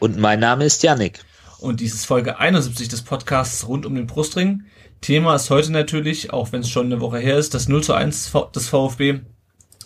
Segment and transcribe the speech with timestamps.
[0.00, 1.20] Und mein Name ist Yannick.
[1.58, 4.64] Und dies ist Folge 71 des Podcasts rund um den Brustring.
[5.02, 7.92] Thema ist heute natürlich, auch wenn es schon eine Woche her ist, das 0 zu
[7.92, 9.20] 1 des VfB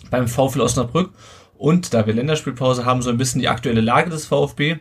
[0.09, 1.11] beim VfL Osnabrück.
[1.57, 4.77] Und da wir Länderspielpause haben, so ein bisschen die aktuelle Lage des VfB.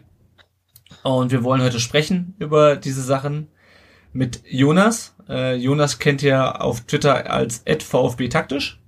[1.03, 3.49] Und wir wollen heute sprechen über diese Sachen
[4.13, 5.17] mit Jonas.
[5.29, 8.81] Äh, Jonas kennt ihr auf Twitter als VfB taktisch.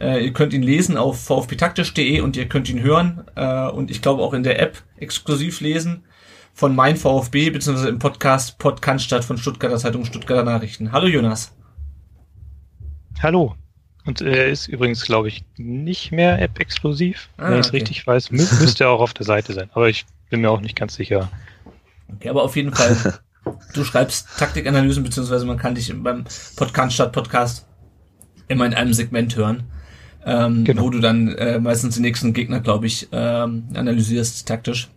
[0.00, 4.00] Äh, ihr könnt ihn lesen auf vfbtaktisch.de und ihr könnt ihn hören äh, und ich
[4.00, 6.04] glaube auch in der App exklusiv lesen
[6.54, 10.92] von mein VfB beziehungsweise im Podcast Podcast von Stuttgarter Zeitung Stuttgarter Nachrichten.
[10.92, 11.52] Hallo Jonas.
[13.20, 13.56] Hallo.
[14.04, 17.28] Und er ist übrigens, glaube ich, nicht mehr App-exklusiv.
[17.36, 17.78] Ah, wenn ich es okay.
[17.78, 19.68] richtig weiß, Mü müsste er auch auf der Seite sein.
[19.74, 21.28] Aber ich bin mir auch nicht ganz sicher.
[22.14, 23.18] Okay, aber auf jeden Fall,
[23.74, 26.24] du schreibst Taktikanalysen, beziehungsweise man kann dich beim
[26.56, 27.66] Podcast Podcast
[28.46, 29.64] immer in einem Segment hören
[30.24, 30.82] ähm, genau.
[30.82, 34.88] wo du dann äh, meistens den nächsten Gegner, glaube ich, ähm, analysierst taktisch.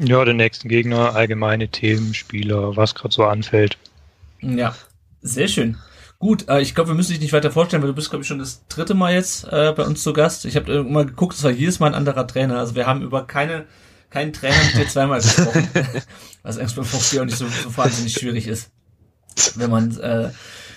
[0.00, 3.78] Ja, den nächsten Gegner, allgemeine Themen, Spieler, was gerade so anfällt.
[4.40, 4.74] Ja,
[5.20, 5.76] sehr schön.
[6.18, 8.28] Gut, äh, ich glaube, wir müssen dich nicht weiter vorstellen, weil du bist, glaube ich,
[8.28, 10.44] schon das dritte Mal jetzt äh, bei uns zu Gast.
[10.44, 12.58] Ich habe mal geguckt, es war jedes Mal ein anderer Trainer.
[12.58, 13.66] Also wir haben über keine
[14.12, 15.68] keinen Trainer mit dir zweimal gesprochen,
[16.42, 18.70] was eigentlich beim VfB auch nicht so, so wahnsinnig schwierig ist,
[19.56, 20.30] wenn man äh,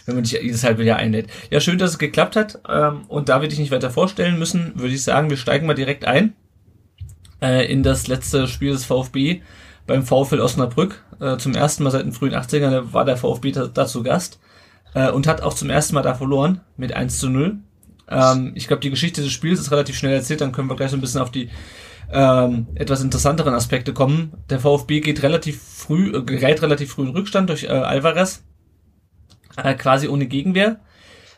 [0.06, 1.28] wenn man dich jedes halbe Jahr einlädt.
[1.50, 2.60] Ja, schön, dass es geklappt hat.
[2.68, 5.74] Ähm, und da wir dich nicht weiter vorstellen müssen, würde ich sagen, wir steigen mal
[5.74, 6.34] direkt ein
[7.42, 9.42] äh, in das letzte Spiel des VfB
[9.88, 11.04] beim VfL Osnabrück.
[11.20, 14.40] Äh, zum ersten Mal seit den frühen 80ern war der VfB dazu Gast
[14.94, 17.58] äh, und hat auch zum ersten Mal da verloren mit 1 zu 0.
[18.10, 20.92] Ähm, ich glaube, die Geschichte des Spiels ist relativ schnell erzählt, dann können wir gleich
[20.92, 21.50] so ein bisschen auf die
[22.12, 24.34] ähm, etwas interessanteren Aspekte kommen.
[24.50, 28.44] Der VfB geht relativ früh, äh, gerät relativ früh in Rückstand durch äh, Alvarez,
[29.62, 30.80] äh, quasi ohne Gegenwehr.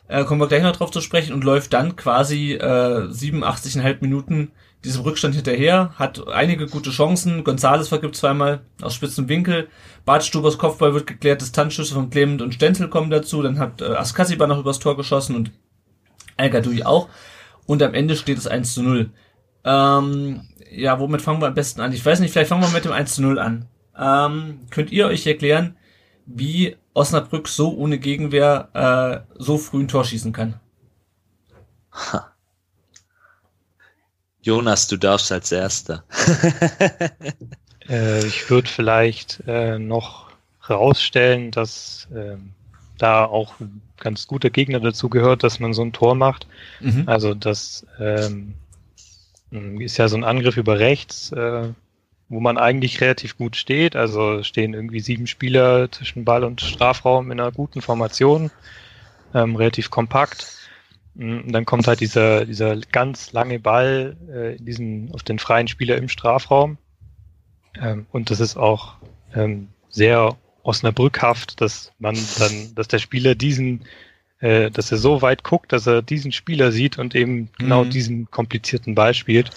[0.08, 4.52] Äh, kommen wir gleich noch drauf zu sprechen und läuft dann quasi äh, 87,5 Minuten
[4.84, 7.42] diesem Rückstand hinterher, hat einige gute Chancen.
[7.42, 9.68] Gonzales vergibt zweimal aus spitzem Winkel.
[10.04, 13.42] Bartstubers Kopfball wird geklärt, Distanzschüsse von Clement und Stenzel kommen dazu.
[13.42, 15.50] Dann hat äh, Askasiba noch übers Tor geschossen und
[16.36, 17.08] Gadoui auch.
[17.66, 19.10] Und am Ende steht es 1 zu 0.
[19.64, 21.92] Ähm, ja, womit fangen wir am besten an?
[21.92, 23.66] Ich weiß nicht, vielleicht fangen wir mit dem 1 zu 0 an.
[23.98, 25.76] Ähm, könnt ihr euch erklären,
[26.24, 28.68] wie Osnabrück so ohne Gegenwehr
[29.38, 30.60] äh, so früh ein Tor schießen kann.
[31.92, 32.32] Ha.
[34.42, 36.04] Jonas, du darfst als Erster.
[37.88, 40.30] äh, ich würde vielleicht äh, noch
[40.66, 42.36] herausstellen, dass äh,
[42.98, 46.46] da auch ein ganz guter Gegner dazu gehört, dass man so ein Tor macht.
[46.80, 47.04] Mhm.
[47.06, 48.54] Also das ähm,
[49.50, 51.68] ist ja so ein Angriff über rechts, äh,
[52.28, 53.96] wo man eigentlich relativ gut steht.
[53.96, 58.50] Also stehen irgendwie sieben Spieler zwischen Ball und Strafraum in einer guten Formation,
[59.34, 60.46] ähm, relativ kompakt.
[61.14, 65.38] Mm, und dann kommt halt dieser, dieser ganz lange Ball äh, in diesen, auf den
[65.38, 66.78] freien Spieler im Strafraum.
[67.80, 68.96] Ähm, und das ist auch
[69.34, 73.84] ähm, sehr Osnabrückhaft, dass man dann, dass der Spieler diesen,
[74.40, 77.90] äh, dass er so weit guckt, dass er diesen Spieler sieht und eben genau mhm.
[77.90, 79.50] diesen komplizierten Ball spielt.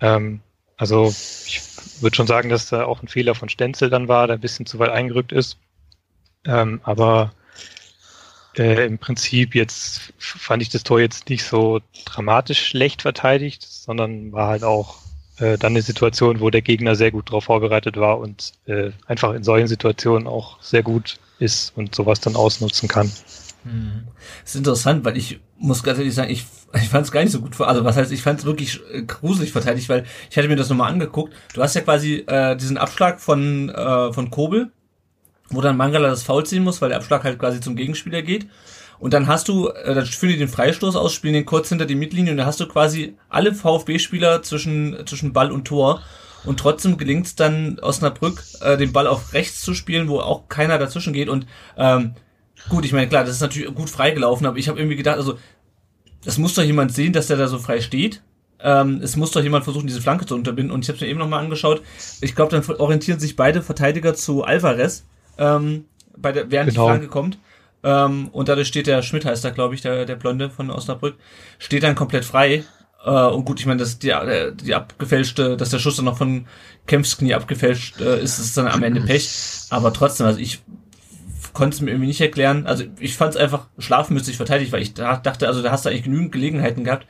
[0.00, 0.40] Ähm,
[0.76, 1.08] also
[1.46, 4.40] ich würde schon sagen, dass da auch ein Fehler von Stenzel dann war, der ein
[4.40, 5.58] bisschen zu weit eingerückt ist.
[6.44, 7.32] Ähm, aber
[8.56, 14.32] äh, im Prinzip jetzt fand ich das Tor jetzt nicht so dramatisch schlecht verteidigt, sondern
[14.32, 14.98] war halt auch
[15.38, 19.32] äh, dann eine Situation, wo der Gegner sehr gut darauf vorbereitet war und äh, einfach
[19.34, 23.10] in solchen Situationen auch sehr gut ist und sowas dann ausnutzen kann.
[23.64, 24.08] Hm.
[24.42, 27.32] Das ist interessant, weil ich muss ganz ehrlich sagen, ich, ich fand es gar nicht
[27.32, 27.60] so gut.
[27.60, 30.68] Also was heißt, ich fand es wirklich äh, gruselig verteidigt, weil ich hatte mir das
[30.68, 31.32] nochmal angeguckt.
[31.54, 34.72] Du hast ja quasi äh, diesen Abschlag von, äh, von Kobel,
[35.50, 38.48] wo dann Mangala das Foul ziehen muss, weil der Abschlag halt quasi zum Gegenspieler geht.
[38.98, 41.86] Und dann hast du, äh, dann führen die den Freistoß aus, spielen den kurz hinter
[41.86, 46.02] die Mittellinie und dann hast du quasi alle VfB-Spieler zwischen, zwischen Ball und Tor.
[46.44, 50.48] Und trotzdem gelingt es dann Osnabrück, äh, den Ball auf rechts zu spielen, wo auch
[50.48, 51.28] keiner dazwischen geht.
[51.28, 51.46] Und
[51.76, 52.14] ähm,
[52.68, 55.38] Gut, ich meine, klar, das ist natürlich gut freigelaufen, aber ich habe irgendwie gedacht, also,
[56.24, 58.22] das muss doch jemand sehen, dass der da so frei steht.
[58.60, 60.72] Ähm, es muss doch jemand versuchen, diese Flanke zu unterbinden.
[60.72, 61.82] Und ich habe mir eben nochmal angeschaut.
[62.20, 65.04] Ich glaube, dann orientieren sich beide Verteidiger zu Alvarez,
[65.38, 65.86] ähm,
[66.16, 66.86] bei der, während genau.
[66.86, 67.38] die Flanke kommt.
[67.82, 71.16] Ähm, und dadurch steht der Schmidt, heißt da, glaube ich, der, der Blonde von Osnabrück,
[71.58, 72.64] steht dann komplett frei.
[73.04, 76.18] Äh, und gut, ich meine, dass die, äh, die abgefälschte, dass der Schuss dann noch
[76.18, 76.46] von
[76.86, 79.28] Kempfs Knie abgefälscht äh, ist, ist dann am Ende Pech.
[79.70, 80.60] Aber trotzdem, also ich
[81.52, 82.66] konnte es mir irgendwie nicht erklären.
[82.66, 86.04] Also ich fand es einfach schlafmützig verteidigt, weil ich dachte, also da hast du eigentlich
[86.04, 87.06] genügend Gelegenheiten gehabt,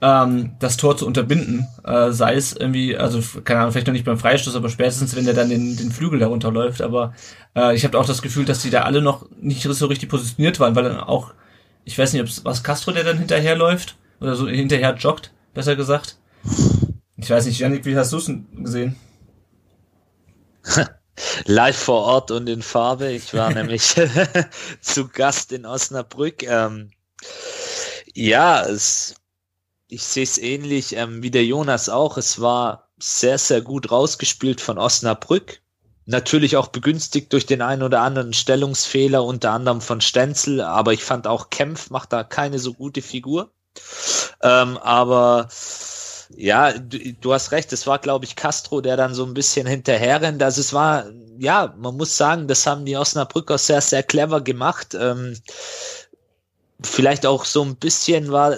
[0.00, 1.66] ähm, das Tor zu unterbinden.
[1.84, 5.24] Äh, sei es irgendwie, also keine Ahnung, vielleicht noch nicht beim Freistoß, aber spätestens, wenn
[5.24, 6.82] der dann den, den Flügel darunter läuft.
[6.82, 7.14] Aber
[7.56, 10.60] äh, ich habe auch das Gefühl, dass die da alle noch nicht so richtig positioniert
[10.60, 11.34] waren, weil dann auch,
[11.84, 15.76] ich weiß nicht, ob es was Castro, der dann hinterherläuft oder so hinterher joggt, besser
[15.76, 16.18] gesagt.
[17.16, 18.96] Ich weiß nicht, Janik, wie hast du es gesehen?
[21.44, 23.10] Live vor Ort und in Farbe.
[23.10, 23.94] Ich war nämlich
[24.80, 26.42] zu Gast in Osnabrück.
[26.42, 26.90] Ähm,
[28.14, 29.14] ja, es,
[29.88, 32.16] ich sehe es ähnlich ähm, wie der Jonas auch.
[32.16, 35.60] Es war sehr, sehr gut rausgespielt von Osnabrück.
[36.04, 41.04] Natürlich auch begünstigt durch den einen oder anderen Stellungsfehler, unter anderem von Stenzel, aber ich
[41.04, 43.52] fand auch Kempf macht da keine so gute Figur.
[44.42, 45.48] Ähm, aber
[46.36, 49.66] ja, du, du, hast recht, es war, glaube ich, Castro, der dann so ein bisschen
[49.66, 50.42] hinterherrennt.
[50.42, 51.06] Also es war,
[51.38, 54.96] ja, man muss sagen, das haben die Osnabrücker sehr, sehr clever gemacht.
[54.98, 55.36] Ähm,
[56.82, 58.56] vielleicht auch so ein bisschen war,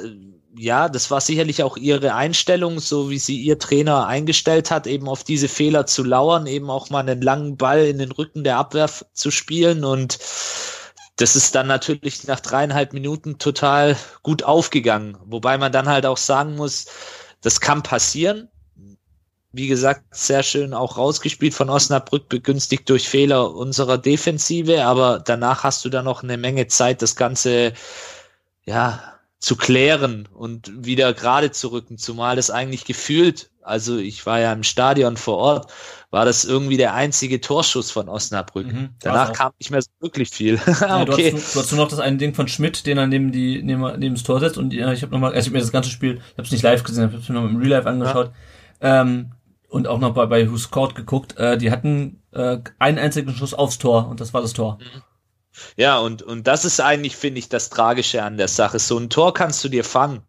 [0.57, 5.09] ja, das war sicherlich auch ihre Einstellung, so wie sie ihr Trainer eingestellt hat, eben
[5.09, 8.59] auf diese Fehler zu lauern, eben auch mal einen langen Ball in den Rücken der
[8.59, 10.19] Abwehr zu spielen und
[11.17, 15.17] das ist dann natürlich nach dreieinhalb Minuten total gut aufgegangen.
[15.27, 16.87] Wobei man dann halt auch sagen muss,
[17.45, 18.49] das kann passieren.
[19.53, 25.63] Wie gesagt, sehr schön auch rausgespielt von Osnabrück, begünstigt durch Fehler unserer Defensive, aber danach
[25.63, 27.75] hast du dann noch eine Menge Zeit, das Ganze,
[28.65, 34.41] ja, zu klären und wieder gerade zu rücken, zumal das eigentlich gefühlt, also ich war
[34.41, 35.73] ja im Stadion vor Ort,
[36.15, 38.69] war das irgendwie der einzige Torschuss von Osnabrück.
[38.69, 40.61] Mhm, Danach kam nicht mehr so wirklich viel.
[40.81, 41.33] ja, okay.
[41.33, 43.65] Du hast, du hast nur noch das eine Ding von Schmidt, den er neben die
[43.65, 45.91] neben, neben das Tor setzt und ich habe nochmal, also ich habe mir das ganze
[45.91, 47.89] Spiel, ich habe es nicht live gesehen, ich habe es mir noch im Real Life
[47.89, 48.31] angeschaut
[48.81, 49.03] ja.
[49.03, 49.33] ähm,
[49.69, 51.37] und auch noch bei bei Who Scored geguckt.
[51.37, 54.79] Äh, die hatten äh, einen einzigen Schuss aufs Tor und das war das Tor.
[54.81, 55.03] Mhm.
[55.77, 58.79] Ja, und, und das ist eigentlich, finde ich, das Tragische an der Sache.
[58.79, 60.23] So ein Tor kannst du dir fangen.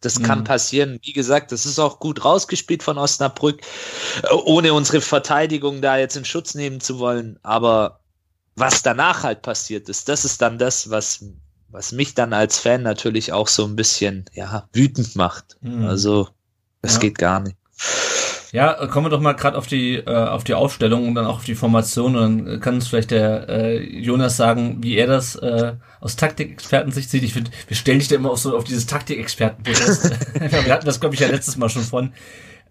[0.00, 0.44] Das kann mhm.
[0.44, 0.98] passieren.
[1.02, 3.60] Wie gesagt, das ist auch gut rausgespielt von Osnabrück,
[4.22, 7.38] äh, ohne unsere Verteidigung da jetzt in Schutz nehmen zu wollen.
[7.42, 8.00] Aber
[8.56, 11.24] was danach halt passiert ist, das ist dann das, was,
[11.68, 15.56] was mich dann als Fan natürlich auch so ein bisschen, ja, wütend macht.
[15.60, 15.86] Mhm.
[15.86, 16.28] Also,
[16.82, 17.00] das ja.
[17.00, 17.56] geht gar nicht.
[18.56, 21.36] Ja, kommen wir doch mal gerade auf die äh, auf die Aufstellung und dann auch
[21.36, 25.36] auf die Formation und dann kann uns vielleicht der äh, Jonas sagen, wie er das
[25.36, 27.22] äh, aus Taktikexperten-Sicht sieht.
[27.22, 29.66] Ich finde, wir stellen dich da immer auf so auf dieses Taktikexperten.
[29.66, 32.14] wir hatten das glaube ich ja letztes Mal schon von,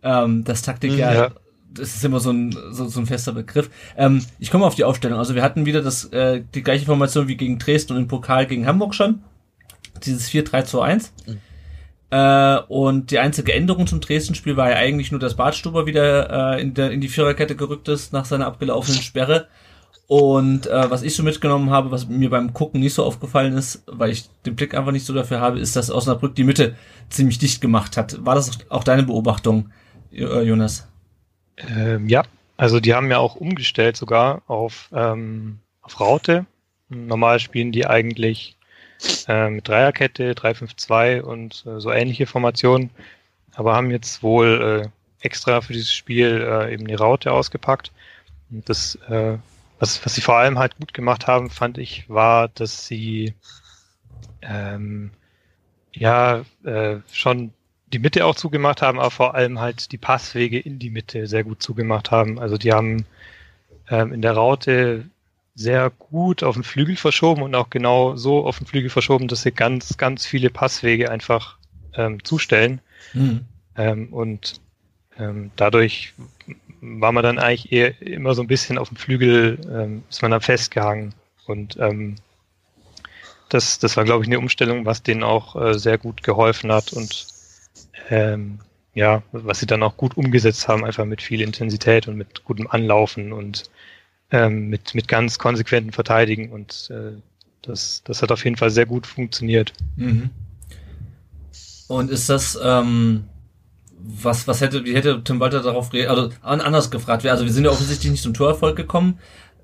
[0.02, 1.32] ähm, das Taktik ja, ja
[1.70, 3.70] das ist immer so ein, so, so ein fester Begriff.
[3.96, 5.20] Ähm, ich komme auf die Aufstellung.
[5.20, 8.48] Also wir hatten wieder das, äh, die gleiche Formation wie gegen Dresden und im Pokal
[8.48, 9.24] gegen Hamburg schon.
[10.04, 11.10] Dieses 4-3-2-1.
[11.28, 11.42] Mhm.
[12.16, 16.62] Äh, und die einzige Änderung zum Dresden-Spiel war ja eigentlich nur, dass Bartstuber wieder äh,
[16.62, 19.50] in, der, in die Viererkette gerückt ist nach seiner abgelaufenen Sperre.
[20.08, 23.84] Und äh, was ich so mitgenommen habe, was mir beim Gucken nicht so aufgefallen ist,
[23.88, 26.76] weil ich den Blick einfach nicht so dafür habe, ist, dass Osnabrück die Mitte
[27.10, 28.24] ziemlich dicht gemacht hat.
[28.24, 29.72] War das auch deine Beobachtung,
[30.14, 30.88] äh, Jonas?
[31.58, 32.24] Ähm, ja,
[32.56, 36.46] also die haben ja auch umgestellt sogar auf, ähm, auf Raute.
[36.88, 38.55] Normal spielen die eigentlich
[39.28, 42.90] äh, mit Dreierkette, 3-5-2 und äh, so ähnliche Formationen,
[43.54, 47.92] aber haben jetzt wohl äh, extra für dieses Spiel äh, eben die Raute ausgepackt.
[48.52, 49.38] Und das, äh,
[49.80, 53.34] was, was sie vor allem halt gut gemacht haben, fand ich, war, dass sie
[54.42, 55.12] ähm,
[55.94, 57.52] ja äh, schon
[57.94, 61.44] die Mitte auch zugemacht haben, aber vor allem halt die Passwege in die Mitte sehr
[61.44, 62.40] gut zugemacht haben.
[62.40, 63.06] Also die haben
[63.90, 65.06] ähm, in der Raute
[65.56, 69.42] sehr gut auf den Flügel verschoben und auch genau so auf den Flügel verschoben, dass
[69.42, 71.58] sie ganz, ganz viele Passwege einfach
[71.94, 72.82] ähm, zustellen.
[73.14, 73.46] Mhm.
[73.78, 74.60] Ähm, und
[75.18, 76.14] ähm, dadurch
[76.82, 80.32] war man dann eigentlich eher immer so ein bisschen auf dem Flügel, ähm, ist man
[80.32, 81.16] dann festgehangen.
[81.48, 82.16] Und ähm,
[83.50, 86.92] das, das war, glaube ich, eine Umstellung, was denen auch äh, sehr gut geholfen hat
[86.92, 87.28] und
[88.10, 88.60] ähm,
[88.94, 92.68] ja, was sie dann auch gut umgesetzt haben, einfach mit viel Intensität und mit gutem
[92.68, 93.70] Anlaufen und
[94.32, 97.14] ähm, mit, mit ganz konsequenten Verteidigen und äh,
[97.62, 99.74] das, das hat auf jeden Fall sehr gut funktioniert.
[99.96, 100.30] Mhm.
[101.88, 103.26] Und ist das, ähm,
[103.98, 107.66] was, was hätte, wie hätte Tim Walter darauf reagiert, also anders gefragt, also wir sind
[107.66, 109.20] ja offensichtlich nicht zum Torerfolg gekommen.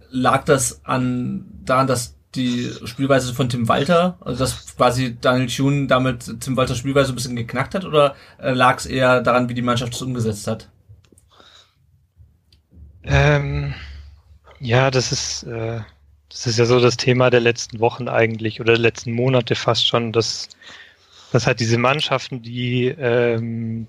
[0.09, 5.87] Lag das an, daran, dass die Spielweise von Tim Walter, also dass quasi Daniel Thune
[5.87, 9.53] damit Tim Walters Spielweise ein bisschen geknackt hat, oder äh, lag es eher daran, wie
[9.53, 10.69] die Mannschaft es umgesetzt hat?
[13.03, 13.73] Ähm,
[14.61, 15.81] ja, das ist, äh,
[16.29, 19.87] das ist ja so das Thema der letzten Wochen eigentlich oder der letzten Monate fast
[19.87, 20.49] schon, dass
[21.31, 23.87] dass halt diese Mannschaften, die ähm,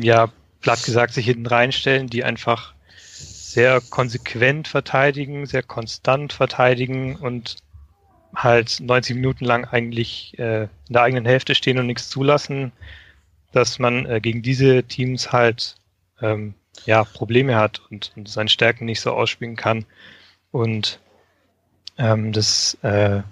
[0.00, 0.28] ja
[0.60, 2.74] platt gesagt sich hinten reinstellen, die einfach
[3.08, 7.56] sehr konsequent verteidigen, sehr konstant verteidigen und
[8.34, 12.72] halt 90 Minuten lang eigentlich äh, in der eigenen Hälfte stehen und nichts zulassen,
[13.52, 15.74] dass man äh, gegen diese Teams halt
[16.22, 16.54] ähm,
[16.86, 19.84] ja Probleme hat und, und seine Stärken nicht so ausspielen kann.
[20.50, 21.00] Und
[21.98, 23.22] ähm, das äh,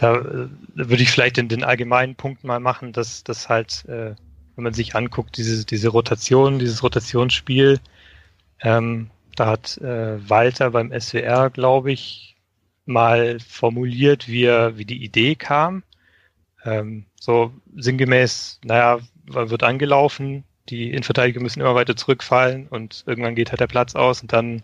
[0.00, 4.14] da äh, würde ich vielleicht in den allgemeinen Punkt mal machen, dass das halt, äh,
[4.54, 7.80] wenn man sich anguckt, diese, diese Rotation, dieses Rotationsspiel,
[8.60, 12.36] ähm, da hat äh, Walter beim SWR, glaube ich,
[12.86, 15.82] mal formuliert, wie, er, wie die Idee kam.
[16.64, 23.50] Ähm, so sinngemäß, naja, wird angelaufen, die Innenverteidiger müssen immer weiter zurückfallen und irgendwann geht
[23.50, 24.62] halt der Platz aus und dann,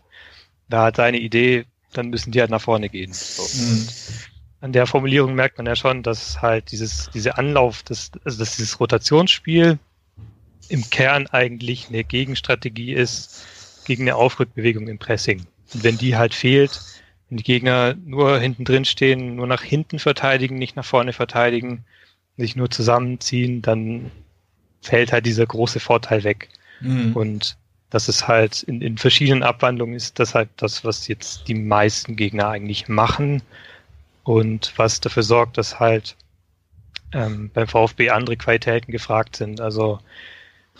[0.68, 3.12] da hat seine Idee, dann müssen die halt nach vorne gehen.
[3.12, 3.42] So.
[3.42, 3.88] Mhm.
[4.60, 8.56] An der Formulierung merkt man ja schon, dass halt dieses, diese Anlauf, das, also dass
[8.56, 9.78] dieses Rotationsspiel
[10.68, 13.44] im Kern eigentlich eine Gegenstrategie ist
[13.84, 15.46] gegen eine Aufrückbewegung im Pressing.
[15.74, 16.80] Und wenn die halt fehlt,
[17.28, 21.84] wenn die Gegner nur hinten drin stehen, nur nach hinten verteidigen, nicht nach vorne verteidigen,
[22.36, 24.10] sich nur zusammenziehen, dann
[24.84, 26.48] fällt halt dieser große Vorteil weg.
[26.80, 27.12] Mhm.
[27.14, 27.56] Und
[27.90, 32.16] das ist halt in, in verschiedenen Abwandlungen ist das halt das, was jetzt die meisten
[32.16, 33.42] Gegner eigentlich machen
[34.24, 36.16] und was dafür sorgt, dass halt
[37.12, 39.60] ähm, beim VfB andere Qualitäten gefragt sind.
[39.60, 40.00] Also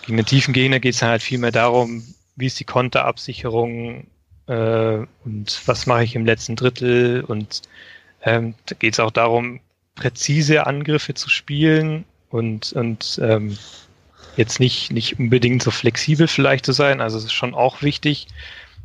[0.03, 2.05] gegen den tiefen Gegner geht es halt viel mehr darum,
[2.37, 4.07] wie ist die Konterabsicherung
[4.47, 7.63] äh, und was mache ich im letzten Drittel und
[8.23, 9.61] ähm, da geht es auch darum,
[9.95, 13.57] präzise Angriffe zu spielen und, und ähm,
[14.37, 17.01] jetzt nicht, nicht unbedingt so flexibel vielleicht zu sein.
[17.01, 18.29] Also es ist schon auch wichtig.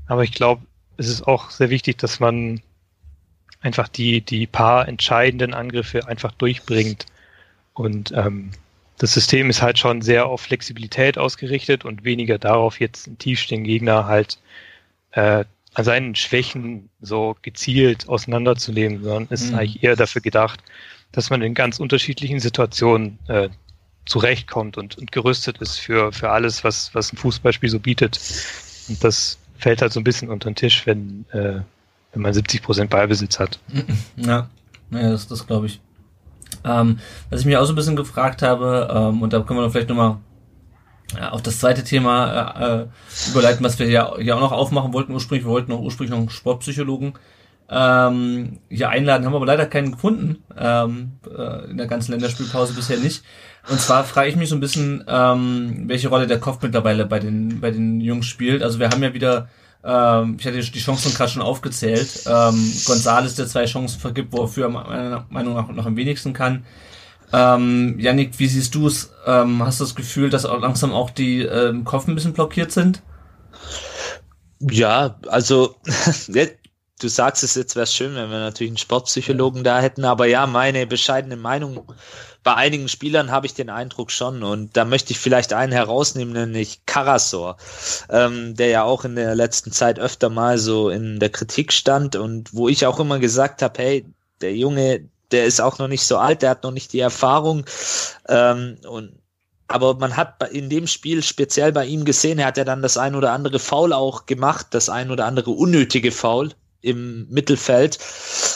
[0.07, 0.63] Aber ich glaube,
[0.97, 2.61] es ist auch sehr wichtig, dass man
[3.61, 7.05] einfach die, die paar entscheidenden Angriffe einfach durchbringt.
[7.73, 8.51] Und ähm,
[8.97, 13.65] das System ist halt schon sehr auf Flexibilität ausgerichtet und weniger darauf, jetzt einen tiefstehenden
[13.65, 14.37] Gegner halt
[15.11, 19.59] äh, an seinen Schwächen so gezielt auseinanderzunehmen, sondern ist mhm.
[19.59, 20.61] eigentlich eher dafür gedacht,
[21.11, 23.49] dass man in ganz unterschiedlichen Situationen äh,
[24.05, 28.19] zurechtkommt und, und gerüstet ist für, für alles, was, was ein Fußballspiel so bietet.
[28.87, 31.61] Und das fällt halt so ein bisschen unter den Tisch, wenn, äh,
[32.13, 33.59] wenn man 70 Prozent Ballbesitz hat.
[34.15, 34.49] Ja,
[34.91, 35.79] ja das, das glaube ich.
[36.63, 39.69] Ähm, was ich mich auch so ein bisschen gefragt habe, ähm, und da können wir
[39.69, 40.17] vielleicht nochmal
[41.15, 42.87] ja, auf das zweite Thema äh, äh,
[43.29, 45.45] überleiten, was wir hier, hier auch noch aufmachen wollten ursprünglich.
[45.45, 47.13] Wir wollten auch ursprünglich noch einen Sportpsychologen
[47.69, 52.97] ähm, hier einladen, haben aber leider keinen gefunden ähm, äh, in der ganzen Länderspielpause bisher
[52.97, 53.23] nicht.
[53.67, 57.19] Und zwar frage ich mich so ein bisschen, ähm, welche Rolle der Kopf mittlerweile bei
[57.19, 58.63] den bei den Jungs spielt.
[58.63, 59.49] Also wir haben ja wieder
[59.83, 62.23] ähm, ich hatte die Chancen gerade schon aufgezählt.
[62.25, 66.65] Ähm, Gonzales, der zwei Chancen vergibt, wofür er meiner Meinung nach noch am wenigsten kann.
[67.31, 69.11] Ähm, Yannick, wie siehst du es?
[69.25, 72.71] Ähm, hast du das Gefühl, dass auch langsam auch die ähm, Kopf ein bisschen blockiert
[72.71, 73.03] sind?
[74.59, 75.75] Ja, also
[76.27, 80.45] du sagst es jetzt, wäre schön, wenn wir natürlich einen Sportpsychologen da hätten, aber ja,
[80.47, 81.85] meine bescheidene Meinung
[82.43, 86.33] bei einigen Spielern habe ich den Eindruck schon und da möchte ich vielleicht einen herausnehmen,
[86.33, 87.57] nämlich Karasor,
[88.09, 92.15] ähm, der ja auch in der letzten Zeit öfter mal so in der Kritik stand
[92.15, 94.05] und wo ich auch immer gesagt habe, hey,
[94.41, 97.65] der Junge, der ist auch noch nicht so alt, der hat noch nicht die Erfahrung
[98.27, 99.19] ähm, und
[99.69, 102.97] aber man hat in dem Spiel speziell bei ihm gesehen, er hat ja dann das
[102.97, 107.99] ein oder andere Foul auch gemacht, das ein oder andere unnötige Foul im Mittelfeld.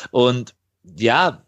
[0.09, 0.55] Und
[0.97, 1.43] ja,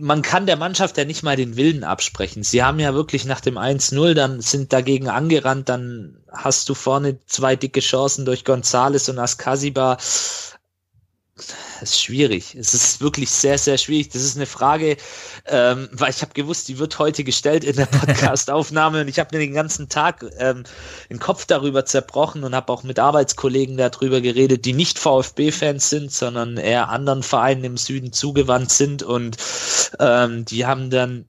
[0.00, 2.42] man kann der Mannschaft ja nicht mal den Willen absprechen.
[2.42, 7.18] Sie haben ja wirklich nach dem 1-0, dann sind dagegen angerannt, dann hast du vorne
[7.26, 9.96] zwei dicke Chancen durch Gonzales und Askasiba
[11.80, 12.54] das ist schwierig.
[12.54, 14.10] Es ist wirklich sehr, sehr schwierig.
[14.10, 14.96] Das ist eine Frage,
[15.46, 19.36] ähm, weil ich habe gewusst, die wird heute gestellt in der Podcast-Aufnahme und ich habe
[19.36, 20.64] mir den ganzen Tag ähm,
[21.10, 26.12] den Kopf darüber zerbrochen und habe auch mit Arbeitskollegen darüber geredet, die nicht VfB-Fans sind,
[26.12, 29.36] sondern eher anderen Vereinen im Süden zugewandt sind und
[29.98, 31.26] ähm, die haben dann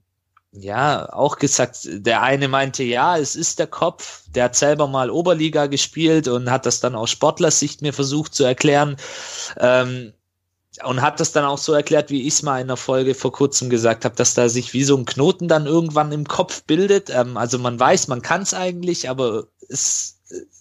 [0.52, 5.10] ja, auch gesagt, der eine meinte, ja, es ist der Kopf, der hat selber mal
[5.10, 8.98] Oberliga gespielt und hat das dann aus Sportlersicht mir versucht zu erklären.
[9.60, 10.14] Ähm,
[10.84, 13.32] und hat das dann auch so erklärt, wie ich es mal in der Folge vor
[13.32, 17.10] kurzem gesagt habe, dass da sich wie so ein Knoten dann irgendwann im Kopf bildet.
[17.10, 20.18] Ähm, also man weiß, man kann es eigentlich, aber es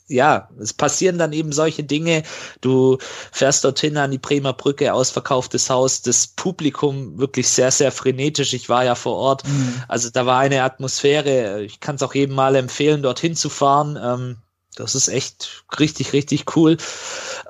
[0.08, 2.22] ja, es passieren dann eben solche Dinge.
[2.60, 2.98] Du
[3.32, 8.52] fährst dorthin an die Bremer Brücke, ausverkauftes Haus, das Publikum wirklich sehr, sehr frenetisch.
[8.52, 9.46] Ich war ja vor Ort.
[9.46, 9.82] Mhm.
[9.88, 11.62] Also da war eine Atmosphäre.
[11.62, 13.98] Ich kann es auch jedem mal empfehlen, dorthin zu fahren.
[14.00, 14.36] Ähm,
[14.76, 16.76] das ist echt richtig, richtig cool.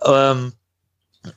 [0.02, 0.52] Ähm,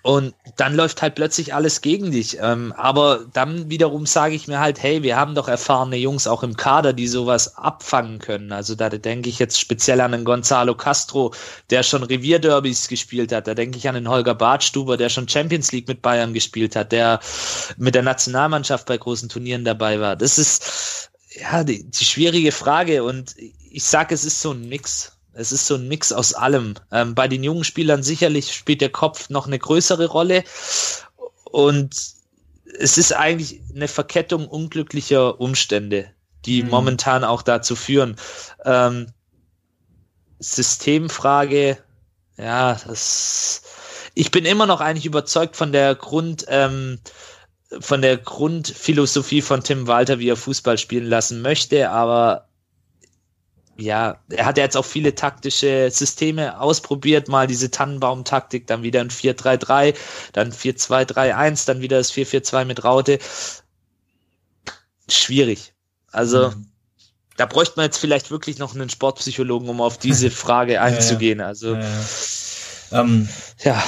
[0.02, 2.38] Und dann läuft halt plötzlich alles gegen dich.
[2.42, 6.44] Ähm, aber dann wiederum sage ich mir halt, hey, wir haben doch erfahrene Jungs auch
[6.44, 8.52] im Kader, die sowas abfangen können.
[8.52, 11.34] Also da denke ich jetzt speziell an den Gonzalo Castro,
[11.70, 13.48] der schon Revierderbys gespielt hat.
[13.48, 16.92] Da denke ich an den Holger Bartstuber, der schon Champions League mit Bayern gespielt hat,
[16.92, 17.20] der
[17.78, 20.16] mit der Nationalmannschaft bei großen Turnieren dabei war.
[20.16, 23.36] Das ist ja die, die schwierige Frage und
[23.72, 25.14] ich sage, es ist so ein Mix.
[25.40, 26.76] Es ist so ein Mix aus allem.
[26.92, 30.44] Ähm, bei den jungen Spielern sicherlich spielt der Kopf noch eine größere Rolle.
[31.46, 31.96] Und
[32.78, 36.12] es ist eigentlich eine Verkettung unglücklicher Umstände,
[36.46, 36.70] die mhm.
[36.70, 38.18] momentan auch dazu führen.
[38.66, 39.08] Ähm,
[40.40, 41.78] Systemfrage,
[42.38, 43.62] ja, das,
[44.16, 47.00] ich bin immer noch eigentlich überzeugt von der Grund, ähm,
[47.80, 52.49] von der Grundphilosophie von Tim Walter, wie er Fußball spielen lassen möchte, aber
[53.82, 59.02] ja, er hat ja jetzt auch viele taktische Systeme ausprobiert, mal diese Tannenbaum-Taktik, dann wieder
[59.02, 59.96] ein 4-3-3,
[60.34, 63.20] dann 4-2-3-1, dann wieder das 4-4-2 mit Raute.
[65.10, 65.74] Schwierig.
[66.12, 66.68] Also, mhm.
[67.38, 71.42] da bräuchte man jetzt vielleicht wirklich noch einen Sportpsychologen, um auf diese Frage einzugehen.
[71.42, 73.02] Also, ja, ja.
[73.02, 73.30] Ähm,
[73.64, 73.84] ja.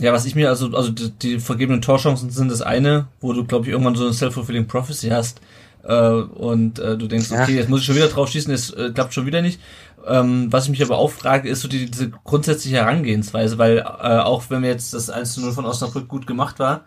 [0.00, 3.44] Ja, was ich mir, also, also die, die vergebenen Torchancen sind das eine, wo du,
[3.44, 5.40] glaube ich, irgendwann so eine self-fulfilling prophecy hast
[5.86, 8.90] äh, und äh, du denkst, okay, jetzt muss ich schon wieder drauf schießen, es äh,
[8.90, 9.60] klappt schon wieder nicht.
[10.06, 13.82] Ähm, was ich mich aber auch frage, ist so die, diese grundsätzliche Herangehensweise, weil äh,
[13.82, 16.84] auch wenn mir jetzt das 1 0 von Osnabrück gut gemacht war,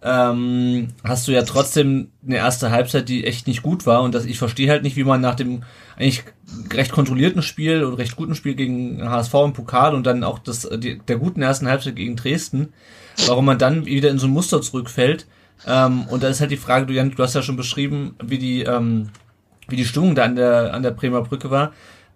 [0.00, 4.26] ähm, hast du ja trotzdem eine erste Halbzeit, die echt nicht gut war und das,
[4.26, 5.64] ich verstehe halt nicht, wie man nach dem
[5.96, 6.22] eigentlich
[6.72, 10.68] recht kontrollierten Spiel und recht guten Spiel gegen HSV im Pokal und dann auch das,
[10.76, 12.72] die, der guten ersten Halbzeit gegen Dresden,
[13.26, 15.26] warum man dann wieder in so ein Muster zurückfällt,
[15.66, 18.38] ähm, und da ist halt die Frage, du Jan, du hast ja schon beschrieben, wie
[18.38, 19.10] die, ähm,
[19.68, 21.72] wie die Stimmung da an der, an der Bremer Brücke war.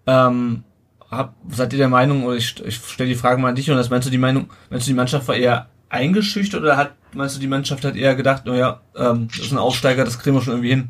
[0.07, 0.63] Ähm,
[1.09, 3.77] hab, seid ihr der Meinung, oder ich, ich stelle die Frage mal an dich, und
[3.77, 7.35] das meinst du die Meinung, meinst du die Mannschaft war eher eingeschüchtert oder hat, meinst
[7.35, 10.41] du die Mannschaft hat eher gedacht, naja, ähm, das ist ein Aufsteiger, das kriegen wir
[10.41, 10.89] schon irgendwie hin?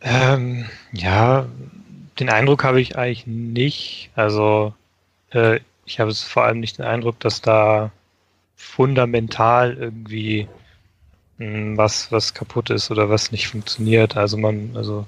[0.00, 1.46] Ähm, ja,
[2.18, 4.10] den Eindruck habe ich eigentlich nicht.
[4.14, 4.74] Also
[5.30, 7.90] äh, ich habe es vor allem nicht den Eindruck, dass da
[8.56, 10.48] fundamental irgendwie
[11.38, 14.16] was, was kaputt ist oder was nicht funktioniert.
[14.16, 15.06] Also man, also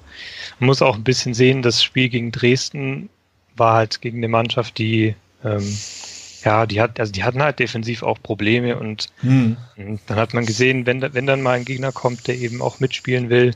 [0.59, 3.09] man muss auch ein bisschen sehen, das Spiel gegen Dresden
[3.57, 5.77] war halt gegen eine Mannschaft, die ähm,
[6.43, 9.57] ja, die hat, also die hatten halt defensiv auch Probleme und, hm.
[9.77, 12.79] und dann hat man gesehen, wenn, wenn dann mal ein Gegner kommt, der eben auch
[12.79, 13.53] mitspielen will,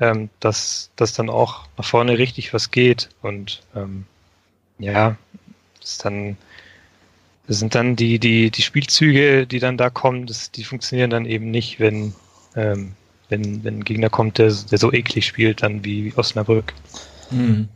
[0.00, 4.06] ähm, dass, dass dann auch nach vorne richtig was geht und ähm,
[4.78, 5.16] ja,
[5.80, 6.36] ist dann
[7.46, 11.26] das sind dann die, die, die Spielzüge, die dann da kommen, das, die funktionieren dann
[11.26, 12.12] eben nicht, wenn,
[12.56, 12.92] ähm,
[13.28, 16.72] wenn, wenn ein Gegner kommt, der, der so eklig spielt, dann wie Osnabrück.
[17.30, 17.68] Hm.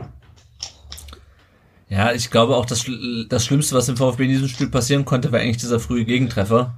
[1.89, 2.87] Ja, ich glaube auch, das,
[3.29, 6.75] das Schlimmste, was im VfB in diesem Spiel passieren konnte, war eigentlich dieser frühe Gegentreffer.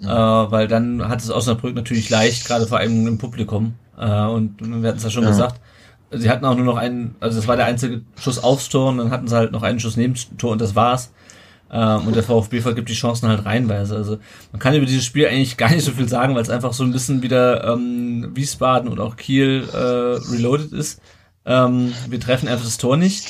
[0.00, 0.08] Mhm.
[0.08, 3.74] Äh, weil dann hat es Osnabrück natürlich leicht, gerade vor allem im Publikum.
[3.96, 5.30] Äh, und wir hatten es ja schon ja.
[5.30, 5.60] gesagt,
[6.10, 8.98] sie hatten auch nur noch einen, also das war der einzige Schuss aufs Tor und
[8.98, 11.12] dann hatten sie halt noch einen Schuss neben Tor und das war's.
[11.70, 13.96] Ähm, und der VfB vergibt die Chancen halt reinweise.
[13.96, 14.18] Also
[14.52, 16.84] man kann über dieses Spiel eigentlich gar nicht so viel sagen, weil es einfach so
[16.84, 21.00] ein bisschen wieder ähm, Wiesbaden und auch Kiel äh, reloaded ist.
[21.44, 23.26] Ähm, wir treffen einfach das Tor nicht.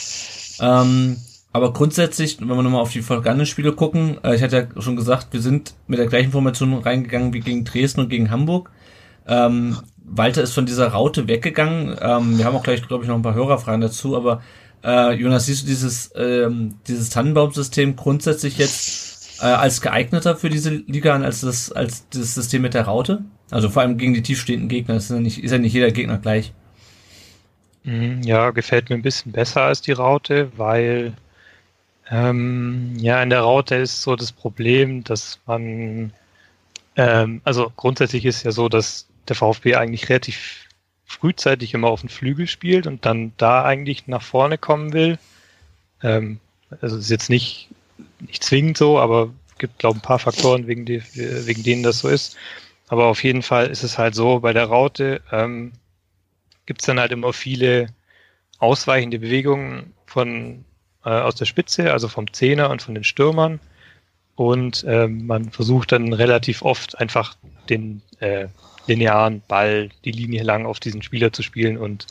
[0.61, 1.17] Ähm,
[1.53, 4.97] aber grundsätzlich, wenn wir nochmal auf die vergangenen Spiele gucken, äh, ich hatte ja schon
[4.97, 8.71] gesagt, wir sind mit der gleichen Formation reingegangen wie gegen Dresden und gegen Hamburg.
[9.27, 11.97] Ähm, Walter ist von dieser Raute weggegangen.
[12.01, 14.43] Ähm, wir haben auch gleich, glaube ich, noch ein paar Hörerfragen dazu, aber
[14.85, 20.71] äh, Jonas, siehst du dieses, ähm, dieses Tannenbaumsystem grundsätzlich jetzt äh, als geeigneter für diese
[20.71, 23.25] Liga an als das, als das System mit der Raute?
[23.51, 24.97] Also vor allem gegen die tiefstehenden Gegner.
[24.97, 26.53] Ist ja nicht, ist ja nicht jeder Gegner gleich.
[27.85, 31.13] Mhm, ja, gefällt mir ein bisschen besser als die Raute, weil
[32.11, 36.13] ähm, ja, in der Raute ist so das Problem, dass man
[36.97, 40.66] ähm, also grundsätzlich ist ja so, dass der VfB eigentlich relativ
[41.07, 45.19] frühzeitig immer auf den Flügel spielt und dann da eigentlich nach vorne kommen will.
[46.03, 46.41] Ähm,
[46.81, 47.69] also ist jetzt nicht,
[48.21, 52.01] nicht zwingend so, aber gibt, glaube ich, ein paar Faktoren, wegen, die, wegen denen das
[52.01, 52.37] so ist.
[52.89, 55.73] Aber auf jeden Fall ist es halt so, bei der Raute ähm,
[56.67, 57.89] gibt es dann halt immer viele
[58.59, 60.65] ausweichende Bewegungen von
[61.05, 63.61] äh, aus der Spitze, also vom Zehner und von den Stürmern.
[64.35, 67.37] Und ähm, man versucht dann relativ oft einfach
[67.71, 68.49] den äh,
[68.87, 72.07] linearen Ball die Linie lang auf diesen Spieler zu spielen und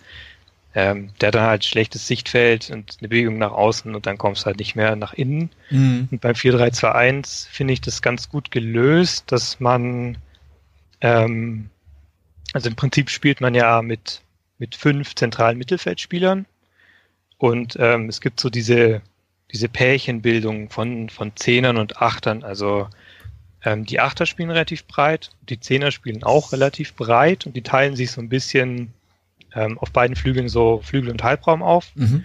[0.77, 4.41] ähm, der hat dann halt schlechtes Sichtfeld und eine Bewegung nach außen und dann kommst
[4.41, 5.49] du halt nicht mehr nach innen.
[5.69, 6.09] Mhm.
[6.11, 10.17] Und beim 4-3-2-1 finde ich das ganz gut gelöst, dass man
[10.99, 11.69] ähm,
[12.55, 14.21] also im Prinzip spielt man ja mit,
[14.59, 16.45] mit fünf zentralen Mittelfeldspielern
[17.37, 19.01] und ähm, es gibt so diese,
[19.51, 22.87] diese Pärchenbildung von, von Zehnern und Achtern, also
[23.65, 27.95] Ähm, die Achter spielen relativ breit, die Zehner spielen auch relativ breit und die teilen
[27.95, 28.93] sich so ein bisschen
[29.55, 31.91] ähm, auf beiden Flügeln so Flügel und Halbraum auf.
[31.95, 32.23] Mhm.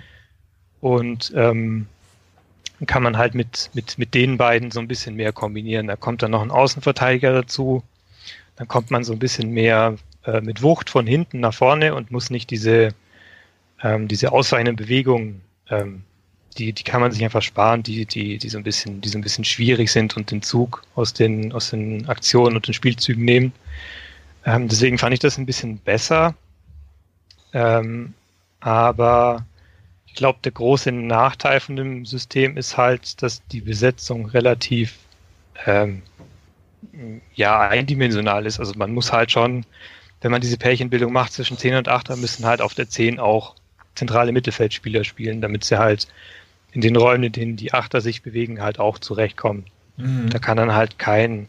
[0.80, 1.86] Und ähm,
[2.86, 5.86] kann man halt mit, mit, mit den beiden so ein bisschen mehr kombinieren.
[5.86, 7.82] Da kommt dann noch ein Außenverteidiger dazu.
[8.56, 12.10] Dann kommt man so ein bisschen mehr äh, mit Wucht von hinten nach vorne und
[12.10, 12.94] muss nicht diese,
[13.82, 16.04] ähm, diese ausweichenden Bewegungen, ähm,
[16.58, 19.18] die, die kann man sich einfach sparen, die, die, die so ein bisschen, die so
[19.18, 23.24] ein bisschen schwierig sind und den Zug aus den, aus den Aktionen und den Spielzügen
[23.24, 23.52] nehmen.
[24.44, 26.34] Ähm, deswegen fand ich das ein bisschen besser.
[27.52, 28.14] Ähm,
[28.60, 29.46] aber
[30.06, 34.98] ich glaube, der große Nachteil von dem System ist halt, dass die Besetzung relativ
[35.66, 36.02] ähm,
[37.34, 38.58] ja eindimensional ist.
[38.58, 39.64] Also man muss halt schon,
[40.20, 43.20] wenn man diese Pärchenbildung macht zwischen 10 und 8, dann müssen halt auf der 10
[43.20, 43.54] auch
[43.94, 46.08] zentrale Mittelfeldspieler spielen, damit sie halt
[46.72, 49.64] in den Räumen, in denen die Achter sich bewegen, halt auch zurechtkommen.
[49.96, 50.30] Mhm.
[50.30, 51.48] Da kann dann halt kein,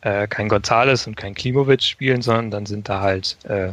[0.00, 3.72] äh, kein Gonzales und kein Klimovic spielen, sondern dann sind da halt äh,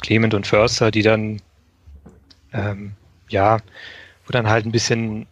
[0.00, 1.40] Clement und Förster, die dann
[2.52, 2.92] ähm,
[3.28, 3.58] ja,
[4.26, 5.26] wo dann halt ein bisschen,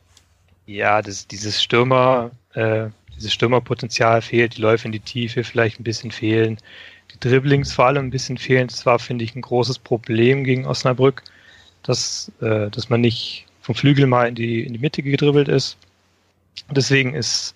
[0.67, 5.85] ja, das, dieses Stürmer, äh, dieses Stürmerpotenzial fehlt, die Läufe in die Tiefe vielleicht ein
[5.85, 6.59] bisschen fehlen,
[7.13, 8.69] die Dribblings vor allem ein bisschen fehlen.
[8.69, 11.23] Das war, finde ich, ein großes Problem gegen Osnabrück,
[11.83, 15.77] dass, äh, dass man nicht vom Flügel mal in die, in die Mitte gedribbelt ist.
[16.71, 17.53] Deswegen ist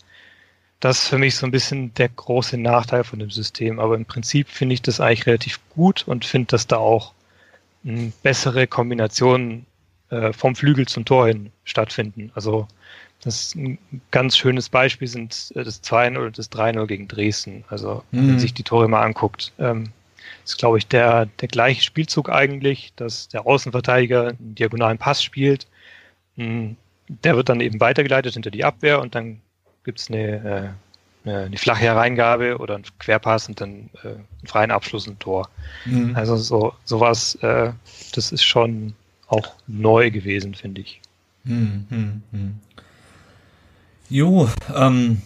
[0.80, 3.78] das für mich so ein bisschen der große Nachteil von dem System.
[3.78, 7.12] Aber im Prinzip finde ich das eigentlich relativ gut und finde, dass da auch
[7.84, 9.66] eine bessere Kombination
[10.10, 12.32] äh, vom Flügel zum Tor hin stattfinden.
[12.34, 12.66] Also
[13.22, 13.78] das ist ein
[14.10, 17.62] ganz schönes Beispiel sind äh, das 2-0 und das 3-0 gegen Dresden.
[17.68, 18.18] Also mhm.
[18.18, 19.92] wenn man sich die Tore mal anguckt, ähm,
[20.44, 25.68] ist, glaube ich, der, der gleiche Spielzug eigentlich, dass der Außenverteidiger einen diagonalen Pass spielt.
[26.40, 26.76] Hm,
[27.22, 29.40] der wird dann eben weitergeleitet hinter die Abwehr und dann
[29.84, 30.74] gibt es eine,
[31.26, 35.50] äh, eine flache Hereingabe oder einen Querpass und dann äh, einen freien Abschluss und Tor.
[35.84, 36.16] Mhm.
[36.16, 37.72] Also so sowas, äh,
[38.14, 38.94] das ist schon
[39.28, 41.02] auch neu gewesen, finde ich.
[41.44, 42.58] Hm, hm, hm.
[44.08, 45.20] Jo, ähm,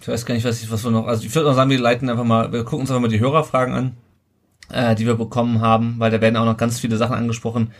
[0.00, 1.78] ich weiß gar nicht, was ich, was wir noch, also ich würde mal sagen, wir
[1.78, 3.96] leiten einfach mal, wir gucken uns einfach mal die Hörerfragen an,
[4.70, 7.72] äh, die wir bekommen haben, weil da werden auch noch ganz viele Sachen angesprochen,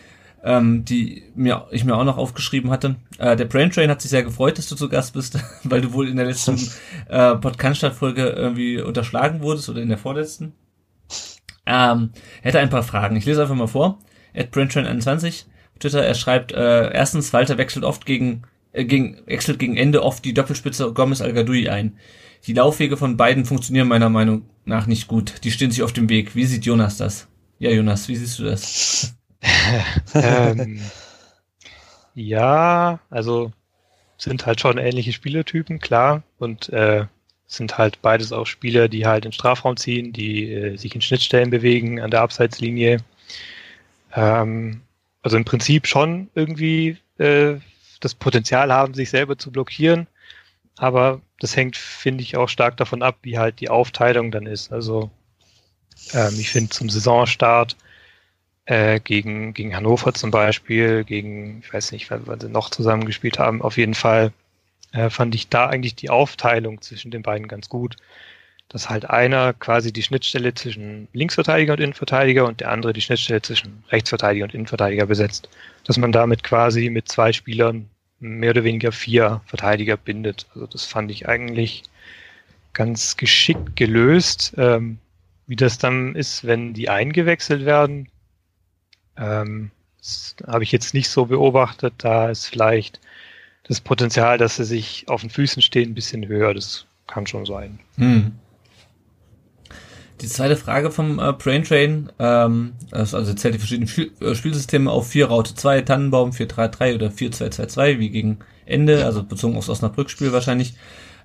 [0.43, 2.97] ähm, die mir, ich mir auch noch aufgeschrieben hatte.
[3.19, 5.93] Äh, der Brain Train hat sich sehr gefreut, dass du zu Gast bist, weil du
[5.93, 6.57] wohl in der letzten
[7.09, 10.53] äh, Podcast-Folge irgendwie unterschlagen wurdest oder in der vorletzten.
[11.65, 12.11] Ähm,
[12.43, 13.17] er hätte ein paar Fragen.
[13.17, 13.99] Ich lese einfach mal vor
[14.35, 15.45] at Brenttrain21
[15.79, 16.05] Twitter.
[16.05, 20.35] Er schreibt, äh, erstens, Walter wechselt oft gegen, äh, gegen, wechselt gegen Ende oft die
[20.35, 21.37] Doppelspitze Gomez Al
[21.69, 21.97] ein.
[22.47, 25.45] Die Laufwege von beiden funktionieren meiner Meinung nach nicht gut.
[25.45, 26.35] Die stehen sich auf dem Weg.
[26.35, 27.29] Wie sieht Jonas das?
[27.61, 29.15] Ja, Jonas, wie siehst du das?
[30.15, 30.81] ähm,
[32.15, 33.53] ja, also
[34.19, 36.23] sind halt schon ähnliche Spielertypen, klar.
[36.39, 37.07] Und äh,
[37.47, 41.51] sind halt beides auch Spieler, die halt in Strafraum ziehen, die äh, sich in Schnittstellen
[41.51, 42.99] bewegen an der Abseitslinie.
[44.15, 44.83] Ähm,
[45.23, 47.55] also im Prinzip schon irgendwie äh,
[48.01, 50.07] das Potenzial haben, sich selber zu blockieren.
[50.77, 54.73] Aber das hängt, finde ich, auch stark davon ab, wie halt die Aufteilung dann ist.
[54.73, 55.11] Also
[56.15, 57.77] ähm, ich finde zum Saisonstart
[58.67, 63.63] äh, gegen, gegen Hannover zum Beispiel, gegen, ich weiß nicht, wann, sie noch zusammengespielt haben,
[63.63, 64.33] auf jeden Fall
[64.93, 67.97] äh, fand ich da eigentlich die Aufteilung zwischen den beiden ganz gut
[68.73, 73.43] dass halt einer quasi die Schnittstelle zwischen Linksverteidiger und Innenverteidiger und der andere die Schnittstelle
[73.43, 75.51] zwischen Rechtsverteidiger und Innenverteidiger besetzt.
[75.85, 80.47] Dass man damit quasi mit zwei Spielern mehr oder weniger vier Verteidiger bindet.
[80.55, 81.83] Also das fand ich eigentlich
[82.73, 84.55] ganz geschickt gelöst.
[84.57, 84.99] Ähm,
[85.47, 88.09] wie das dann ist, wenn die eingewechselt werden,
[89.17, 91.95] ähm, das habe ich jetzt nicht so beobachtet.
[91.99, 93.01] Da ist vielleicht
[93.65, 96.55] das Potenzial, dass sie sich auf den Füßen stehen, ein bisschen höher.
[96.55, 97.79] Das kann schon sein.
[97.97, 98.33] Hm.
[100.21, 104.35] Die zweite Frage vom äh, Brain Train, ähm, also, also zählt die verschiedenen Spiel äh,
[104.35, 109.69] Spielsysteme auf 4 Raute 2, Tannenbaum 4-3-3 oder 4-2-2-2, wie gegen Ende, also bezogen aufs
[109.69, 110.75] Osnabrück-Spiel wahrscheinlich.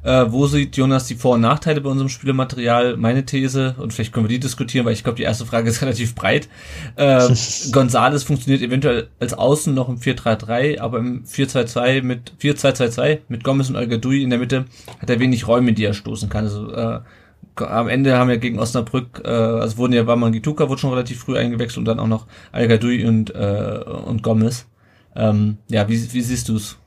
[0.07, 2.95] Äh, wo sieht Jonas die Vor- und Nachteile bei unserem Spielematerial?
[2.95, 5.81] Meine These, und vielleicht können wir die diskutieren, weil ich glaube, die erste Frage ist
[5.81, 6.47] relativ breit.
[6.95, 7.27] Äh,
[7.73, 13.67] Gonzales funktioniert eventuell als Außen noch im 4-3-3, aber im 4-2-2 mit 4-2-2-2 mit Gomez
[13.67, 14.65] und al in der Mitte
[14.97, 16.45] hat er wenig Räume, die er stoßen kann.
[16.45, 17.01] Also äh,
[17.57, 21.19] am Ende haben wir gegen Osnabrück, äh, also wurden ja Waman Gituka wurde schon relativ
[21.19, 24.67] früh eingewechselt und dann auch noch Al und, äh, und Gomez.
[25.17, 26.77] Ähm, ja, wie, wie siehst du es?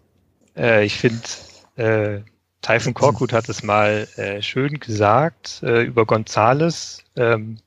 [0.57, 1.21] Äh, ich finde,
[1.77, 2.21] äh,
[2.63, 7.03] Typhon Korkut hat es mal äh, schön gesagt äh, über Gonzales.
[7.17, 7.59] Ähm,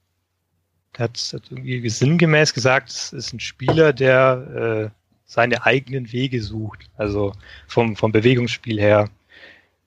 [0.98, 6.90] hat, hat irgendwie sinngemäß gesagt, es ist ein Spieler, der äh, seine eigenen Wege sucht.
[6.96, 7.34] Also
[7.68, 9.10] vom, vom Bewegungsspiel her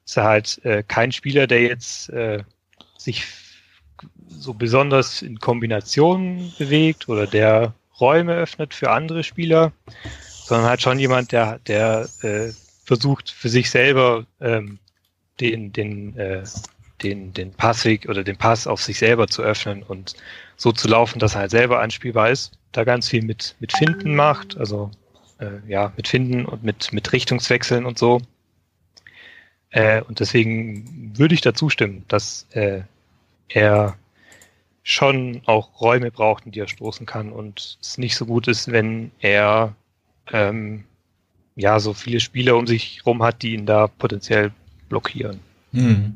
[0.04, 2.42] ist er halt äh, kein Spieler, der jetzt äh,
[2.98, 3.26] sich
[4.28, 9.72] so besonders in Kombinationen bewegt oder der Räume öffnet für andere Spieler,
[10.26, 12.50] sondern halt schon jemand, der, der äh,
[12.84, 14.78] versucht für sich selber ähm,
[15.40, 16.42] den, den, äh,
[17.02, 20.14] den, den Passweg oder den Pass auf sich selber zu öffnen und
[20.56, 22.52] so zu laufen, dass er halt selber anspielbar ist.
[22.72, 24.90] Da ganz viel mit, mit Finden macht, also
[25.38, 28.20] äh, ja, mit Finden und mit, mit Richtungswechseln und so.
[29.70, 32.82] Äh, und deswegen würde ich dazu stimmen, dass äh,
[33.48, 33.96] er
[34.82, 38.70] schon auch Räume braucht, in die er stoßen kann und es nicht so gut ist,
[38.70, 39.74] wenn er
[40.32, 40.84] ähm,
[41.56, 44.52] ja so viele Spieler um sich rum hat, die ihn da potenziell
[44.88, 45.40] blockieren.
[45.72, 46.14] Hm.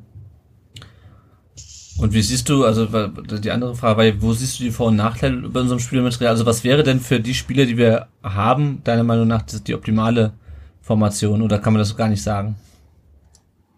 [1.99, 4.97] Und wie siehst du, also die andere Frage war, wo siehst du die Vor- und
[4.97, 6.33] Nachteile bei unserem Spielmaterial?
[6.33, 10.33] Also was wäre denn für die Spieler, die wir haben, deiner Meinung nach die optimale
[10.81, 12.57] Formation oder kann man das gar nicht sagen?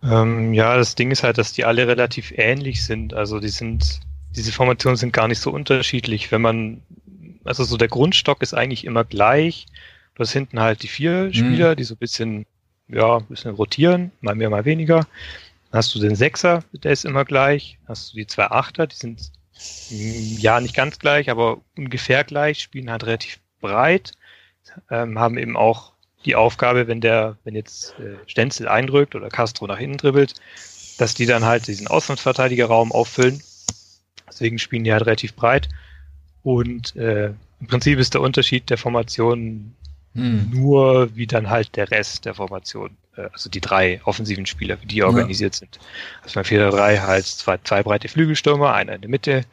[0.04, 3.12] Ähm, ja, das Ding ist halt, dass die alle relativ ähnlich sind.
[3.12, 4.00] Also die sind
[4.34, 6.32] diese Formationen sind gar nicht so unterschiedlich.
[6.32, 6.82] Wenn man,
[7.44, 9.66] also so der Grundstock ist eigentlich immer gleich.
[10.14, 11.32] Du hast hinten halt die vier mhm.
[11.32, 11.76] Spieler, mhm.
[11.76, 12.46] die so ein bisschen,
[12.92, 15.06] ja, ein bisschen rotieren, mal mehr, mal weniger.
[15.70, 17.78] Dann hast du den Sechser, der ist immer gleich.
[17.82, 19.32] Dann hast du die zwei Achter, die sind
[19.90, 24.12] mm, ja nicht ganz gleich, aber ungefähr gleich, spielen halt relativ breit,
[24.90, 25.92] ähm, haben eben auch
[26.24, 30.34] die Aufgabe, wenn der, wenn jetzt äh, Stenzel eindrückt oder Castro nach hinten dribbelt,
[30.98, 33.42] dass die dann halt diesen Auslandsverteidigerraum auffüllen
[34.32, 35.68] Deswegen spielen die halt relativ breit.
[36.42, 39.74] Und äh, im Prinzip ist der Unterschied der Formation
[40.14, 40.50] hm.
[40.50, 44.86] nur, wie dann halt der Rest der Formation, äh, also die drei offensiven Spieler, wie
[44.86, 45.58] die organisiert ja.
[45.60, 45.78] sind.
[46.22, 49.44] Also beim 4-3 halt zwei, zwei breite Flügelstürmer, einer in der Mitte,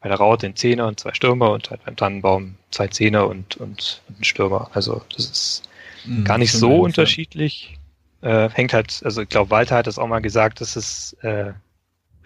[0.00, 3.56] bei der Raute ein Zehner und zwei Stürmer und halt beim Tannenbaum zwei Zehner und,
[3.56, 4.70] und, und ein Stürmer.
[4.74, 5.62] Also das ist
[6.04, 7.78] hm, gar nicht so unterschiedlich.
[8.20, 11.52] Äh, hängt halt, also ich glaube, Walter hat das auch mal gesagt, dass es äh,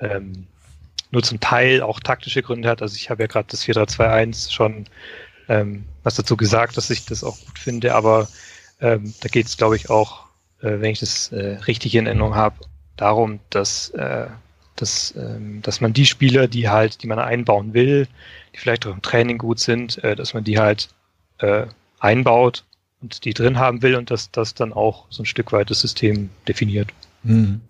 [0.00, 0.46] ähm,
[1.10, 2.82] nur zum Teil auch taktische Gründe hat.
[2.82, 4.86] Also ich habe ja gerade das 4-3-2-1 schon
[5.52, 8.28] ähm, was dazu gesagt, dass ich das auch gut finde, aber
[8.80, 10.24] ähm, da geht es, glaube ich, auch,
[10.60, 12.56] äh, wenn ich das äh, richtig in Erinnerung habe,
[12.96, 14.26] darum, dass, äh,
[14.76, 18.08] dass, ähm, dass man die Spieler, die halt, die man einbauen will,
[18.54, 20.88] die vielleicht auch im Training gut sind, äh, dass man die halt
[21.38, 21.66] äh,
[22.00, 22.64] einbaut
[23.02, 25.80] und die drin haben will und dass das dann auch so ein Stück weit das
[25.80, 26.88] System definiert.
[27.24, 27.60] Mhm.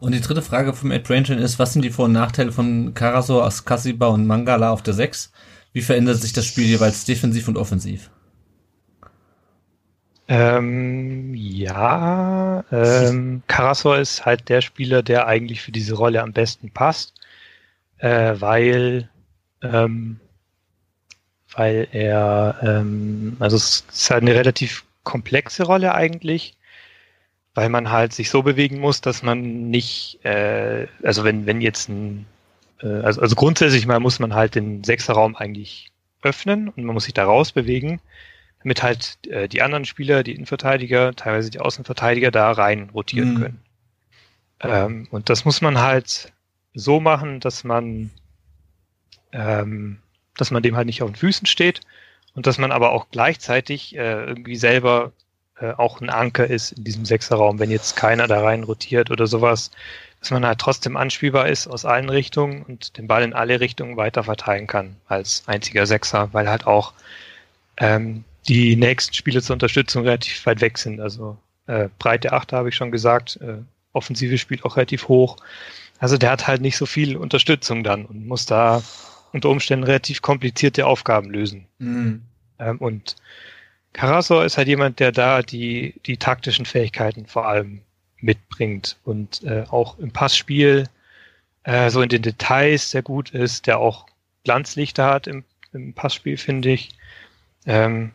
[0.00, 2.94] Und die dritte Frage vom Ed Rangen ist, was sind die Vor- und Nachteile von
[2.94, 5.30] Karasor, Askasiba und Mangala auf der 6?
[5.72, 8.10] Wie verändert sich das Spiel jeweils defensiv und offensiv?
[10.28, 16.70] Ähm, ja, ähm, Karasor ist halt der Spieler, der eigentlich für diese Rolle am besten
[16.70, 17.14] passt,
[17.98, 19.08] äh, weil,
[19.62, 20.20] ähm,
[21.54, 26.56] weil er, ähm, also es ist halt eine relativ komplexe Rolle eigentlich
[27.54, 31.88] weil man halt sich so bewegen muss, dass man nicht, äh, also wenn, wenn jetzt
[31.88, 32.26] ein,
[32.86, 35.90] also, also grundsätzlich mal muss man halt den Sechserraum eigentlich
[36.22, 38.00] öffnen und man muss sich da raus bewegen,
[38.62, 43.40] damit halt äh, die anderen Spieler, die Innenverteidiger, teilweise die Außenverteidiger da rein rotieren mhm.
[43.40, 43.60] können.
[44.60, 46.32] Ähm, und das muss man halt
[46.74, 48.10] so machen, dass man,
[49.32, 49.98] ähm,
[50.36, 51.80] dass man dem halt nicht auf den Füßen steht
[52.34, 55.12] und dass man aber auch gleichzeitig äh, irgendwie selber
[55.58, 59.26] äh, auch ein Anker ist in diesem Sechserraum, wenn jetzt keiner da rein rotiert oder
[59.26, 59.70] sowas,
[60.20, 63.96] dass man halt trotzdem anspielbar ist aus allen Richtungen und den Ball in alle Richtungen
[63.96, 66.92] weiter verteilen kann als einziger Sechser, weil halt auch
[67.78, 71.00] ähm, die nächsten Spiele zur Unterstützung relativ weit weg sind.
[71.00, 73.58] Also äh, breite Achter habe ich schon gesagt, äh,
[73.92, 75.36] Offensive spielt auch relativ hoch.
[75.98, 78.82] Also der hat halt nicht so viel Unterstützung dann und muss da
[79.32, 81.66] unter Umständen relativ komplizierte Aufgaben lösen.
[81.78, 82.22] Mhm.
[82.58, 83.16] Ähm, und
[83.92, 87.82] Karasor ist halt jemand, der da die, die taktischen Fähigkeiten vor allem
[88.20, 90.88] mitbringt und äh, auch im Passspiel
[91.64, 94.06] äh, so in den Details sehr gut ist, der auch
[94.44, 96.90] Glanzlichter hat im, im Passspiel, finde ich.
[97.66, 98.12] Ähm,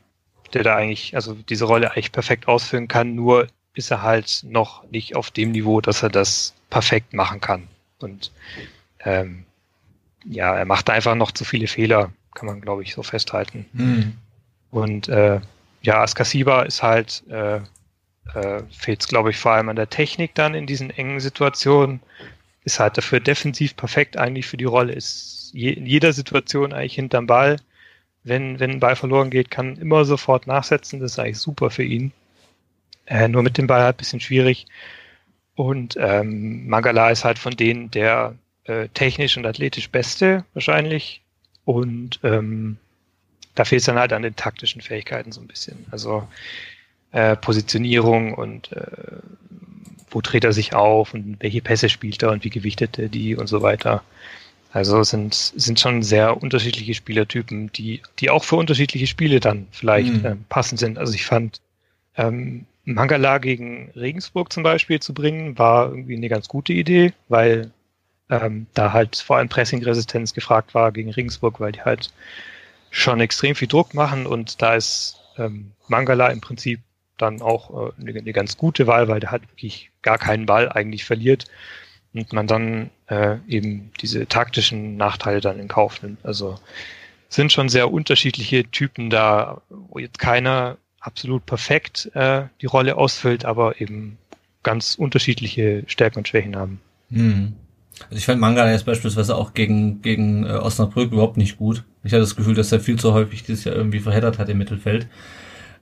[0.53, 4.89] der da eigentlich, also diese Rolle eigentlich perfekt ausfüllen kann, nur ist er halt noch
[4.89, 7.67] nicht auf dem Niveau, dass er das perfekt machen kann.
[7.99, 8.31] Und
[9.01, 9.45] ähm,
[10.23, 13.65] ja, er macht einfach noch zu viele Fehler, kann man, glaube ich, so festhalten.
[13.73, 14.13] Mhm.
[14.71, 15.39] Und äh,
[15.81, 17.59] ja, Askasiba ist halt, äh,
[18.33, 22.01] äh, fehlt es, glaube ich, vor allem an der Technik dann in diesen engen Situationen.
[22.63, 26.95] Ist halt dafür defensiv perfekt eigentlich für die Rolle, ist je, in jeder Situation eigentlich
[26.95, 27.57] hinterm Ball.
[28.23, 30.99] Wenn, wenn ein Ball verloren geht, kann immer sofort nachsetzen.
[30.99, 32.11] Das ist eigentlich super für ihn.
[33.05, 34.65] Äh, nur mit dem Ball halt ein bisschen schwierig.
[35.55, 38.35] Und ähm, Mangala ist halt von denen der
[38.65, 41.21] äh, technisch und athletisch Beste wahrscheinlich.
[41.65, 42.77] Und ähm,
[43.53, 45.85] da fehlt es dann halt an den taktischen Fähigkeiten so ein bisschen.
[45.91, 46.27] Also
[47.15, 48.85] äh, Positionierung und äh,
[50.09, 53.37] wo dreht er sich auf und welche Pässe spielt er und wie gewichtet er die
[53.37, 54.03] und so weiter.
[54.73, 60.11] Also sind, sind schon sehr unterschiedliche Spielertypen, die, die auch für unterschiedliche Spiele dann vielleicht
[60.11, 60.25] mhm.
[60.25, 60.97] äh, passend sind.
[60.97, 61.61] Also ich fand
[62.17, 67.71] ähm, Mangala gegen Regensburg zum Beispiel zu bringen, war irgendwie eine ganz gute Idee, weil
[68.29, 72.11] ähm, da halt vor allem Pressing-Resistenz gefragt war gegen Regensburg, weil die halt
[72.89, 76.81] schon extrem viel Druck machen und da ist ähm, Mangala im Prinzip
[77.17, 80.69] dann auch äh, eine, eine ganz gute Wahl, weil der halt wirklich gar keinen Ball
[80.69, 81.45] eigentlich verliert
[82.13, 86.23] und man dann äh, eben diese taktischen Nachteile dann in Kauf nimmt.
[86.23, 86.57] Also
[87.29, 93.45] sind schon sehr unterschiedliche Typen da, wo jetzt keiner absolut perfekt äh, die Rolle ausfüllt,
[93.45, 94.17] aber eben
[94.63, 96.79] ganz unterschiedliche Stärken und Schwächen haben.
[97.09, 97.53] Mhm.
[98.05, 101.83] Also ich fand Manga jetzt beispielsweise auch gegen, gegen äh, Osnabrück überhaupt nicht gut.
[102.03, 104.57] Ich hatte das Gefühl, dass er viel zu häufig dieses Jahr irgendwie verheddert hat im
[104.57, 105.07] Mittelfeld.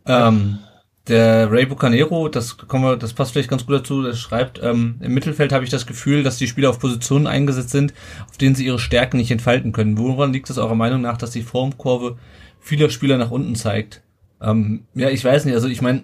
[0.05, 0.59] Ähm,
[1.07, 4.95] der Ray Bucanero, das kommen wir, das passt vielleicht ganz gut dazu, der schreibt, ähm,
[5.01, 7.93] im Mittelfeld habe ich das Gefühl, dass die Spieler auf Positionen eingesetzt sind,
[8.29, 9.97] auf denen sie ihre Stärken nicht entfalten können.
[9.97, 12.17] Woran liegt es eurer Meinung nach, dass die Formkurve
[12.59, 14.01] vieler Spieler nach unten zeigt?
[14.41, 16.03] Ähm, ja, ich weiß nicht, also ich meine,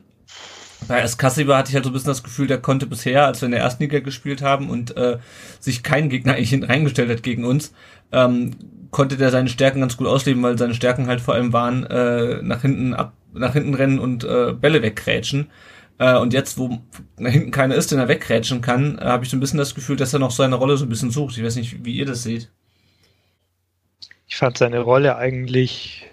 [0.87, 3.45] bei Escassiva hatte ich halt so ein bisschen das Gefühl, der konnte bisher, als wir
[3.45, 5.17] in der ersten Liga gespielt haben und äh,
[5.59, 7.73] sich kein Gegner eigentlich reingestellt hat gegen uns,
[8.11, 8.51] ähm,
[8.91, 12.41] konnte der seine Stärken ganz gut ausleben, weil seine Stärken halt vor allem waren, äh,
[12.41, 15.49] nach hinten ab, nach hinten rennen und äh, Bälle wegkrätschen.
[15.97, 16.79] Äh, und jetzt, wo
[17.17, 19.75] nach hinten keiner ist, den er wegkrätschen kann, äh, habe ich so ein bisschen das
[19.75, 21.37] Gefühl, dass er noch seine Rolle so ein bisschen sucht.
[21.37, 22.49] Ich weiß nicht, wie ihr das seht.
[24.27, 26.07] Ich fand seine Rolle eigentlich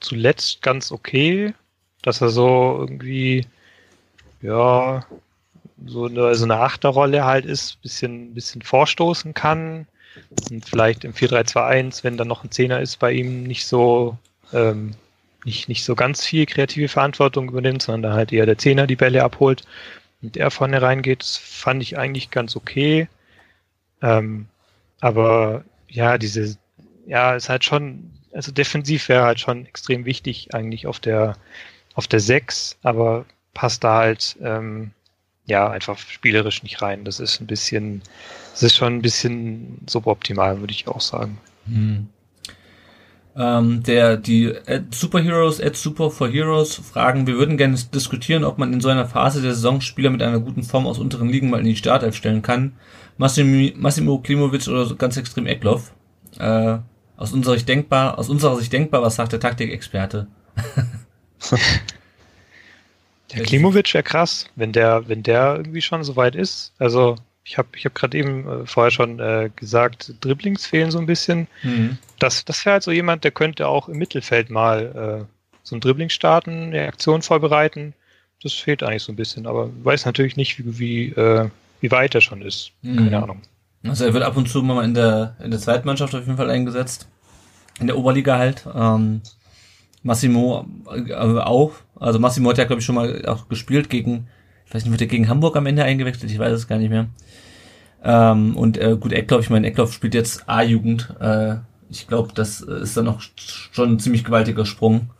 [0.00, 1.54] zuletzt ganz okay,
[2.02, 3.46] dass er so irgendwie
[4.42, 5.06] ja,
[5.86, 9.86] so eine, so eine Achterrolle halt ist, bisschen, bisschen vorstoßen kann.
[10.50, 14.18] Und vielleicht im 4-3-2-1, wenn dann noch ein Zehner ist, bei ihm nicht so,
[14.52, 14.92] ähm,
[15.44, 19.22] nicht, nicht so ganz viel kreative Verantwortung übernimmt, sondern halt eher der Zehner die Bälle
[19.22, 19.62] abholt
[20.22, 21.22] und er vorne reingeht.
[21.22, 23.08] Das fand ich eigentlich ganz okay.
[24.02, 24.46] Ähm,
[25.00, 26.56] aber ja, diese,
[27.06, 31.36] ja, ist halt schon, also defensiv wäre halt schon extrem wichtig eigentlich auf der,
[31.94, 34.92] auf der 6, aber passt da halt ähm,
[35.44, 37.04] ja einfach spielerisch nicht rein.
[37.04, 38.02] Das ist ein bisschen,
[38.52, 41.38] das ist schon ein bisschen suboptimal, würde ich auch sagen.
[41.66, 42.08] Hm.
[43.34, 48.58] Ähm, der die Ad Superheroes at Super for Heroes fragen, wir würden gerne diskutieren, ob
[48.58, 51.48] man in so einer Phase der Saison Spieler mit einer guten Form aus unteren Ligen
[51.48, 52.74] mal in die Startelf stellen kann.
[53.16, 55.92] Massimo, Massimo Klimovic oder ganz extrem Eckloff.
[56.38, 56.78] Äh,
[57.16, 60.26] aus unserer Sicht denkbar, aus unserer Sicht denkbar, was sagt der Taktikexperte?
[63.34, 66.74] Der Klimovic wäre krass, wenn der, wenn der irgendwie schon so weit ist.
[66.78, 70.98] Also ich habe ich hab gerade eben äh, vorher schon äh, gesagt, Dribblings fehlen so
[70.98, 71.48] ein bisschen.
[71.62, 71.98] Mhm.
[72.18, 75.80] Das, das wäre halt so jemand, der könnte auch im Mittelfeld mal äh, so ein
[75.80, 77.94] Dribbling starten, eine Aktion vorbereiten.
[78.42, 81.48] Das fehlt eigentlich so ein bisschen, aber weiß natürlich nicht, wie, wie, äh,
[81.80, 82.72] wie weit er schon ist.
[82.82, 82.96] Mhm.
[82.96, 83.42] Keine Ahnung.
[83.84, 86.50] Also er wird ab und zu mal in der, in der Zweitmannschaft auf jeden Fall
[86.50, 87.08] eingesetzt.
[87.80, 88.66] In der Oberliga halt.
[88.72, 89.22] Ähm,
[90.04, 91.72] Massimo äh, auch.
[91.98, 94.28] Also Massimo hat ja, glaube ich, schon mal auch gespielt gegen,
[94.72, 96.32] ich weiß nicht, wird er gegen Hamburg am Ende eingewechselt?
[96.32, 97.08] Ich weiß es gar nicht mehr.
[98.02, 101.14] Ähm, und äh, gut, Eckloff, ich meine, Eckloff spielt jetzt A-Jugend.
[101.20, 101.56] Äh,
[101.90, 105.10] ich glaube, das ist dann noch schon ein ziemlich gewaltiger Sprung.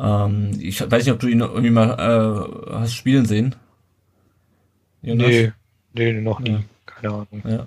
[0.00, 3.56] Ähm, ich weiß nicht, ob du ihn irgendwie mal äh, hast spielen sehen.
[5.02, 5.28] Jonas?
[5.28, 5.52] Nee,
[5.92, 6.52] nee, noch nie.
[6.52, 6.60] Ja.
[6.86, 7.42] Keine Ahnung.
[7.44, 7.66] Ja,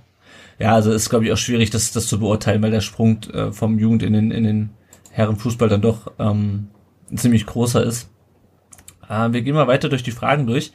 [0.58, 3.52] ja also ist, glaube ich, auch schwierig, das, das zu beurteilen, weil der Sprung äh,
[3.52, 4.70] vom Jugend in den, in den
[5.12, 6.70] Herrenfußball dann doch ähm,
[7.16, 8.10] ziemlich großer ist.
[9.08, 10.74] Äh, wir gehen mal weiter durch die Fragen durch.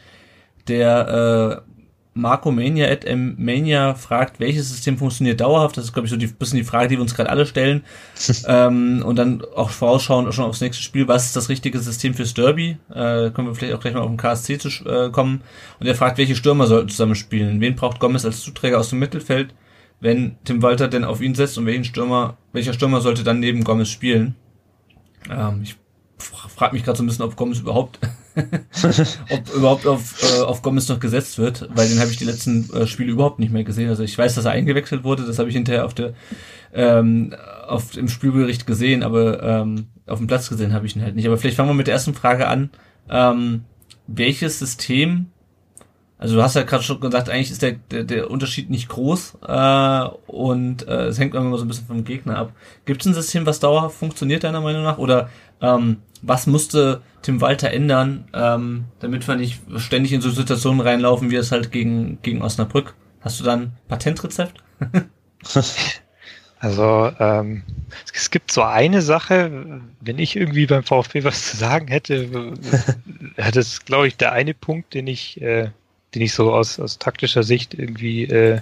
[0.69, 1.71] Der äh,
[2.13, 5.77] Marco Mania at M Mania fragt, welches System funktioniert dauerhaft?
[5.77, 7.85] Das ist, glaube ich, so die bisschen die Frage, die wir uns gerade alle stellen.
[8.47, 11.09] ähm, und dann auch vorausschauen schon aufs nächste Spiel.
[11.09, 12.79] Was ist das richtige System fürs Derby?
[12.91, 15.43] Äh, können wir vielleicht auch gleich mal auf den KSC zu äh, kommen.
[15.79, 17.61] Und er fragt, welche Stürmer sollten zusammen spielen?
[17.61, 19.55] Wen braucht Gomez als Zuträger aus dem Mittelfeld?
[20.01, 23.65] wenn Tim Walter denn auf ihn setzt und welchen Stürmer, welcher Stürmer sollte dann neben
[23.65, 24.35] Gomez spielen?
[25.31, 25.77] Ähm, ich
[26.19, 28.01] frage mich gerade so ein bisschen, ob Gomez überhaupt,
[29.31, 32.73] ob überhaupt auf, äh, auf Gomez noch gesetzt wird, weil den habe ich die letzten
[32.75, 33.89] äh, Spiele überhaupt nicht mehr gesehen.
[33.89, 36.15] Also ich weiß, dass er eingewechselt wurde, das habe ich hinterher auf der
[36.73, 37.35] ähm,
[37.67, 41.27] auf dem Spielbericht gesehen, aber ähm, auf dem Platz gesehen habe ich ihn halt nicht.
[41.27, 42.71] Aber vielleicht fangen wir mit der ersten Frage an.
[43.09, 43.65] Ähm,
[44.07, 45.27] welches System
[46.21, 49.39] also du hast ja gerade schon gesagt, eigentlich ist der, der, der Unterschied nicht groß
[49.41, 52.53] äh, und äh, es hängt immer so ein bisschen vom Gegner ab.
[52.85, 54.99] Gibt es ein System, was dauerhaft funktioniert, deiner Meinung nach?
[54.99, 55.31] Oder
[55.63, 61.31] ähm, was musste Tim Walter ändern, ähm, damit wir nicht ständig in so Situationen reinlaufen,
[61.31, 62.95] wie es halt gegen, gegen Osnabrück?
[63.21, 64.63] Hast du dann Patentrezept?
[66.63, 67.63] Also ähm,
[68.13, 72.53] es gibt so eine Sache, wenn ich irgendwie beim VfB was zu sagen hätte,
[73.37, 75.71] hätte es, glaube ich, der eine Punkt, den ich äh,
[76.15, 78.61] den ich so aus, aus taktischer Sicht irgendwie äh,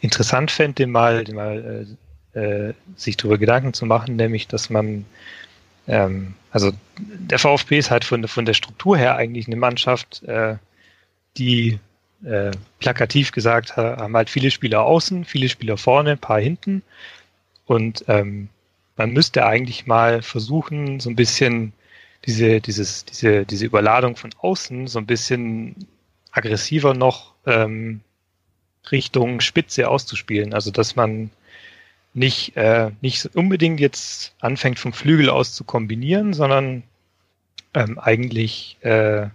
[0.00, 1.86] interessant fände, den mal, den mal
[2.34, 5.06] äh, äh, sich darüber Gedanken zu machen, nämlich, dass man
[5.90, 10.56] ähm, also der VfB ist halt von, von der Struktur her eigentlich eine Mannschaft, äh,
[11.36, 11.78] die
[12.24, 16.82] äh, plakativ gesagt haben halt viele Spieler außen, viele Spieler vorne, ein paar hinten.
[17.66, 18.48] Und ähm,
[18.96, 21.72] man müsste eigentlich mal versuchen, so ein bisschen
[22.26, 25.74] diese, dieses, diese, diese Überladung von außen so ein bisschen
[26.30, 28.00] aggressiver noch ähm,
[28.92, 30.52] Richtung Spitze auszuspielen.
[30.52, 31.30] Also dass man
[32.12, 36.82] nicht, äh, nicht unbedingt jetzt anfängt vom Flügel aus zu kombinieren, sondern
[37.74, 39.28] ähm, eigentlich äh,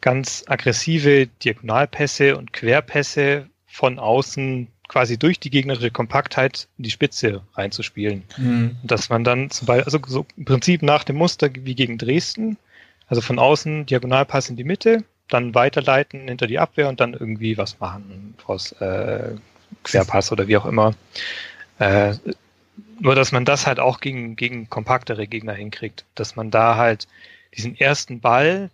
[0.00, 7.42] ganz aggressive Diagonalpässe und Querpässe von außen quasi durch die gegnerische Kompaktheit in die Spitze
[7.54, 8.24] reinzuspielen.
[8.36, 8.76] Mhm.
[8.82, 12.58] Dass man dann zum Beispiel, also so im Prinzip nach dem Muster wie gegen Dresden,
[13.06, 17.56] also von außen Diagonalpass in die Mitte, dann weiterleiten hinter die Abwehr und dann irgendwie
[17.56, 19.34] was machen aus äh,
[19.82, 20.94] Querpass oder wie auch immer.
[21.78, 22.14] Äh,
[23.00, 26.04] nur, dass man das halt auch gegen, gegen kompaktere Gegner hinkriegt.
[26.14, 27.08] Dass man da halt
[27.56, 28.70] diesen ersten Ball,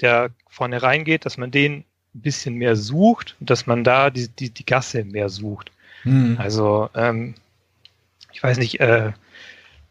[0.00, 1.84] der vorne reingeht, dass man den
[2.14, 5.70] ein bisschen mehr sucht und dass man da die, die, die Gasse mehr sucht.
[6.04, 6.36] Mhm.
[6.38, 7.34] Also, ähm,
[8.32, 9.12] ich weiß nicht, äh,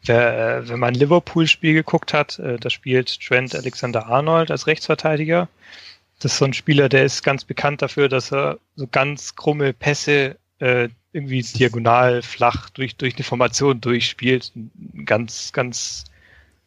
[0.04, 5.48] wer, äh, wenn man Liverpool-Spiel geguckt hat, äh, da spielt Trent Alexander Arnold als Rechtsverteidiger.
[6.20, 9.74] Das ist so ein Spieler, der ist ganz bekannt dafür, dass er so ganz krumme
[9.74, 14.52] Pässe äh, irgendwie diagonal flach durch, durch eine Formation durchspielt.
[15.06, 16.06] Ganz, ganz,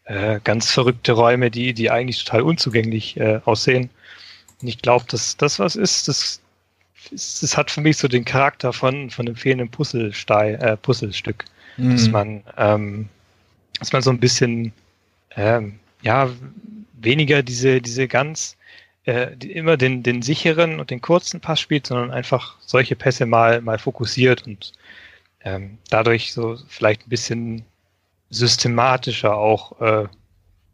[0.04, 3.90] äh, ganz verrückte Räume, die, die eigentlich total unzugänglich äh, aussehen.
[4.60, 6.40] Und ich glaube, dass das was ist, das,
[7.10, 11.44] das hat für mich so den Charakter von, von einem fehlenden Puzzlestein, äh, Puzzlestück.
[11.76, 11.90] Mhm.
[11.90, 13.08] Dass man, ähm,
[13.78, 14.72] dass man so ein bisschen,
[15.36, 16.30] ähm, ja,
[17.00, 18.56] weniger diese, diese ganz
[19.04, 23.26] äh, die immer den, den sicheren und den kurzen Pass spielt, sondern einfach solche Pässe
[23.26, 24.72] mal, mal fokussiert und
[25.44, 27.64] ähm, dadurch so vielleicht ein bisschen
[28.30, 30.06] systematischer auch äh,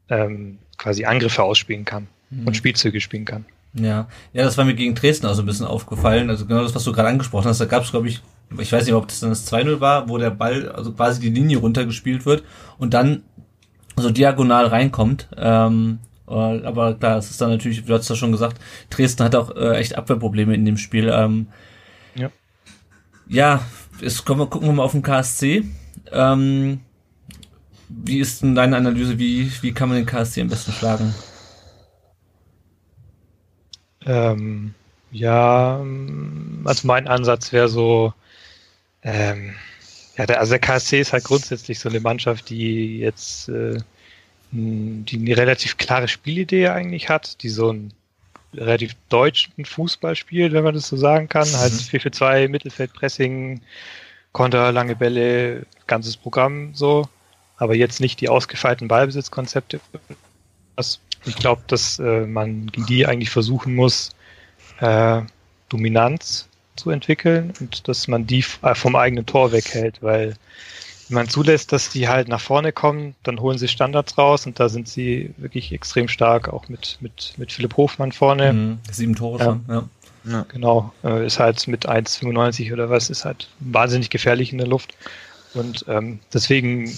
[0.08, 2.46] ähm, quasi Angriffe ausspielen kann mhm.
[2.46, 3.44] und Spielzüge spielen kann.
[3.74, 6.28] Ja, ja, das war mir gegen Dresden auch so ein bisschen aufgefallen.
[6.28, 7.60] Also genau das, was du gerade angesprochen hast.
[7.60, 8.20] Da gab es, glaube ich,
[8.58, 11.30] ich weiß nicht, ob das dann das 2-0 war, wo der Ball also quasi die
[11.30, 12.42] Linie runtergespielt wird
[12.78, 13.22] und dann
[13.96, 15.28] so diagonal reinkommt.
[15.36, 18.60] Ähm, äh, aber klar, es ist dann natürlich, du hast ja schon gesagt,
[18.90, 21.10] Dresden hat auch äh, echt Abwehrprobleme in dem Spiel.
[21.12, 21.48] Ähm,
[22.14, 22.30] ja.
[23.28, 23.64] Ja,
[24.00, 25.64] jetzt kommen wir, gucken wir mal auf den KSC.
[26.12, 26.80] Ähm,
[27.88, 29.18] wie ist denn deine Analyse?
[29.18, 31.14] Wie, wie kann man den KSC am besten schlagen?
[34.06, 34.74] Ähm,
[35.10, 35.84] ja,
[36.64, 38.14] also mein Ansatz wäre so,
[39.02, 39.54] ähm,
[40.16, 43.78] ja, der, also der KSC ist halt grundsätzlich so eine Mannschaft, die jetzt äh,
[44.52, 47.92] die eine relativ klare Spielidee eigentlich hat, die so einen
[48.54, 51.48] relativ deutschen Fußball spielt, wenn man das so sagen kann.
[51.52, 53.60] Halt 4 für 2, Mittelfeldpressing,
[54.32, 57.08] Konter, lange Bälle, ganzes Programm so.
[57.56, 59.80] Aber jetzt nicht die ausgefeilten Ballbesitzkonzepte.
[61.26, 64.10] Ich glaube, dass äh, man gegen die eigentlich versuchen muss,
[64.80, 65.20] äh,
[65.68, 70.34] Dominanz zu entwickeln und dass man die äh, vom eigenen Tor weghält, weil
[71.10, 74.60] wenn man zulässt, dass die halt nach vorne kommen, dann holen sie Standards raus und
[74.60, 78.52] da sind sie wirklich extrem stark, auch mit, mit, mit Philipp Hofmann vorne.
[78.52, 79.88] Mhm, sieben Tore schon, ja.
[80.24, 80.46] ja.
[80.52, 84.94] Genau, äh, ist halt mit 1,95 oder was, ist halt wahnsinnig gefährlich in der Luft.
[85.54, 86.88] Und ähm, deswegen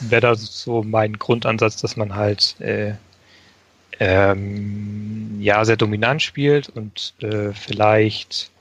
[0.00, 2.94] wäre da so mein Grundansatz, dass man halt äh,
[3.98, 8.52] ähm, ja sehr dominant spielt und äh, vielleicht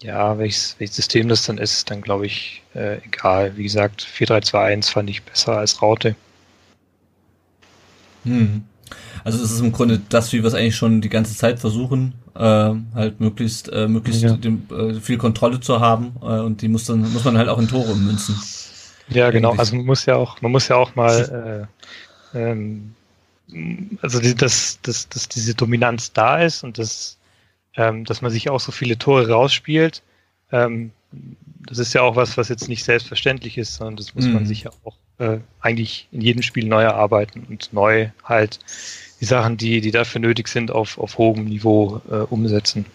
[0.00, 3.56] ja, welches, welches System das dann ist, dann glaube ich, äh, egal.
[3.56, 6.14] Wie gesagt, 4321 fand ich besser als Raute.
[8.24, 8.64] Hm.
[9.24, 12.14] Also es ist im Grunde das, wie wir es eigentlich schon die ganze Zeit versuchen,
[12.34, 14.36] äh, halt möglichst, äh, möglichst ja.
[14.36, 17.58] dem, äh, viel Kontrolle zu haben äh, und die muss dann muss man halt auch
[17.58, 18.40] in Tore ummünzen.
[19.08, 19.54] Ja, genau.
[19.56, 21.66] Also man muss ja auch, man muss ja auch mal
[22.32, 22.94] äh, ähm,
[24.02, 27.17] also die, dass, dass, dass diese Dominanz da ist und das
[27.76, 30.02] ähm, dass man sich auch so viele Tore rausspielt.
[30.52, 30.92] Ähm,
[31.66, 34.34] das ist ja auch was, was jetzt nicht selbstverständlich ist, sondern das muss mhm.
[34.34, 38.58] man sich ja auch äh, eigentlich in jedem Spiel neu erarbeiten und neu halt
[39.20, 42.86] die Sachen, die, die dafür nötig sind, auf, auf hohem Niveau äh, umsetzen.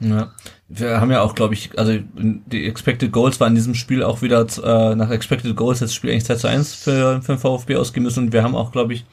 [0.00, 0.32] Ja,
[0.68, 4.20] wir haben ja auch, glaube ich, also die Expected Goals war in diesem Spiel auch
[4.20, 7.76] wieder äh, nach Expected Goals das Spiel eigentlich 2 zu 1 für, für den VfB
[7.76, 9.04] ausgehen müssen und wir haben auch, glaube ich,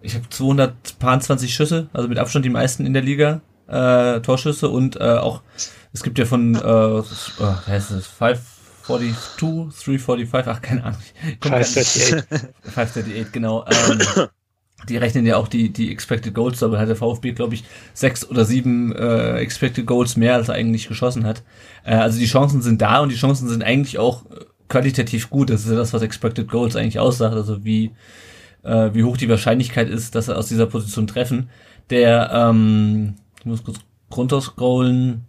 [0.00, 3.40] ich habe 220 Schüsse, also mit Abstand die meisten in der Liga
[3.72, 5.42] äh, Torschüsse und äh, auch,
[5.92, 7.02] es gibt ja von, äh, äh
[7.66, 11.00] heißt es, 542, 345, ach, keine Ahnung.
[11.40, 12.24] 538.
[12.62, 13.64] 538, genau.
[13.66, 14.28] Ähm,
[14.88, 17.64] die rechnen ja auch die, die Expected Goals, aber hat der VfB, glaube ich,
[17.94, 21.42] sechs oder sieben äh, Expected Goals mehr, als er eigentlich geschossen hat.
[21.84, 24.24] Äh, also die Chancen sind da und die Chancen sind eigentlich auch
[24.68, 25.50] qualitativ gut.
[25.50, 27.92] Das ist ja das, was Expected Goals eigentlich aussagt, also wie,
[28.64, 31.50] äh, wie hoch die Wahrscheinlichkeit ist, dass er aus dieser Position treffen.
[31.90, 33.78] Der, ähm, ich muss kurz
[34.16, 35.24] runterscrollen,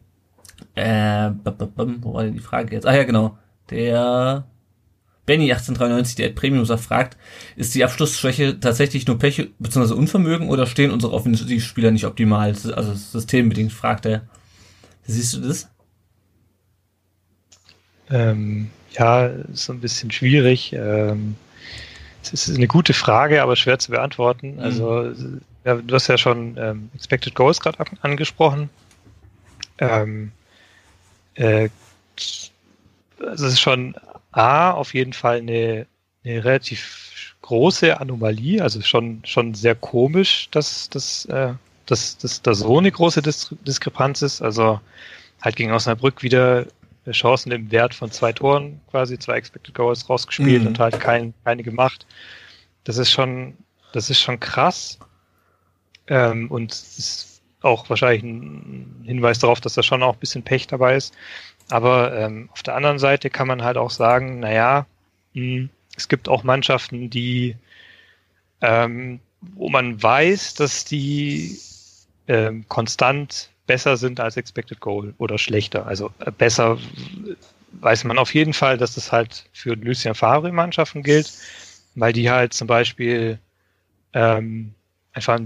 [0.75, 2.85] äh, wo war denn die Frage jetzt?
[2.85, 3.39] Ah ja, genau.
[3.71, 4.45] Der
[5.25, 7.17] Benny 1893, der Premium fragt,
[7.55, 9.95] ist die Abschlussschwäche tatsächlich nur Pech bzw.
[9.95, 12.49] Unvermögen oder stehen unsere Offensivspieler nicht optimal?
[12.49, 14.27] Also systembedingt fragt er.
[15.05, 15.71] Siehst du das?
[18.11, 20.71] Ähm, ja, ist so ein bisschen schwierig.
[20.73, 21.35] Ähm,
[22.21, 24.53] es ist eine gute Frage, aber schwer zu beantworten.
[24.53, 24.59] Mhm.
[24.59, 25.13] Also,
[25.65, 28.69] ja, du hast ja schon ähm, Expected Goals gerade angesprochen.
[29.77, 30.31] Ähm,
[31.35, 31.69] äh,
[33.19, 33.95] also es ist schon
[34.31, 35.87] A, auf jeden Fall eine,
[36.23, 41.53] eine relativ große Anomalie, also schon, schon sehr komisch, dass, dass, äh,
[41.85, 44.41] dass, dass da so eine große Dis Diskrepanz ist.
[44.41, 44.79] Also
[45.41, 46.65] halt gegen Osnabrück wieder
[47.11, 50.69] Chancen im Wert von zwei Toren, quasi zwei Expected Goals rausgespielt mhm.
[50.69, 52.05] und halt kein, keine gemacht.
[52.85, 53.57] Das ist schon,
[53.91, 54.99] das ist schon krass.
[56.07, 60.67] Ähm, und ist auch wahrscheinlich ein Hinweis darauf, dass da schon auch ein bisschen Pech
[60.67, 61.13] dabei ist.
[61.69, 64.85] Aber ähm, auf der anderen Seite kann man halt auch sagen, naja,
[65.33, 67.55] mh, hm, es gibt auch Mannschaften, die,
[68.61, 71.59] ähm, wo man weiß, dass die
[72.27, 75.85] ähm, konstant besser sind als Expected Goal oder schlechter.
[75.85, 76.77] Also äh, besser
[77.73, 81.31] weiß man auf jeden Fall, dass das halt für Lucien Favre Mannschaften gilt,
[81.95, 83.39] weil die halt zum Beispiel
[84.13, 84.73] ähm,
[85.13, 85.39] einfach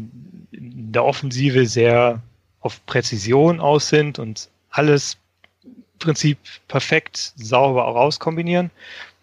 [0.52, 2.22] in der Offensive sehr
[2.62, 5.18] auf Präzision aus sind und alles
[6.00, 6.38] Prinzip
[6.68, 8.72] perfekt sauber rauskombinieren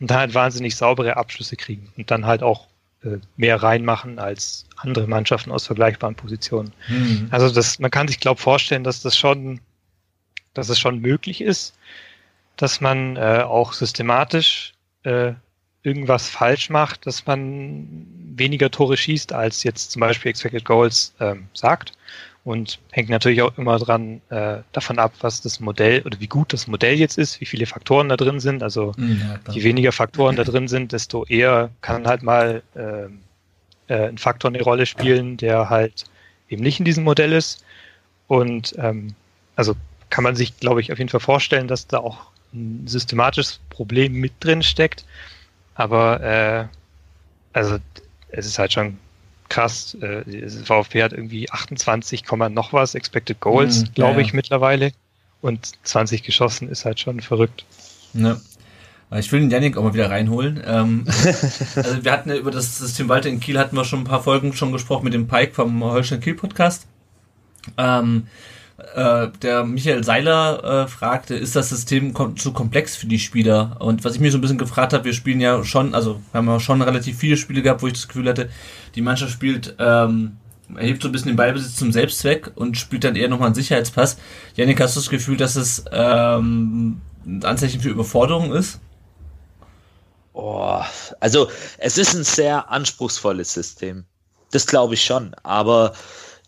[0.00, 2.66] und dann halt wahnsinnig saubere Abschlüsse kriegen und dann halt auch
[3.04, 6.72] äh, mehr reinmachen als andere Mannschaften aus vergleichbaren Positionen.
[6.88, 7.28] Mhm.
[7.30, 9.60] Also das, man kann sich glaube vorstellen, dass das schon,
[10.52, 11.76] dass es schon möglich ist,
[12.56, 14.72] dass man äh, auch systematisch
[15.04, 15.32] äh,
[15.82, 21.48] irgendwas falsch macht, dass man weniger Tore schießt, als jetzt zum Beispiel Expected Goals ähm,
[21.54, 21.92] sagt
[22.44, 26.52] und hängt natürlich auch immer dran äh, davon ab, was das Modell oder wie gut
[26.52, 28.62] das Modell jetzt ist, wie viele Faktoren da drin sind.
[28.62, 33.06] Also hm, ja, je weniger Faktoren da drin sind, desto eher kann halt mal äh,
[33.92, 36.04] äh, ein Faktor eine Rolle spielen, der halt
[36.48, 37.64] eben nicht in diesem Modell ist.
[38.26, 39.14] Und ähm,
[39.56, 39.74] also
[40.10, 44.12] kann man sich, glaube ich, auf jeden Fall vorstellen, dass da auch ein systematisches Problem
[44.12, 45.04] mit drin steckt.
[45.74, 46.66] Aber äh,
[47.52, 47.78] also
[48.36, 48.98] es ist halt schon
[49.48, 49.96] krass.
[50.00, 54.36] Äh, VfB hat irgendwie 28, noch was Expected Goals, mhm, glaube ja, ich, ja.
[54.36, 54.92] mittlerweile.
[55.40, 57.64] Und 20 geschossen ist halt schon verrückt.
[58.14, 58.40] Ja.
[59.16, 60.62] Ich will den Janik auch mal wieder reinholen.
[60.66, 61.04] Ähm,
[61.76, 64.22] also wir hatten ja über das System Walter in Kiel hatten wir schon ein paar
[64.22, 66.86] Folgen schon gesprochen mit dem Pike vom Holstein Kiel Podcast.
[67.76, 68.26] Ähm,
[68.76, 73.76] äh, der Michael Seiler äh, fragte, ist das System kom zu komplex für die Spieler?
[73.78, 76.38] Und was ich mir so ein bisschen gefragt habe, wir spielen ja schon, also wir
[76.38, 78.48] haben ja schon relativ viele Spiele gehabt, wo ich das Gefühl hatte,
[78.96, 80.38] die Mannschaft spielt, ähm,
[80.74, 84.16] erhebt so ein bisschen den Ballbesitz zum Selbstzweck und spielt dann eher nochmal einen Sicherheitspass.
[84.56, 88.80] Janik, hast du das Gefühl, dass es ähm, ein Anzeichen für Überforderung ist?
[90.32, 90.80] Oh,
[91.20, 91.48] also
[91.78, 94.04] es ist ein sehr anspruchsvolles System.
[94.50, 95.34] Das glaube ich schon.
[95.44, 95.92] Aber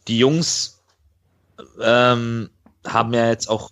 [0.08, 0.75] die Jungs
[1.80, 2.50] ähm,
[2.86, 3.70] haben ja jetzt auch,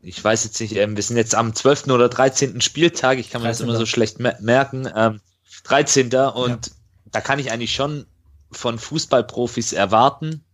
[0.00, 1.88] ich weiß jetzt nicht, ähm, wir sind jetzt am 12.
[1.88, 2.60] oder 13.
[2.60, 3.66] Spieltag, ich kann mir 13.
[3.66, 5.20] das immer so schlecht merken, ähm,
[5.64, 6.06] 13.
[6.06, 6.72] Und ja.
[7.12, 8.06] da kann ich eigentlich schon
[8.52, 10.44] von Fußballprofis erwarten,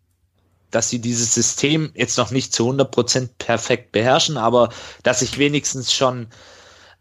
[0.70, 4.70] dass sie dieses System jetzt noch nicht zu 100% perfekt beherrschen, aber
[5.03, 6.28] dass ich wenigstens schon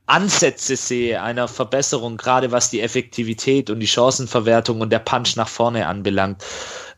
[0.08, 5.48] Ansätze sehe einer Verbesserung, gerade was die Effektivität und die Chancenverwertung und der Punch nach
[5.48, 6.44] vorne anbelangt.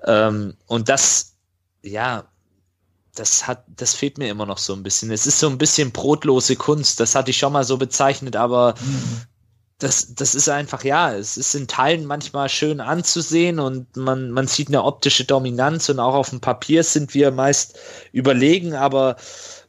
[0.06, 1.36] Ähm, und das,
[1.82, 2.24] ja,
[3.16, 5.12] das hat, das fehlt mir immer noch so ein bisschen.
[5.12, 7.00] Es ist so ein bisschen brotlose Kunst.
[7.00, 8.76] Das hatte ich schon mal so bezeichnet, aber
[9.82, 14.48] das, das ist einfach, ja, es ist in Teilen manchmal schön anzusehen und man, man
[14.48, 17.80] sieht eine optische Dominanz und auch auf dem Papier sind wir meist
[18.12, 19.16] überlegen, aber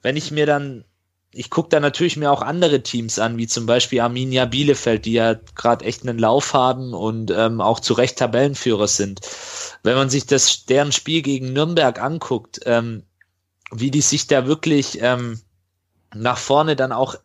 [0.02, 0.84] wenn ich mir dann,
[1.32, 5.14] ich gucke da natürlich mir auch andere Teams an, wie zum Beispiel Arminia Bielefeld, die
[5.14, 9.20] ja gerade echt einen Lauf haben und ähm, auch zu Recht Tabellenführer sind.
[9.82, 13.04] Wenn man sich das deren Spiel gegen Nürnberg anguckt, ähm,
[13.72, 15.40] wie die sich da wirklich ähm,
[16.14, 17.16] nach vorne dann auch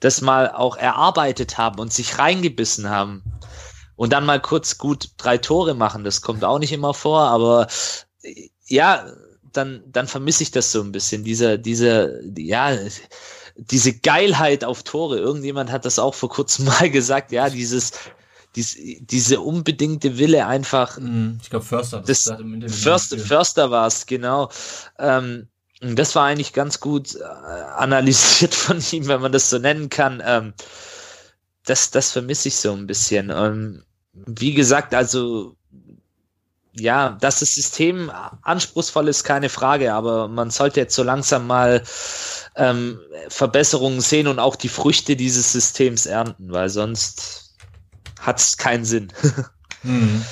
[0.00, 3.22] das mal auch erarbeitet haben und sich reingebissen haben
[3.96, 6.04] und dann mal kurz gut drei Tore machen.
[6.04, 7.66] Das kommt auch nicht immer vor, aber
[8.66, 9.06] ja,
[9.52, 11.24] dann, dann vermisse ich das so ein bisschen.
[11.24, 12.76] Diese, diese, ja,
[13.56, 15.18] diese Geilheit auf Tore.
[15.18, 17.32] Irgendjemand hat das auch vor kurzem mal gesagt.
[17.32, 17.92] Ja, dieses,
[18.56, 20.98] dies, diese unbedingte Wille einfach.
[20.98, 22.00] Mhm, ich glaube Förster.
[22.00, 24.50] Das, das Förster, Förster war es, genau.
[24.98, 25.48] Ähm,
[25.80, 30.22] das war eigentlich ganz gut äh, analysiert von ihm, wenn man das so nennen kann.
[30.24, 30.54] Ähm,
[31.64, 33.30] das, das vermisse ich so ein bisschen.
[33.30, 35.56] Ähm, wie gesagt, also
[36.72, 38.12] ja, dass das System
[38.42, 41.82] anspruchsvoll ist, keine Frage, aber man sollte jetzt so langsam mal
[42.56, 47.56] ähm, Verbesserungen sehen und auch die Früchte dieses Systems ernten, weil sonst
[48.20, 49.12] hat es keinen Sinn.
[49.82, 50.24] hm.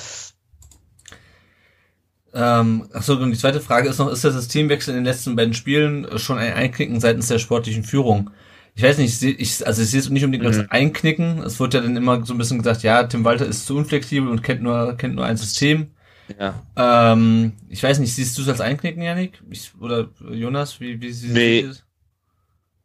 [2.39, 5.53] Ähm, achso, und die zweite Frage ist noch, ist der Systemwechsel in den letzten beiden
[5.53, 8.29] Spielen schon ein Einknicken seitens der sportlichen Führung?
[8.75, 10.67] Ich weiß nicht, ich, also ich sehe es nicht unbedingt als mhm.
[10.69, 11.43] Einknicken.
[11.43, 14.29] Es wird ja dann immer so ein bisschen gesagt, ja, Tim Walter ist zu unflexibel
[14.29, 15.91] und kennt nur, kennt nur ein System.
[16.39, 16.63] Ja.
[16.77, 19.41] Ähm, ich weiß nicht, siehst du es als Einknicken, Janik?
[19.49, 21.63] Ich, oder Jonas, wie, wie siehst nee.
[21.63, 21.83] du es?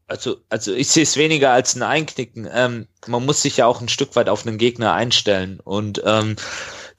[0.07, 2.49] Also, also ich sehe es weniger als ein Einknicken.
[2.53, 5.61] Ähm, man muss sich ja auch ein Stück weit auf einen Gegner einstellen.
[5.61, 6.37] Und ähm,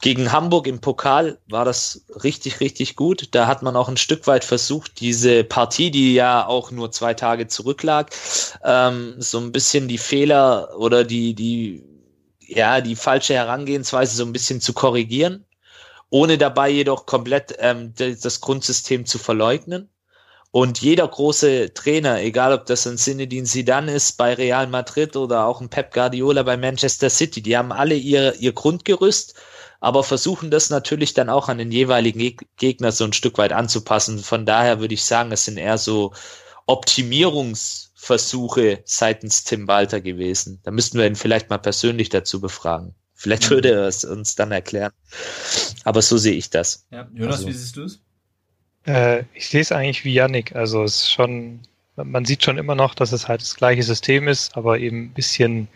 [0.01, 3.29] gegen Hamburg im Pokal war das richtig, richtig gut.
[3.31, 7.13] Da hat man auch ein Stück weit versucht, diese Partie, die ja auch nur zwei
[7.13, 8.11] Tage zurücklag,
[8.63, 11.83] ähm, so ein bisschen die Fehler oder die, die,
[12.39, 15.45] ja, die falsche Herangehensweise so ein bisschen zu korrigieren
[16.09, 19.89] ohne dabei jedoch komplett ähm, das Grundsystem zu verleugnen.
[20.51, 25.45] Und jeder große Trainer, egal ob das ein Zinedine Zidane ist bei Real Madrid oder
[25.45, 29.35] auch ein Pep Guardiola bei Manchester City, die haben alle ihr, ihr Grundgerüst,
[29.85, 34.17] aber versuchen das natürlich dann auch an den jeweiligen Gegner so ein Stück weit anzupassen.
[34.17, 36.11] Von daher würde ich sagen, es sind eher so
[36.65, 40.59] Optimierungsversuche seitens Tim Walter gewesen.
[40.63, 42.95] Da müssten wir ihn vielleicht mal persönlich dazu befragen.
[43.13, 44.91] Vielleicht würde er es uns dann erklären.
[45.83, 46.87] Aber so sehe ich das.
[46.89, 47.99] Ja, Jonas, also, wie siehst du es?
[48.87, 50.55] Äh, ich sehe es eigentlich wie Yannick.
[50.55, 51.59] Also es ist schon,
[51.95, 55.13] man sieht schon immer noch, dass es halt das gleiche System ist, aber eben ein
[55.13, 55.67] bisschen,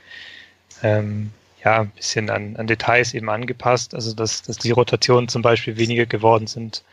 [0.81, 1.29] ähm,
[1.63, 3.93] ja, ein bisschen an, an Details eben angepasst.
[3.93, 6.83] Also dass, dass die Rotationen zum Beispiel weniger geworden sind.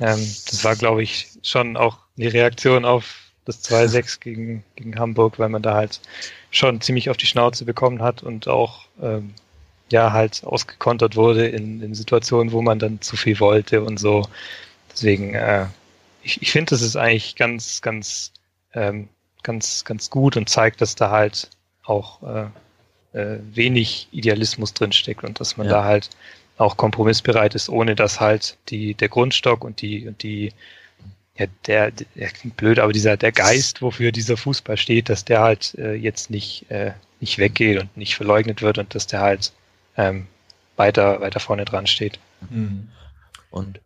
[0.00, 0.18] Ähm,
[0.50, 5.48] das war, glaube ich, schon auch eine Reaktion auf das 2-6 gegen, gegen Hamburg, weil
[5.48, 6.00] man da halt
[6.50, 9.34] schon ziemlich auf die Schnauze bekommen hat und auch ähm,
[9.90, 14.26] ja halt ausgekontert wurde in, in Situationen, wo man dann zu viel wollte und so.
[14.92, 15.66] Deswegen, äh,
[16.22, 18.32] ich, ich finde, das ist eigentlich ganz, ganz,
[18.72, 19.08] ähm,
[19.42, 21.50] ganz, ganz gut und zeigt, dass da halt
[21.84, 22.46] auch äh,
[23.14, 25.74] äh, wenig Idealismus drinsteckt und dass man ja.
[25.74, 26.10] da halt
[26.58, 30.52] auch kompromissbereit ist, ohne dass halt die, der Grundstock und die, und die,
[31.36, 35.40] ja, der, der klingt blöd, aber dieser, der Geist, wofür dieser Fußball steht, dass der
[35.40, 39.52] halt äh, jetzt nicht, äh, nicht weggeht und nicht verleugnet wird und dass der halt
[39.96, 40.26] ähm,
[40.76, 42.18] weiter, weiter vorne dran steht.
[42.50, 42.88] Mhm.
[43.50, 43.80] Und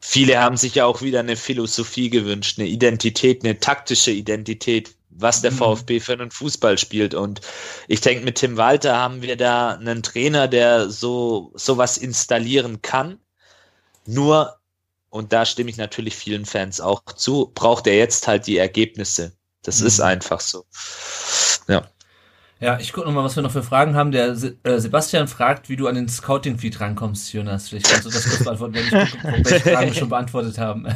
[0.00, 5.42] viele haben sich ja auch wieder eine Philosophie gewünscht, eine Identität, eine taktische Identität, was
[5.42, 5.56] der mhm.
[5.56, 7.14] VfB für einen Fußball spielt.
[7.14, 7.40] Und
[7.88, 13.18] ich denke, mit Tim Walter haben wir da einen Trainer, der so sowas installieren kann.
[14.06, 14.56] Nur,
[15.10, 19.32] und da stimme ich natürlich vielen Fans auch zu, braucht er jetzt halt die Ergebnisse.
[19.62, 19.86] Das mhm.
[19.86, 20.64] ist einfach so.
[21.68, 21.82] Ja.
[22.60, 24.10] Ja, ich gucke nochmal, was wir noch für Fragen haben.
[24.10, 27.68] Der äh, Sebastian fragt, wie du an den Scouting-Feed rankommst, Jonas.
[27.68, 30.88] Vielleicht kannst du das kurz beantworten, wenn ich gucke, welche Fragen wir schon beantwortet haben.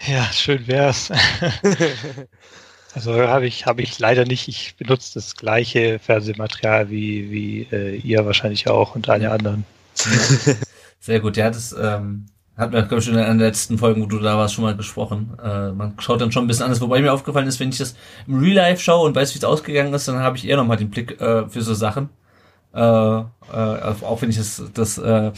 [0.00, 1.12] Ja, schön wär's.
[2.94, 4.48] also habe ich, habe ich leider nicht.
[4.48, 9.64] Ich benutze das gleiche Fernsehmaterial wie, wie äh, ihr wahrscheinlich auch und alle anderen.
[11.00, 12.26] Sehr gut, ja, das ähm,
[12.56, 14.74] hatten wir, glaube ich, schon in den letzten Folgen, wo du da warst, schon mal
[14.74, 15.38] besprochen.
[15.42, 16.80] Äh, man schaut dann schon ein bisschen anders.
[16.80, 19.44] Wobei mir aufgefallen ist, wenn ich das im Real Life schaue und weiß, wie es
[19.44, 22.10] ausgegangen ist, dann habe ich eher nochmal den Blick äh, für so Sachen.
[22.74, 25.32] Äh, äh, auch wenn ich das, das äh,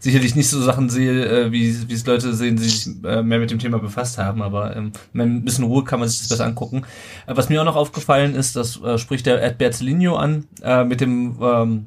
[0.00, 3.50] sicherlich nicht so Sachen sehe, äh, wie, es Leute sehen, die sich äh, mehr mit
[3.50, 6.46] dem Thema befasst haben, aber ähm, mit ein bisschen Ruhe kann man sich das besser
[6.46, 6.84] angucken.
[7.26, 10.84] Äh, was mir auch noch aufgefallen ist, das äh, spricht der Ed Berzelino an, äh,
[10.84, 11.86] mit dem ähm,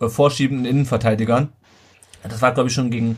[0.00, 1.50] äh, vorschiebenden Innenverteidigern.
[2.22, 3.16] Das war, glaube ich, schon gegen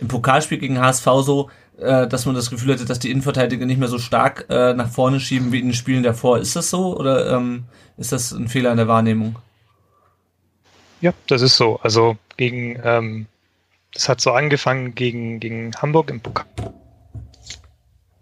[0.00, 3.78] im Pokalspiel gegen HSV so, äh, dass man das Gefühl hatte, dass die Innenverteidiger nicht
[3.78, 6.38] mehr so stark äh, nach vorne schieben wie in den Spielen davor.
[6.38, 7.64] Ist das so oder ähm,
[7.96, 9.36] ist das ein Fehler in der Wahrnehmung?
[11.00, 11.78] Ja, das ist so.
[11.82, 13.26] Also gegen, ähm,
[13.94, 16.46] das hat so angefangen gegen, gegen Hamburg im Pokal,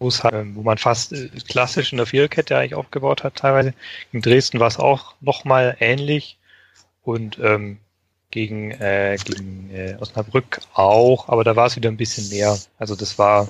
[0.00, 3.74] halt, wo man fast äh, klassisch in der Viererkette eigentlich aufgebaut hat teilweise.
[4.12, 6.38] In Dresden war es auch nochmal ähnlich
[7.02, 7.78] und ähm,
[8.30, 12.58] gegen, äh, gegen äh, Osnabrück auch, aber da war es wieder ein bisschen mehr.
[12.78, 13.48] Also das war,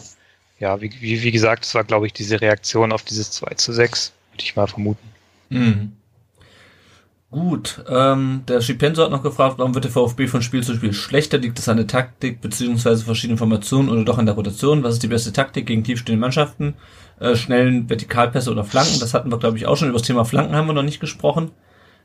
[0.58, 3.72] ja, wie, wie, wie gesagt, das war, glaube ich, diese Reaktion auf dieses 2 zu
[3.72, 5.08] 6, würde ich mal vermuten.
[5.48, 5.96] Mhm.
[7.32, 10.92] Gut, ähm, der Schipenso hat noch gefragt, warum wird der VfB von Spiel zu Spiel
[10.92, 11.38] schlechter?
[11.38, 14.82] Liegt es an der Taktik beziehungsweise verschiedenen Formationen oder doch an der Rotation?
[14.82, 16.74] Was ist die beste Taktik gegen tiefstehende Mannschaften?
[17.20, 19.00] Äh, schnellen Vertikalpässe oder Flanken?
[19.00, 19.88] Das hatten wir, glaube ich, auch schon.
[19.88, 21.52] Über das Thema Flanken haben wir noch nicht gesprochen.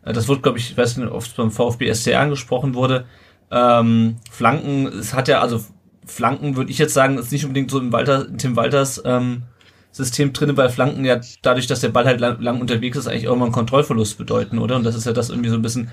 [0.05, 3.03] Äh, das wurde, glaube ich, ich weiß nicht, es beim VfB SC angesprochen wurde.
[3.51, 5.59] Ähm, Flanken, es hat ja, also
[6.05, 9.43] Flanken würde ich jetzt sagen, ist nicht unbedingt so im Walter, Tim Walters ähm,
[9.91, 13.23] System drin, weil Flanken ja dadurch, dass der Ball halt lang, lang unterwegs ist, eigentlich
[13.23, 14.75] irgendwann einen Kontrollverlust bedeuten, oder?
[14.75, 15.89] Und das ist ja das irgendwie so ein bisschen,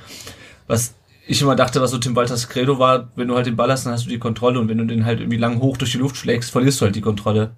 [0.67, 0.95] was
[1.27, 3.87] ich immer dachte, was so Tim Walters Credo war, wenn du halt den Ball hast,
[3.87, 5.99] dann hast du die Kontrolle und wenn du den halt irgendwie lang hoch durch die
[5.99, 7.53] Luft schlägst, verlierst du halt die Kontrolle.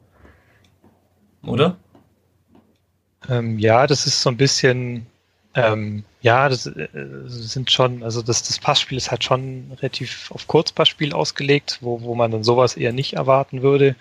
[1.42, 1.76] Oder?
[3.28, 5.06] Ähm, ja, das ist so ein bisschen,
[5.54, 6.88] ähm, ja, das äh,
[7.26, 12.14] sind schon, also das, das Passspiel ist halt schon relativ auf Kurzpassspiel ausgelegt, wo, wo
[12.14, 13.96] man dann sowas eher nicht erwarten würde.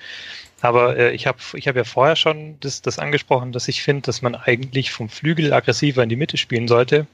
[0.61, 4.03] Aber äh, ich habe ich hab ja vorher schon das, das angesprochen, dass ich finde,
[4.03, 7.07] dass man eigentlich vom Flügel aggressiver in die Mitte spielen sollte.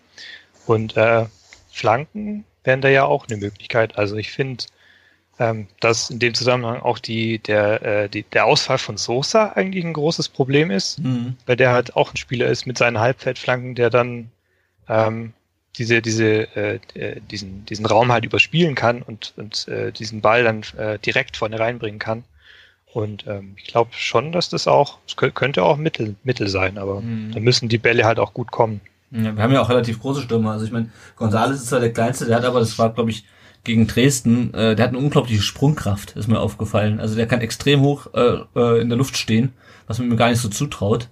[0.65, 1.25] Und äh,
[1.71, 3.97] Flanken wären da ja auch eine Möglichkeit.
[3.97, 4.65] Also ich finde,
[5.39, 9.83] ähm, dass in dem Zusammenhang auch die, der, äh, die, der Ausfall von Sosa eigentlich
[9.83, 11.35] ein großes Problem ist, mhm.
[11.47, 14.29] weil der halt auch ein Spieler ist mit seinen Halbfeldflanken, der dann
[14.87, 15.33] ähm,
[15.77, 20.43] diese, diese, äh, äh diesen, diesen Raum halt überspielen kann und, und äh, diesen Ball
[20.43, 22.23] dann äh, direkt vorne reinbringen kann.
[22.93, 27.01] Und ähm, ich glaube schon, dass das auch, es könnte auch Mittel, Mittel sein, aber
[27.01, 27.31] mhm.
[27.33, 28.81] da müssen die Bälle halt auch gut kommen.
[29.11, 30.51] Ja, wir haben ja auch relativ große Stürmer.
[30.51, 33.25] Also ich meine, Gonzales ist zwar der kleinste, der hat aber, das war, glaube ich,
[33.63, 36.99] gegen Dresden, äh, der hat eine unglaubliche Sprungkraft, ist mir aufgefallen.
[36.99, 39.53] Also der kann extrem hoch äh, äh, in der Luft stehen,
[39.87, 41.09] was man mir gar nicht so zutraut.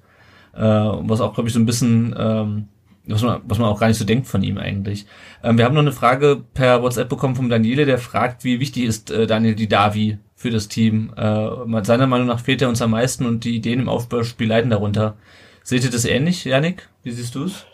[0.53, 2.67] Äh, was auch, glaube ich, so ein bisschen, ähm,
[3.05, 5.05] was man, was man auch gar nicht so denkt von ihm eigentlich.
[5.43, 8.85] Ähm, wir haben noch eine Frage per WhatsApp bekommen vom Daniele, der fragt, wie wichtig
[8.85, 11.13] ist äh, Daniel Didavi für das Team.
[11.17, 14.71] Äh, seiner Meinung nach fehlt er uns am meisten und die Ideen im Aufbauspiel leiden
[14.71, 15.17] darunter.
[15.63, 16.87] Seht ihr das ähnlich, Janik?
[17.03, 17.65] Wie siehst du es?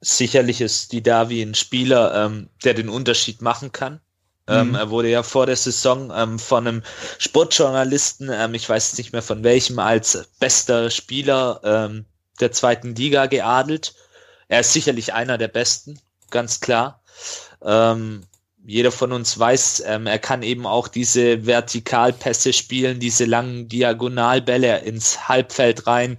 [0.00, 4.00] Sicherlich ist die Davi ein Spieler, ähm, der den Unterschied machen kann.
[4.48, 4.74] Ähm, mhm.
[4.76, 6.82] er wurde ja vor der Saison ähm, von einem
[7.18, 12.06] Sportjournalisten, ähm, ich weiß nicht mehr von welchem, als bester Spieler ähm,
[12.40, 13.94] der zweiten Liga geadelt.
[14.48, 16.00] Er ist sicherlich einer der besten,
[16.30, 17.02] ganz klar.
[17.62, 18.22] Ähm,
[18.66, 24.80] jeder von uns weiß, ähm, er kann eben auch diese Vertikalpässe spielen, diese langen Diagonalbälle
[24.80, 26.18] ins Halbfeld rein,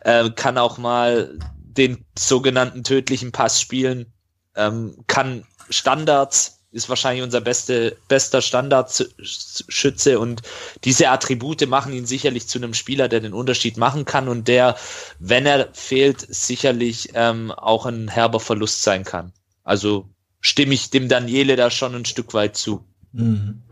[0.00, 4.12] äh, kann auch mal den sogenannten tödlichen Pass spielen,
[4.56, 10.40] ähm, kann Standards, ist wahrscheinlich unser beste, bester Standardschütze und
[10.84, 14.76] diese Attribute machen ihn sicherlich zu einem Spieler, der den Unterschied machen kann und der,
[15.18, 19.34] wenn er fehlt, sicherlich ähm, auch ein herber Verlust sein kann.
[19.64, 20.08] Also
[20.42, 22.84] stimme ich dem Daniele da schon ein Stück weit zu.
[23.12, 23.62] Mhm.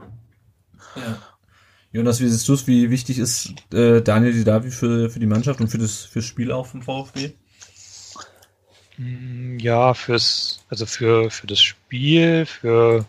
[0.97, 1.19] Ja.
[1.93, 2.67] Jonas, wie siehst du es?
[2.67, 6.53] Wie wichtig ist äh, Daniel Didavi für, für die Mannschaft und für das fürs Spiel
[6.53, 7.33] auch vom VfB?
[8.97, 13.05] Mm, ja, fürs, also für, für das Spiel, für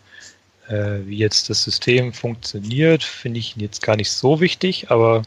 [0.68, 5.22] äh, wie jetzt das System funktioniert, finde ich ihn jetzt gar nicht so wichtig, aber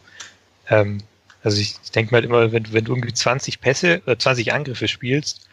[0.68, 1.02] ähm,
[1.42, 4.90] also ich denke mal halt immer, wenn, wenn du irgendwie 20 Pässe, äh, 20 Angriffe
[4.90, 5.48] spielst,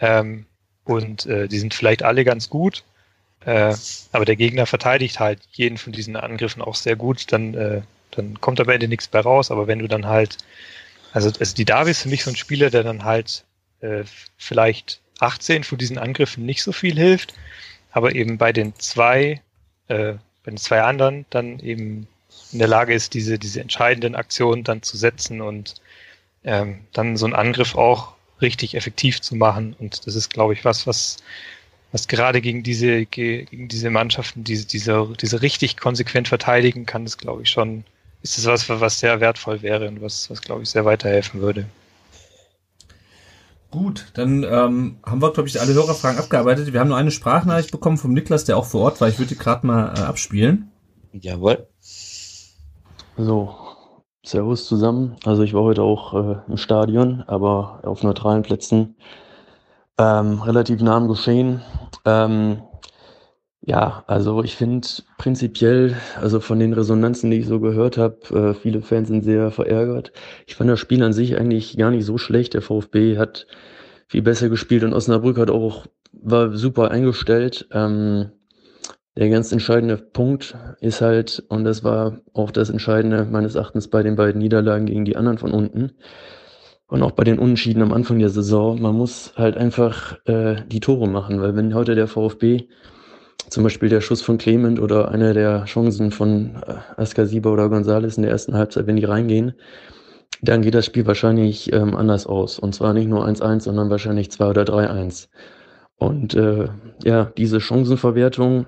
[0.00, 0.46] ähm,
[0.86, 2.84] und äh, die sind vielleicht alle ganz gut,
[3.46, 3.74] äh,
[4.10, 8.40] aber der Gegner verteidigt halt jeden von diesen Angriffen auch sehr gut, dann, äh, dann
[8.40, 9.52] kommt am Ende nichts mehr raus.
[9.52, 10.38] Aber wenn du dann halt,
[11.12, 13.44] also, also die Davis ist für mich so ein Spieler, der dann halt
[13.80, 14.02] äh,
[14.36, 17.34] vielleicht 18 von diesen Angriffen nicht so viel hilft,
[17.92, 19.40] aber eben bei den zwei,
[19.86, 20.14] äh,
[20.44, 22.08] bei den zwei anderen dann eben
[22.52, 25.74] in der Lage ist, diese, diese entscheidenden Aktionen dann zu setzen und
[26.42, 29.74] ähm, dann so einen Angriff auch richtig effektiv zu machen.
[29.78, 31.18] Und das ist, glaube ich, was, was,
[31.92, 37.18] was gerade gegen diese, gegen diese Mannschaften, diese, diese, diese richtig konsequent verteidigen kann, das
[37.18, 37.84] glaube ich schon,
[38.22, 41.66] ist das was, was sehr wertvoll wäre und was, was glaube ich, sehr weiterhelfen würde.
[43.70, 46.72] Gut, dann ähm, haben wir, glaube ich, alle Hörerfragen abgearbeitet.
[46.72, 49.08] Wir haben nur eine Sprachnachricht bekommen vom Niklas, der auch vor Ort war.
[49.08, 50.70] Ich würde die gerade mal äh, abspielen.
[51.12, 51.66] Jawohl.
[53.18, 53.65] So,
[54.26, 55.16] Servus zusammen.
[55.24, 58.96] Also ich war heute auch äh, im Stadion, aber auf neutralen Plätzen.
[59.98, 61.62] Ähm, relativ nah am Geschehen.
[62.04, 62.62] Ähm,
[63.60, 64.86] ja, also ich finde
[65.18, 69.50] prinzipiell, also von den Resonanzen, die ich so gehört habe, äh, viele Fans sind sehr
[69.50, 70.12] verärgert.
[70.46, 72.54] Ich fand das Spiel an sich eigentlich gar nicht so schlecht.
[72.54, 73.46] Der VfB hat
[74.08, 77.68] viel besser gespielt und Osnabrück hat auch war super eingestellt.
[77.72, 78.30] Ähm,
[79.16, 84.02] der ganz entscheidende Punkt ist halt, und das war auch das Entscheidende meines Erachtens bei
[84.02, 85.92] den beiden Niederlagen gegen die anderen von unten
[86.88, 90.80] und auch bei den Unentschieden am Anfang der Saison, man muss halt einfach äh, die
[90.80, 92.68] Tore machen, weil wenn heute der VfB
[93.48, 98.16] zum Beispiel der Schuss von Clement oder eine der Chancen von äh, Askasiba oder Gonzales
[98.16, 99.54] in der ersten Halbzeit, wenn die reingehen,
[100.42, 102.58] dann geht das Spiel wahrscheinlich ähm, anders aus.
[102.58, 105.28] Und zwar nicht nur 1-1, sondern wahrscheinlich 2 oder 3-1.
[105.96, 106.68] Und äh,
[107.04, 108.66] ja, diese Chancenverwertung,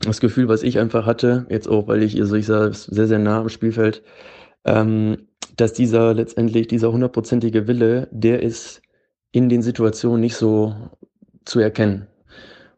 [0.00, 3.18] das Gefühl, was ich einfach hatte, jetzt auch, weil ich, also ich sah sehr, sehr
[3.18, 4.02] nah am Spielfeld,
[4.64, 8.82] ähm, dass dieser letztendlich, dieser hundertprozentige Wille, der ist
[9.32, 10.74] in den Situationen nicht so
[11.44, 12.06] zu erkennen.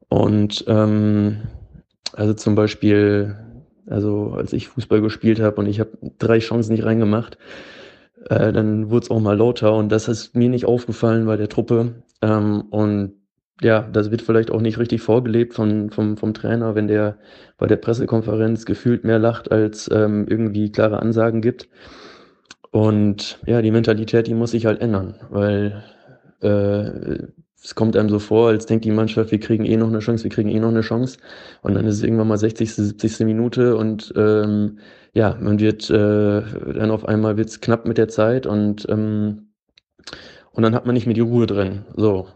[0.09, 1.43] Und ähm,
[2.13, 3.37] also zum Beispiel,
[3.87, 7.39] also als ich Fußball gespielt habe und ich habe drei Chancen nicht reingemacht,
[8.29, 11.49] äh, dann wurde es auch mal lauter und das ist mir nicht aufgefallen bei der
[11.49, 12.03] Truppe.
[12.21, 13.15] Ähm, und
[13.61, 17.19] ja, das wird vielleicht auch nicht richtig vorgelebt von, vom, vom Trainer, wenn der
[17.59, 21.69] bei der Pressekonferenz gefühlt mehr lacht, als ähm, irgendwie klare Ansagen gibt.
[22.71, 25.85] Und ja, die Mentalität, die muss sich halt ändern, weil
[26.41, 27.27] äh,
[27.63, 30.25] es kommt einem so vor, als denkt die Mannschaft, wir kriegen eh noch eine Chance,
[30.25, 31.19] wir kriegen eh noch eine Chance.
[31.63, 33.21] Und dann ist es irgendwann mal 60., 70.
[33.21, 34.79] Minute und ähm,
[35.15, 36.43] ja, man wird äh,
[36.73, 39.53] dann auf einmal wird's knapp mit der Zeit und ähm,
[40.53, 41.85] und dann hat man nicht mehr die Ruhe drin.
[41.97, 42.29] So.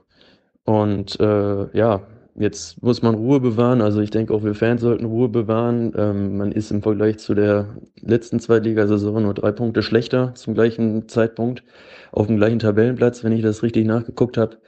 [0.67, 2.03] Und äh, ja,
[2.35, 3.81] jetzt muss man Ruhe bewahren.
[3.81, 5.93] Also ich denke auch wir Fans sollten Ruhe bewahren.
[5.97, 11.09] Ähm, man ist im Vergleich zu der letzten Zweitligasaison nur drei Punkte schlechter zum gleichen
[11.09, 11.63] Zeitpunkt
[12.13, 14.59] auf dem gleichen Tabellenplatz, wenn ich das richtig nachgeguckt habe.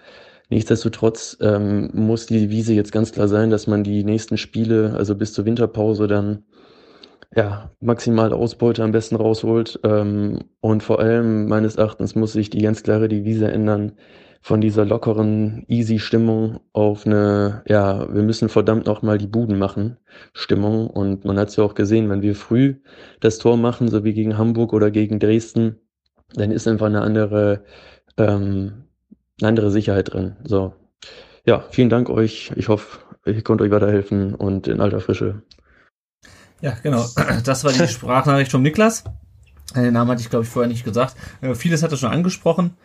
[0.51, 5.15] Nichtsdestotrotz ähm, muss die Devise jetzt ganz klar sein, dass man die nächsten Spiele, also
[5.15, 6.45] bis zur Winterpause, dann
[7.37, 9.81] ja, maximal Ausbeute am besten rausholt.
[9.85, 13.93] Ähm, und vor allem meines Erachtens muss sich die ganz klare Devise ändern
[14.41, 19.59] von dieser lockeren, easy Stimmung auf eine, ja, wir müssen verdammt noch mal die Buden
[19.59, 19.97] machen
[20.32, 20.89] Stimmung.
[20.89, 22.76] Und man hat es ja auch gesehen, wenn wir früh
[23.20, 25.80] das Tor machen, so wie gegen Hamburg oder gegen Dresden,
[26.34, 27.64] dann ist einfach eine andere,
[28.16, 28.84] ähm,
[29.41, 30.36] eine andere Sicherheit drin.
[30.45, 30.74] So.
[31.45, 32.53] Ja, vielen Dank euch.
[32.57, 35.43] Ich hoffe, ich konnte euch weiterhelfen und in alter Frische.
[36.61, 37.05] Ja, genau.
[37.45, 39.05] Das war die Sprachnachricht vom Niklas.
[39.74, 41.14] Den Namen hatte ich, glaube ich, vorher nicht gesagt.
[41.41, 42.76] Äh, vieles hat er schon angesprochen.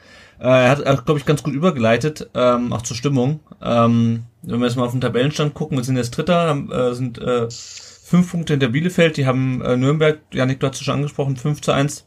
[0.44, 3.40] Äh, er hat, glaube ich, ganz gut übergeleitet, ähm, auch zur Stimmung.
[3.62, 7.18] Ähm, wenn wir jetzt mal auf den Tabellenstand gucken, wir sind jetzt Dritter, äh, sind
[7.18, 11.38] äh, fünf Punkte hinter Bielefeld, die haben äh, Nürnberg, Janik, du hast es schon angesprochen,
[11.38, 12.06] 5 zu 1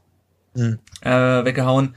[0.54, 0.78] mhm.
[1.00, 1.94] äh, weggehauen.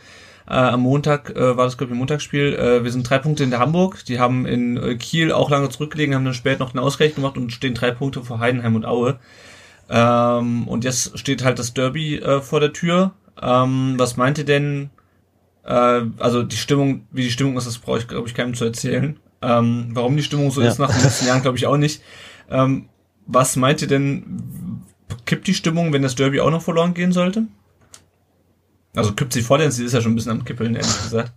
[0.47, 2.53] Äh, am Montag äh, war das, glaube ich, ein Montagsspiel.
[2.53, 4.05] Äh, wir sind drei Punkte in der Hamburg.
[4.05, 7.37] Die haben in äh, Kiel auch lange zurückgelegen, haben dann später noch den Ausgleich gemacht
[7.37, 9.19] und stehen drei Punkte vor Heidenheim und Aue.
[9.89, 13.11] Ähm, und jetzt steht halt das Derby äh, vor der Tür.
[13.41, 14.89] Ähm, was meint ihr denn?
[15.63, 18.65] Äh, also die Stimmung, wie die Stimmung ist, das brauche ich, glaube ich, keinem zu
[18.65, 19.19] erzählen.
[19.41, 20.67] Ähm, warum die Stimmung so ja.
[20.67, 22.01] ist nach den letzten Jahren, glaube ich auch nicht.
[22.49, 22.89] Ähm,
[23.25, 24.83] was meint ihr denn,
[25.25, 27.43] kippt die Stimmung, wenn das Derby auch noch verloren gehen sollte?
[28.95, 31.33] Also kippt sie vor, denn sie ist ja schon ein bisschen am Kippeln, ehrlich gesagt.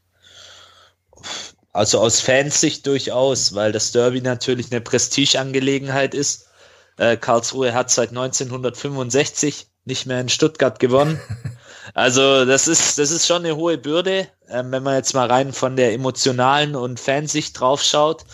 [1.73, 6.49] Also aus Fansicht durchaus, weil das Derby natürlich eine Prestigeangelegenheit ist.
[6.97, 11.21] Äh, Karlsruhe hat seit 1965 nicht mehr in Stuttgart gewonnen.
[11.95, 15.53] Also das ist, das ist schon eine hohe Bürde, ähm, wenn man jetzt mal rein
[15.53, 18.25] von der emotionalen und Fansicht drauf schaut.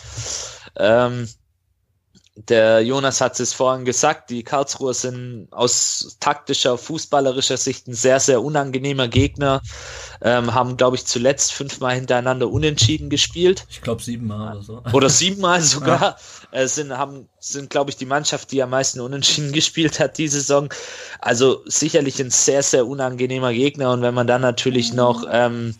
[0.75, 1.27] Ähm,
[2.37, 8.19] der Jonas hat es vorhin gesagt, die Karlsruher sind aus taktischer, fußballerischer Sicht ein sehr,
[8.19, 9.61] sehr unangenehmer Gegner.
[10.21, 13.65] Ähm, haben, glaube ich, zuletzt fünfmal hintereinander unentschieden gespielt.
[13.69, 14.83] Ich glaube siebenmal oder so.
[14.93, 16.17] Oder siebenmal sogar.
[16.51, 16.59] Ja.
[16.59, 20.39] Äh, sind, haben, sind, glaube ich, die Mannschaft, die am meisten unentschieden gespielt hat diese
[20.39, 20.69] Saison.
[21.19, 23.91] Also sicherlich ein sehr, sehr unangenehmer Gegner.
[23.91, 25.75] Und wenn man dann natürlich noch ähm,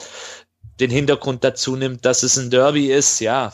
[0.79, 3.53] den Hintergrund dazu nimmt, dass es ein Derby ist, ja,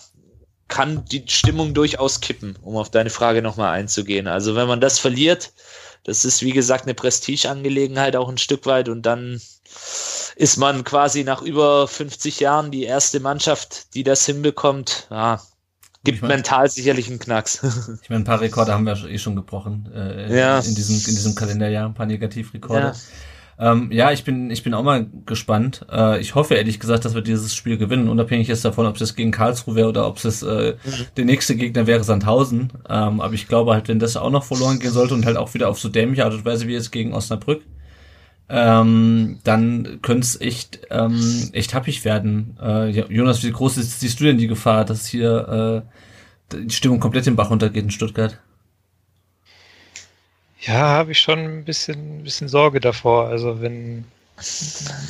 [0.68, 4.28] kann die Stimmung durchaus kippen, um auf deine Frage nochmal einzugehen.
[4.28, 5.54] Also wenn man das verliert,
[6.04, 9.40] das ist wie gesagt eine Prestigeangelegenheit auch ein Stück weit und dann
[10.36, 15.08] ist man quasi nach über 50 Jahren die erste Mannschaft, die das hinbekommt.
[15.10, 15.42] Ja,
[16.04, 17.62] gibt ich mein, mental sicherlich einen Knacks.
[18.02, 20.60] Ich meine, ein paar Rekorde haben wir eh schon gebrochen äh, ja.
[20.60, 22.88] in, diesem, in diesem Kalenderjahr, ein paar Negativrekorde.
[22.88, 22.94] Ja.
[23.60, 25.86] Ähm, ja, ich bin, ich bin auch mal gespannt.
[25.92, 29.16] Äh, ich hoffe ehrlich gesagt, dass wir dieses Spiel gewinnen, unabhängig jetzt davon, ob es
[29.16, 31.06] gegen Karlsruhe wäre oder ob es äh, mhm.
[31.18, 32.72] der nächste Gegner wäre Sandhausen.
[32.90, 35.54] Ähm, aber ich glaube halt, wenn das auch noch verloren gehen sollte und halt auch
[35.54, 37.62] wieder auf so dämliche Art und Weise wie jetzt gegen Osnabrück,
[38.50, 42.58] ähm, dann könnte es echt, ähm, echt happig werden.
[42.62, 45.84] Äh, Jonas, wie groß ist, siehst du denn die Gefahr, dass hier
[46.54, 48.40] äh, die Stimmung komplett den Bach runtergeht in Stuttgart?
[50.66, 53.28] Ja, habe ich schon ein bisschen, ein bisschen Sorge davor.
[53.28, 54.06] Also wenn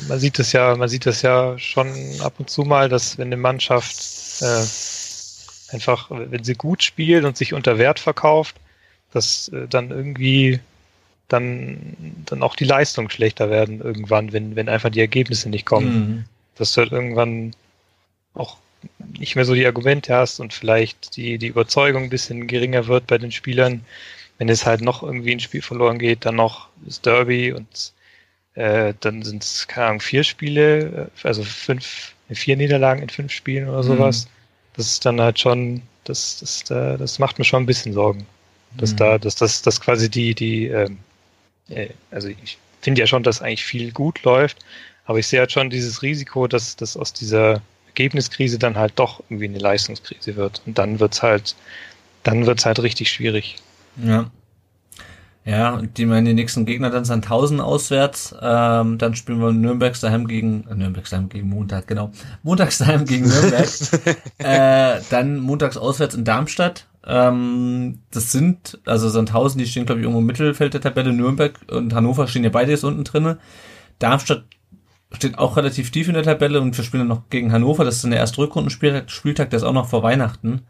[0.08, 1.88] man sieht es ja, man sieht es ja schon
[2.20, 3.96] ab und zu mal, dass wenn eine Mannschaft
[4.42, 8.56] äh, einfach, wenn sie gut spielt und sich unter Wert verkauft,
[9.12, 10.60] dass äh, dann irgendwie
[11.28, 11.96] dann,
[12.26, 15.94] dann auch die Leistungen schlechter werden irgendwann, wenn, wenn einfach die Ergebnisse nicht kommen.
[15.94, 16.24] Mhm.
[16.56, 17.54] Dass du halt irgendwann
[18.34, 18.58] auch
[19.18, 23.06] nicht mehr so die Argumente hast und vielleicht die, die Überzeugung ein bisschen geringer wird
[23.06, 23.84] bei den Spielern,
[24.38, 27.92] wenn es halt noch irgendwie ein Spiel verloren geht, dann noch das Derby und
[28.54, 33.32] äh, dann sind es, keine Ahnung, vier Spiele, äh, also fünf, vier Niederlagen in fünf
[33.32, 34.24] Spielen oder sowas.
[34.24, 34.30] Mhm.
[34.76, 38.26] Das ist dann halt schon, das, das, das, das macht mir schon ein bisschen Sorgen.
[38.76, 38.96] Dass mhm.
[38.96, 40.98] da, dass das, dass quasi die, die, ähm,
[41.68, 44.58] äh, also ich finde ja schon, dass eigentlich viel gut läuft,
[45.06, 49.22] aber ich sehe halt schon dieses Risiko, dass, dass aus dieser Ergebniskrise dann halt doch
[49.28, 50.62] irgendwie eine Leistungskrise wird.
[50.66, 51.54] Und dann wird's halt,
[52.24, 53.56] dann wird's halt richtig schwierig.
[53.96, 54.30] Ja.
[55.46, 58.34] Ja, und die meinen die nächsten Gegner dann Sandhausen auswärts.
[58.40, 62.12] Ähm, dann spielen wir Nürnberg daheim gegen äh, Nürnberg daheim gegen Montag, genau.
[62.42, 63.68] Montags daheim gegen Nürnberg.
[64.38, 66.86] äh, dann montags auswärts in Darmstadt.
[67.06, 71.12] Ähm, das sind, also Sandhausen, die stehen, glaube ich, irgendwo im Mittelfeld der Tabelle.
[71.12, 73.36] Nürnberg und Hannover stehen ja beide jetzt unten drinne.
[73.98, 74.44] Darmstadt
[75.12, 77.84] steht auch relativ tief in der Tabelle und wir spielen dann noch gegen Hannover.
[77.84, 80.62] Das ist dann der erste Rückrundenspieltag, Spieltag, der ist auch noch vor Weihnachten.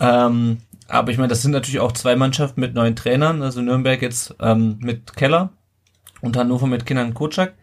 [0.00, 0.58] Ähm,
[0.88, 4.34] aber ich meine, das sind natürlich auch zwei Mannschaften mit neuen Trainern, also Nürnberg jetzt
[4.40, 5.50] ähm, mit Keller
[6.20, 7.54] und Hannover mit Kindern Kotschak.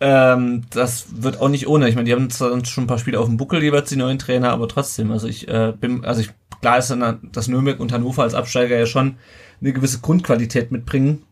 [0.00, 1.88] Ähm, das wird auch nicht ohne.
[1.88, 4.18] Ich meine, die haben zwar schon ein paar Spiele auf dem Buckel jeweils die neuen
[4.18, 6.30] Trainer, aber trotzdem, also ich äh, bin, also ich
[6.60, 9.16] klar ist dann, dass Nürnberg und Hannover als Absteiger ja schon
[9.60, 11.22] eine gewisse Grundqualität mitbringen.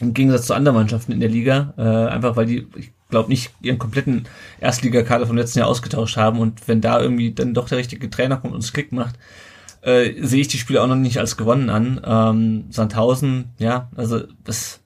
[0.00, 1.74] Im Gegensatz zu anderen Mannschaften in der Liga.
[1.76, 4.26] Äh, einfach weil die, ich glaube nicht, ihren kompletten
[4.60, 8.38] Erstligakader vom letzten Jahr ausgetauscht haben und wenn da irgendwie dann doch der richtige Trainer
[8.38, 9.16] kommt und es Klick macht,
[9.82, 12.00] äh, sehe ich die Spiele auch noch nicht als gewonnen an.
[12.04, 14.80] Ähm, Sandhausen, ja, also das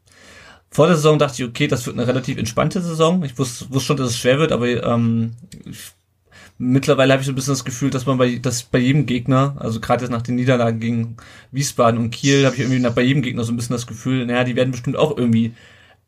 [0.71, 3.23] vor der Saison dachte ich, okay, das wird eine relativ entspannte Saison.
[3.25, 5.33] Ich wusste, wusste schon, dass es schwer wird, aber ähm,
[5.65, 5.93] ich,
[6.59, 9.57] mittlerweile habe ich so ein bisschen das Gefühl, dass man bei, dass bei jedem Gegner,
[9.59, 11.17] also gerade jetzt nach den Niederlagen gegen
[11.51, 14.27] Wiesbaden und Kiel, habe ich irgendwie nach, bei jedem Gegner so ein bisschen das Gefühl,
[14.27, 15.55] naja, die werden bestimmt auch irgendwie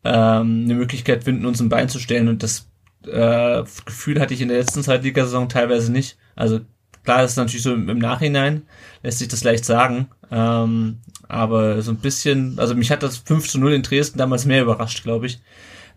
[0.03, 2.27] ähm, eine Möglichkeit finden, uns ein Bein zu stellen.
[2.27, 2.67] Und das
[3.07, 6.17] äh, Gefühl hatte ich in der letzten Zweitligasaison teilweise nicht.
[6.35, 6.61] Also
[7.09, 8.61] klar, das ist natürlich so im, Nachhinein,
[9.01, 10.09] lässt sich das leicht sagen.
[10.29, 14.45] Ähm, aber so ein bisschen, also mich hat das 5 zu 0 in Dresden damals
[14.45, 15.39] mehr überrascht, glaube ich,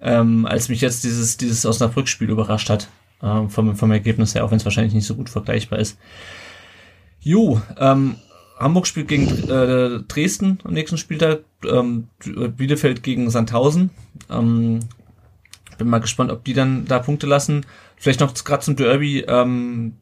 [0.00, 2.88] ähm, als mich jetzt dieses, dieses Osnabrück-Spiel überrascht hat.
[3.22, 5.98] Ähm, vom, vom Ergebnis her, auch wenn es wahrscheinlich nicht so gut vergleichbar ist.
[7.20, 8.16] Jo, ähm,
[8.58, 11.40] Hamburg spielt gegen äh, Dresden am nächsten Spieltag,
[11.70, 12.08] ähm,
[12.56, 13.90] Bielefeld gegen Sandhausen.
[14.30, 14.80] Ähm,
[15.76, 17.66] bin mal gespannt, ob die dann da Punkte lassen.
[17.96, 19.24] Vielleicht noch gerade zum Derby.
[19.28, 19.96] Ähm,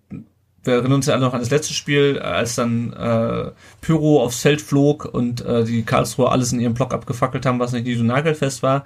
[0.64, 3.50] wir erinnern uns ja alle noch an das letzte Spiel, als dann äh,
[3.80, 7.72] Pyro aufs Feld flog und äh, die Karlsruhe alles in ihrem Block abgefackelt haben, was
[7.72, 8.84] nicht so nagelfest war.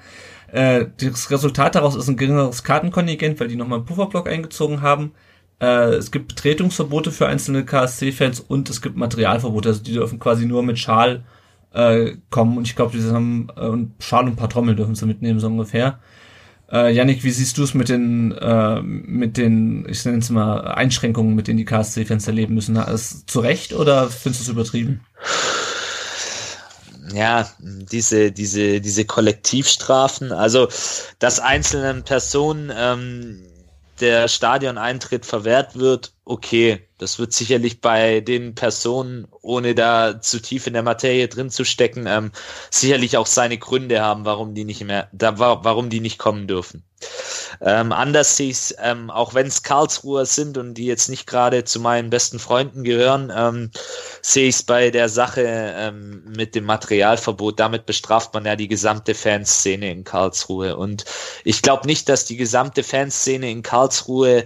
[0.52, 5.12] Äh, das Resultat daraus ist ein geringeres Kartenkontingent, weil die nochmal einen Pufferblock eingezogen haben.
[5.60, 10.46] Äh, es gibt Betretungsverbote für einzelne KSC-Fans und es gibt Materialverbote, also die dürfen quasi
[10.46, 11.24] nur mit Schal
[11.72, 15.06] äh, kommen und ich glaube, die haben äh, Schal und ein paar Trommeln dürfen sie
[15.06, 15.98] mitnehmen, so ungefähr.
[16.72, 20.60] Äh, Yannick, wie siehst du es mit den, äh, mit den, ich nenne es mal,
[20.60, 22.76] Einschränkungen, mit denen die KSC-Fans erleben müssen?
[22.76, 25.00] Ist zu Recht oder findest du es übertrieben?
[27.14, 30.68] ja, diese, diese, diese Kollektivstrafen, also
[31.18, 33.42] dass einzelnen Personen ähm,
[34.00, 40.66] der Stadioneintritt verwehrt wird, okay, das wird sicherlich bei den Personen, ohne da zu tief
[40.66, 42.32] in der Materie drin zu stecken, ähm,
[42.70, 46.84] sicherlich auch seine Gründe haben, warum die nicht mehr, da, warum die nicht kommen dürfen.
[47.60, 51.64] Ähm, anders sehe ich ähm, auch wenn es Karlsruher sind und die jetzt nicht gerade
[51.64, 53.70] zu meinen besten Freunden gehören, ähm,
[54.22, 57.60] sehe ich es bei der Sache ähm, mit dem Materialverbot.
[57.60, 60.76] Damit bestraft man ja die gesamte Fanszene in Karlsruhe.
[60.76, 61.04] Und
[61.44, 64.44] ich glaube nicht, dass die gesamte Fanszene in Karlsruhe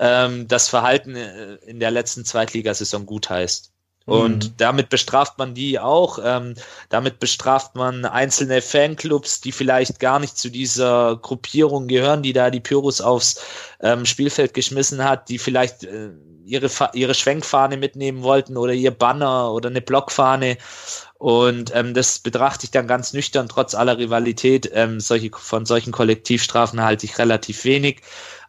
[0.00, 3.70] ähm, das Verhalten äh, in der letzten Zweitligasaison gut heißt.
[4.06, 4.54] Und mhm.
[4.56, 6.18] damit bestraft man die auch.
[6.24, 6.54] Ähm,
[6.88, 12.50] damit bestraft man einzelne Fanclubs, die vielleicht gar nicht zu dieser Gruppierung gehören, die da
[12.50, 13.40] die Pyrus aufs
[13.80, 16.10] ähm, Spielfeld geschmissen hat, die vielleicht äh,
[16.44, 20.56] ihre, ihre Schwenkfahne mitnehmen wollten oder ihr Banner oder eine Blockfahne.
[21.18, 24.70] Und ähm, das betrachte ich dann ganz nüchtern, trotz aller Rivalität.
[24.72, 28.00] Ähm, solche, von solchen Kollektivstrafen halte ich relativ wenig.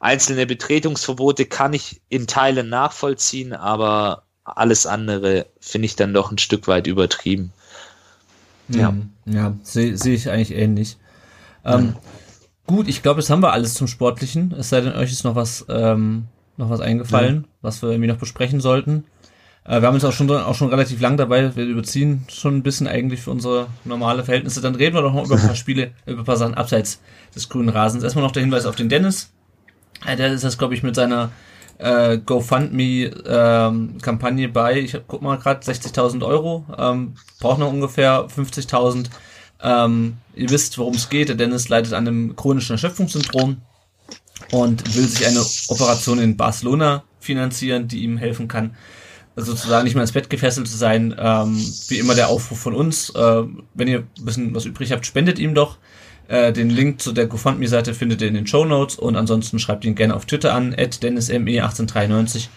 [0.02, 6.40] Einzelne Betretungsverbote kann ich in Teilen nachvollziehen, aber alles andere finde ich dann doch ein
[6.40, 7.54] Stück weit übertrieben.
[8.68, 9.12] Ja, mhm.
[9.26, 10.98] ja, sehe seh ich eigentlich ähnlich.
[11.64, 12.02] Ähm, ja.
[12.66, 14.56] Gut, ich glaube, jetzt haben wir alles zum Sportlichen.
[14.58, 16.26] Es sei denn, euch ist noch was, ähm,
[16.58, 17.50] noch was eingefallen, ja.
[17.62, 19.04] was wir irgendwie noch besprechen sollten.
[19.66, 21.56] Äh, wir haben uns auch schon, auch schon relativ lang dabei.
[21.56, 24.62] Wir überziehen schon ein bisschen eigentlich für unsere normale Verhältnisse.
[24.62, 27.02] Dann reden wir doch noch über ein paar Spiele, über ein paar Sachen abseits
[27.36, 28.04] des grünen Rasens.
[28.04, 29.32] Erstmal noch der Hinweis auf den Dennis.
[30.06, 31.32] Äh, der ist das, glaube ich, mit seiner
[31.78, 39.10] äh, GoFundMe-Kampagne ähm, bei, ich guck mal gerade, 60.000 Euro, ähm, braucht noch ungefähr 50.000.
[39.64, 41.30] Ähm, ihr wisst, worum es geht.
[41.30, 43.58] Der Dennis leidet an einem chronischen Erschöpfungssyndrom
[44.52, 48.76] und will sich eine Operation in Barcelona finanzieren, die ihm helfen kann,
[49.36, 51.16] sozusagen nicht mehr ins Bett gefesselt zu sein.
[51.18, 53.44] Ähm, wie immer der Aufruf von uns, äh,
[53.74, 55.78] wenn ihr ein bisschen was übrig habt, spendet ihm doch.
[56.32, 59.84] Äh, den Link zu der GoFundMe-Seite findet ihr in den Show Notes und ansonsten schreibt
[59.84, 62.48] ihn gerne auf Twitter an, DennisME1893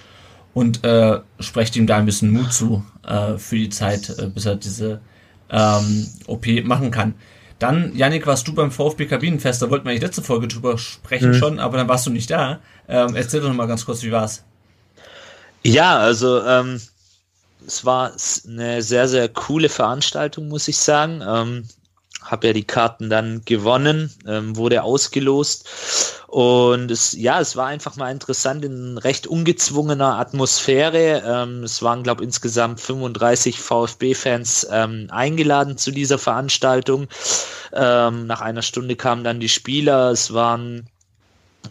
[0.55, 4.47] und äh, sprecht ihm da ein bisschen Mut zu äh, für die Zeit, äh, bis
[4.47, 5.01] er diese
[5.51, 7.14] ähm, OP machen kann.
[7.59, 11.31] Dann, Janik, warst du beim VfB Kabinenfest, da wollten wir eigentlich letzte Folge drüber sprechen
[11.31, 11.35] mhm.
[11.35, 12.61] schon, aber dann warst du nicht da.
[12.87, 14.45] Ähm, erzähl doch noch mal ganz kurz, wie war's?
[15.64, 16.81] Ja, also ähm,
[17.66, 18.12] es war
[18.47, 21.22] eine sehr, sehr coole Veranstaltung, muss ich sagen.
[21.27, 21.64] Ähm,
[22.35, 25.68] habe ja die Karten dann gewonnen, ähm, wurde ausgelost
[26.35, 31.22] und es, ja, es war einfach mal interessant in recht ungezwungener Atmosphäre.
[31.24, 37.07] Ähm, es waren, glaube insgesamt 35 VfB-Fans ähm, eingeladen zu dieser Veranstaltung.
[37.72, 40.11] Ähm, nach einer Stunde kamen dann die Spieler.
[40.11, 40.89] Es waren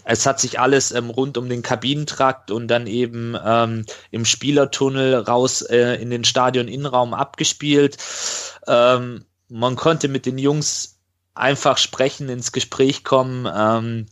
[0.06, 5.16] es hat sich alles ähm, rund um den Kabinentrakt und dann eben ähm, im Spielertunnel
[5.16, 7.98] raus äh, in den Stadion-Innenraum abgespielt.
[8.66, 10.94] Ähm, man konnte mit den Jungs
[11.36, 13.50] einfach sprechen, ins Gespräch kommen.
[13.56, 14.06] Ähm,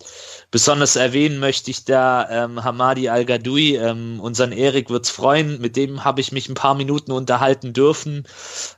[0.50, 6.04] besonders erwähnen möchte ich da ähm, Hamadi Al-Gadoui, ähm, unseren Erik wird's freuen, mit dem
[6.04, 8.28] habe ich mich ein paar Minuten unterhalten dürfen.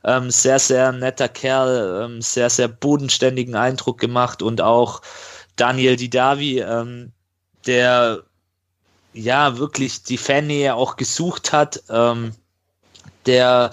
[0.04, 5.02] Ähm, sehr, sehr netter Kerl, ähm, sehr, sehr bodenständigen Eindruck gemacht und auch
[5.56, 7.14] Daniel Didavi, ähm,
[7.66, 8.24] der
[9.14, 12.34] ja wirklich die Fannähe auch gesucht hat, ähm,
[13.26, 13.72] der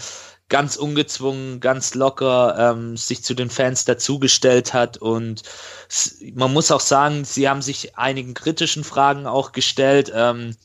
[0.50, 4.98] ganz ungezwungen, ganz locker ähm, sich zu den Fans dazugestellt hat.
[4.98, 5.42] Und
[6.34, 10.56] man muss auch sagen, sie haben sich einigen kritischen Fragen auch gestellt ähm,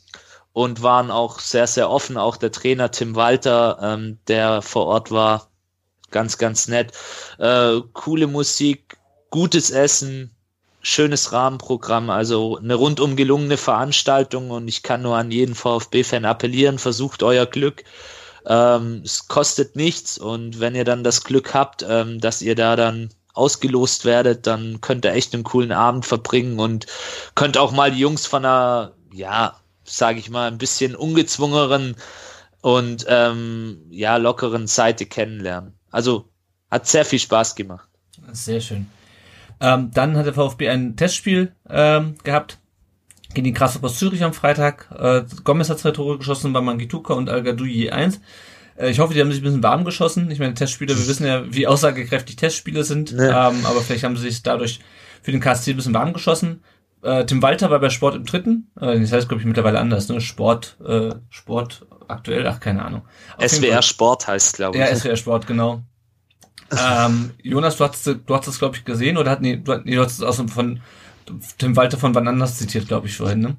[0.52, 2.18] und waren auch sehr, sehr offen.
[2.18, 5.50] Auch der Trainer Tim Walter, ähm, der vor Ort war,
[6.12, 6.92] ganz, ganz nett.
[7.38, 8.98] Äh, coole Musik,
[9.30, 10.32] gutes Essen,
[10.82, 16.80] schönes Rahmenprogramm, also eine rundum gelungene Veranstaltung und ich kann nur an jeden VfB-Fan appellieren,
[16.80, 17.84] versucht euer Glück.
[18.48, 22.76] Ähm, es kostet nichts und wenn ihr dann das Glück habt, ähm, dass ihr da
[22.76, 26.86] dann ausgelost werdet, dann könnt ihr echt einen coolen Abend verbringen und
[27.36, 31.96] könnt auch mal die Jungs von einer, ja, sage ich mal, ein bisschen ungezwungenen
[32.62, 35.74] und ähm, ja, lockeren Seite kennenlernen.
[35.92, 36.30] Also
[36.72, 37.88] hat sehr viel Spaß gemacht.
[38.32, 38.88] Sehr schön.
[39.60, 42.58] Ähm, dann hat der VfB ein Testspiel ähm, gehabt
[43.36, 44.90] gegen die Grasshoppers Zürich am Freitag.
[44.98, 48.20] Äh, Gomez hat zwei Tore geschossen bei Mangituka und al je eins.
[48.76, 50.32] Äh, ich hoffe, die haben sich ein bisschen warm geschossen.
[50.32, 53.50] Ich meine, Testspiele, wir wissen ja, wie aussagekräftig Testspiele sind, ja.
[53.50, 54.80] ähm, aber vielleicht haben sie sich dadurch
[55.22, 56.64] für den KSC ein bisschen warm geschossen.
[57.04, 58.72] Äh, Tim Walter war bei Sport im dritten.
[58.80, 60.20] Äh, das heißt, glaube ich, mittlerweile anders, ne?
[60.22, 63.04] Sport, äh, Sport aktuell, ach, keine Ahnung.
[63.38, 64.84] Auf SWR Sport heißt, glaube ich.
[64.84, 65.84] Ja, SWR Sport, genau.
[66.72, 69.96] ähm, Jonas, du hast, du hast das, glaube ich, gesehen oder hat, nee, du, nee,
[69.96, 70.82] du hast es aus von
[71.58, 73.58] Tim Walter von Wann anders zitiert, glaube ich, vorhin, ne?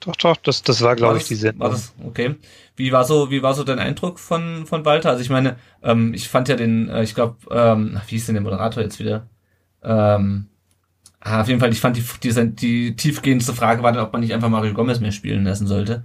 [0.00, 1.60] Doch, doch, das, das war, glaube ich, die Sendung.
[1.60, 2.36] War das, okay.
[2.74, 5.10] Wie war so, wie war so dein Eindruck von, von Walter?
[5.10, 8.34] Also ich meine, ähm, ich fand ja den, äh, ich glaube, ähm, wie hieß denn
[8.34, 9.28] der Moderator jetzt wieder?
[9.82, 10.46] Ähm,
[11.20, 14.22] ah, auf jeden Fall, ich fand die, die, die tiefgehendste Frage war dann, ob man
[14.22, 16.04] nicht einfach Mario Gomez mehr spielen lassen sollte.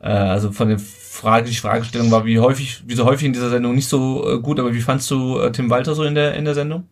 [0.00, 3.50] Äh, also von der Frage, die Fragestellung war, wie häufig, wie so häufig in dieser
[3.50, 6.34] Sendung nicht so äh, gut, aber wie fandst du äh, Tim Walter so in der,
[6.34, 6.88] in der Sendung?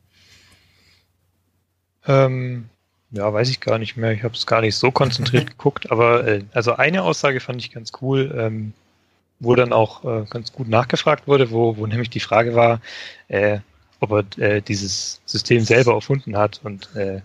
[2.07, 2.69] Ähm,
[3.13, 4.13] ja, weiß ich gar nicht mehr.
[4.13, 7.71] Ich habe es gar nicht so konzentriert geguckt, aber äh, also eine Aussage fand ich
[7.71, 8.73] ganz cool, ähm,
[9.39, 12.81] wo dann auch äh, ganz gut nachgefragt wurde, wo, wo nämlich die Frage war,
[13.29, 13.59] äh,
[14.01, 17.21] ob er äh, dieses System selber erfunden hat und äh,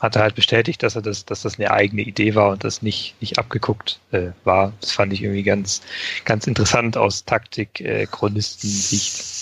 [0.00, 2.82] hat er halt bestätigt, dass er das, dass das eine eigene Idee war und das
[2.82, 4.72] nicht, nicht abgeguckt äh, war.
[4.80, 5.82] Das fand ich irgendwie ganz,
[6.24, 8.06] ganz interessant aus Taktik, äh.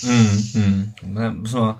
[0.03, 1.31] Mhm, mh.
[1.31, 1.79] müssen wir,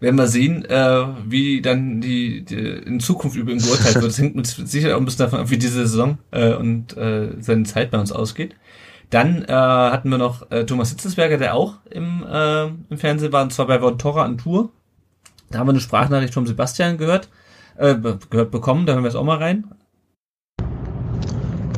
[0.00, 4.06] werden wir sehen, äh, wie dann die, die in Zukunft über ihn geurteilt wird.
[4.06, 7.34] Das hängt mit Sicherheit auch ein bisschen davon ab, wie diese Saison äh, und äh,
[7.40, 8.56] seine Zeit bei uns ausgeht.
[9.10, 13.42] Dann äh, hatten wir noch äh, Thomas Hitzesberger, der auch im, äh, im Fernsehen war,
[13.42, 14.70] und zwar bei Vontora an Tour.
[15.50, 17.28] Da haben wir eine Sprachnachricht vom Sebastian gehört
[17.82, 17.96] äh,
[18.30, 18.86] gehört bekommen.
[18.86, 19.64] Da hören wir es auch mal rein.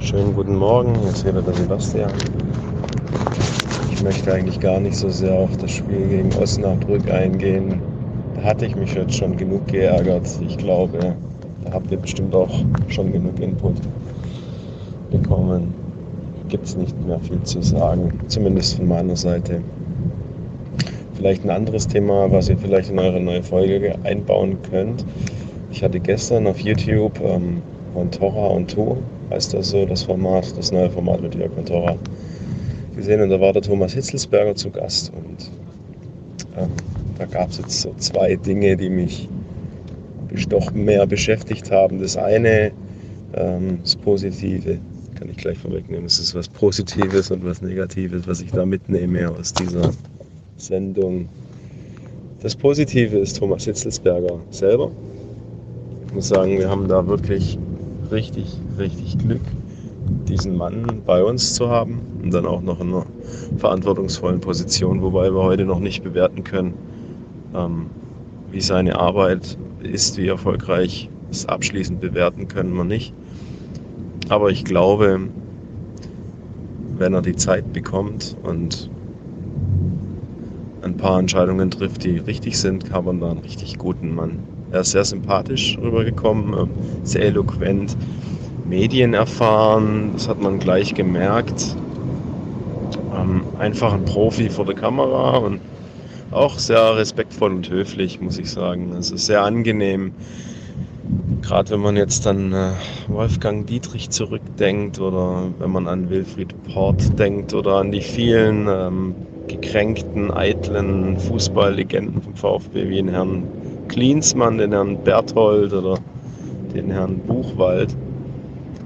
[0.01, 2.13] Schönen guten Morgen, jetzt wieder der Sebastian.
[3.91, 7.81] Ich möchte eigentlich gar nicht so sehr auf das Spiel gegen Osnabrück eingehen.
[8.35, 10.29] Da hatte ich mich jetzt schon genug geärgert.
[10.47, 11.17] Ich glaube,
[11.65, 12.53] da habt ihr bestimmt auch
[12.89, 13.77] schon genug Input
[15.11, 15.73] bekommen.
[16.51, 19.63] Gibt es nicht mehr viel zu sagen, zumindest von meiner Seite.
[21.15, 25.07] Vielleicht ein anderes Thema, was ihr vielleicht in eure neue Folge einbauen könnt.
[25.75, 27.61] Ich hatte gestern auf YouTube ähm,
[27.95, 28.97] Montora und To,
[29.31, 31.97] heißt das so, das Format, das neue Format mit Jörg Montora,
[32.95, 35.51] gesehen und da war der Thomas Hitzelsberger zu Gast und
[36.57, 36.71] ähm,
[37.19, 39.29] da gab es jetzt so zwei Dinge, die mich
[40.49, 42.01] doch mehr beschäftigt haben.
[42.01, 42.71] Das eine,
[43.35, 44.79] ähm, das Positive,
[45.17, 49.29] kann ich gleich vorwegnehmen, es ist was Positives und was Negatives, was ich da mitnehme
[49.29, 49.91] aus dieser
[50.57, 51.29] Sendung.
[52.43, 54.93] Das Positive ist Thomas Hitzelsberger selber
[56.15, 57.59] muss sagen, wir haben da wirklich
[58.13, 59.43] richtig, richtig Glück,
[60.29, 63.07] diesen Mann bei uns zu haben und dann auch noch in einer
[63.59, 66.75] verantwortungsvollen Position, wobei wir heute noch nicht bewerten können,
[67.55, 67.87] ähm,
[68.53, 73.13] wie seine Arbeit ist, wie erfolgreich es abschließend bewerten können wir nicht.
[74.29, 75.19] Aber ich glaube,
[76.97, 78.89] wenn er die Zeit bekommt und
[80.83, 84.54] ein paar Entscheidungen trifft, die richtig sind, kann man da einen richtig guten Mann.
[84.75, 86.69] Er ist sehr sympathisch rübergekommen, ähm,
[87.05, 87.97] sehr eloquent,
[88.69, 91.77] medienerfahren, das hat man gleich gemerkt.
[93.17, 95.61] Ähm, einfach ein Profi vor der Kamera und
[96.33, 98.93] auch sehr respektvoll und höflich, muss ich sagen.
[98.97, 100.11] Also sehr angenehm.
[101.43, 102.73] Gerade wenn man jetzt an äh,
[103.07, 109.15] Wolfgang Dietrich zurückdenkt oder wenn man an Wilfried Port denkt oder an die vielen ähm,
[109.47, 113.45] gekränkten, eitlen Fußballlegenden vom VfB wie den Herrn
[113.89, 115.99] Klinsmann, den Herrn Berthold oder
[116.75, 117.95] den Herrn Buchwald,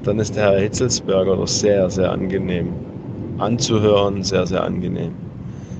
[0.02, 2.72] dann ist der Herr Hitzelsberger doch sehr, sehr angenehm
[3.38, 5.12] anzuhören, sehr, sehr angenehm.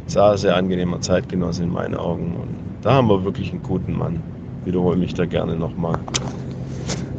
[0.06, 2.34] Sehr, sehr angenehmer Zeitgenosse in meinen Augen.
[2.40, 2.48] Und
[2.82, 4.22] da haben wir wirklich einen guten Mann.
[4.64, 5.98] Wiederhole mich da gerne nochmal.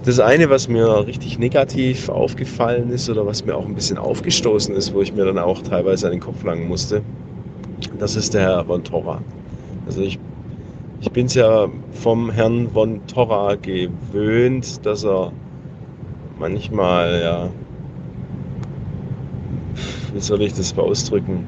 [0.06, 4.74] Das eine, was mir richtig negativ aufgefallen ist oder was mir auch ein bisschen aufgestoßen
[4.74, 7.04] ist, wo ich mir dann auch teilweise an den Kopf langen musste,
[8.00, 9.22] das ist der Herr von Torra.
[9.86, 10.18] Also ich,
[11.02, 15.32] ich bin es ja vom Herrn von Torra gewöhnt, dass er
[16.38, 17.50] manchmal, ja,
[20.14, 21.46] wie soll ich das ausdrücken?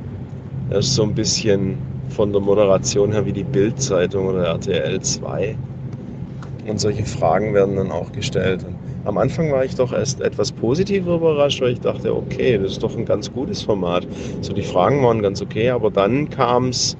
[0.69, 1.77] Er ist so ein bisschen
[2.09, 5.55] von der Moderation her wie die Bild-Zeitung oder RTL 2.
[6.67, 8.63] Und solche Fragen werden dann auch gestellt.
[8.63, 12.73] Und am Anfang war ich doch erst etwas positiver überrascht, weil ich dachte, okay, das
[12.73, 14.07] ist doch ein ganz gutes Format.
[14.41, 16.95] So die Fragen waren ganz okay, aber dann kam es,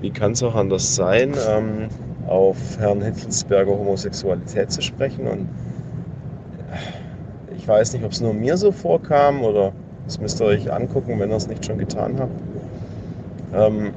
[0.00, 1.88] wie kann es auch anders sein, ähm,
[2.26, 5.26] auf Herrn Hitzelsberger Homosexualität zu sprechen.
[5.26, 5.48] Und
[7.56, 9.72] ich weiß nicht, ob es nur mir so vorkam oder
[10.04, 12.40] das müsst ihr euch angucken, wenn ihr es nicht schon getan habt.
[13.54, 13.92] Ähm,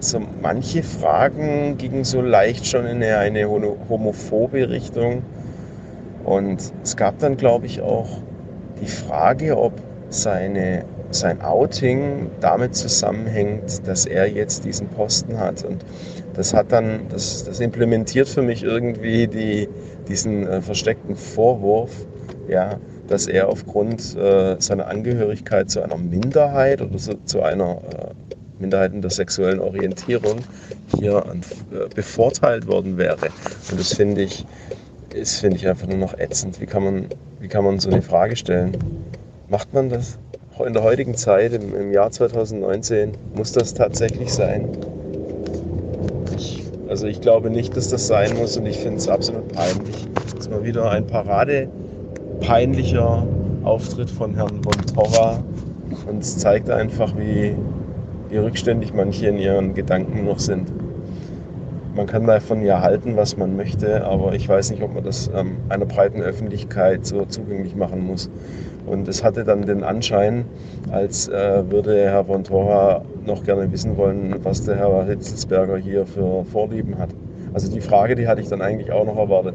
[0.00, 5.22] so manche Fragen gingen so leicht schon in eine, eine homophobe Richtung.
[6.24, 8.08] Und es gab dann, glaube ich, auch
[8.80, 9.72] die Frage, ob
[10.08, 15.64] seine, sein Outing damit zusammenhängt, dass er jetzt diesen Posten hat.
[15.64, 15.84] Und
[16.34, 19.68] das hat dann, das, das implementiert für mich irgendwie die,
[20.08, 21.90] diesen äh, versteckten Vorwurf,
[22.48, 22.78] ja,
[23.08, 29.00] dass er aufgrund äh, seiner Angehörigkeit zu einer Minderheit oder so, zu einer äh, Minderheiten
[29.00, 30.40] der sexuellen Orientierung
[30.98, 31.24] hier
[31.72, 33.28] äh, bevorteilt worden wäre.
[33.70, 34.44] Und das finde ich,
[35.24, 36.60] finde ich einfach nur noch ätzend.
[36.60, 37.06] Wie kann, man,
[37.40, 38.76] wie kann man so eine Frage stellen?
[39.48, 40.18] Macht man das
[40.60, 44.68] in der heutigen Zeit, im, im Jahr 2019, muss das tatsächlich sein?
[46.88, 50.06] Also ich glaube nicht, dass das sein muss und ich finde es absolut peinlich.
[50.14, 51.68] Das ist mal wieder ein Parade
[52.40, 53.26] peinlicher
[53.62, 55.42] Auftritt von Herrn von Torra
[56.06, 57.54] und es zeigt einfach, wie,
[58.30, 60.72] wie rückständig manche in ihren Gedanken noch sind.
[61.94, 65.30] Man kann davon ja halten, was man möchte, aber ich weiß nicht, ob man das
[65.34, 68.30] ähm, einer breiten Öffentlichkeit so zugänglich machen muss.
[68.88, 70.44] Und es hatte dann den Anschein,
[70.90, 76.06] als äh, würde Herr von Tora noch gerne wissen wollen, was der Herr Hitzelsberger hier
[76.06, 77.10] für Vorlieben hat.
[77.52, 79.54] Also die Frage, die hatte ich dann eigentlich auch noch erwartet.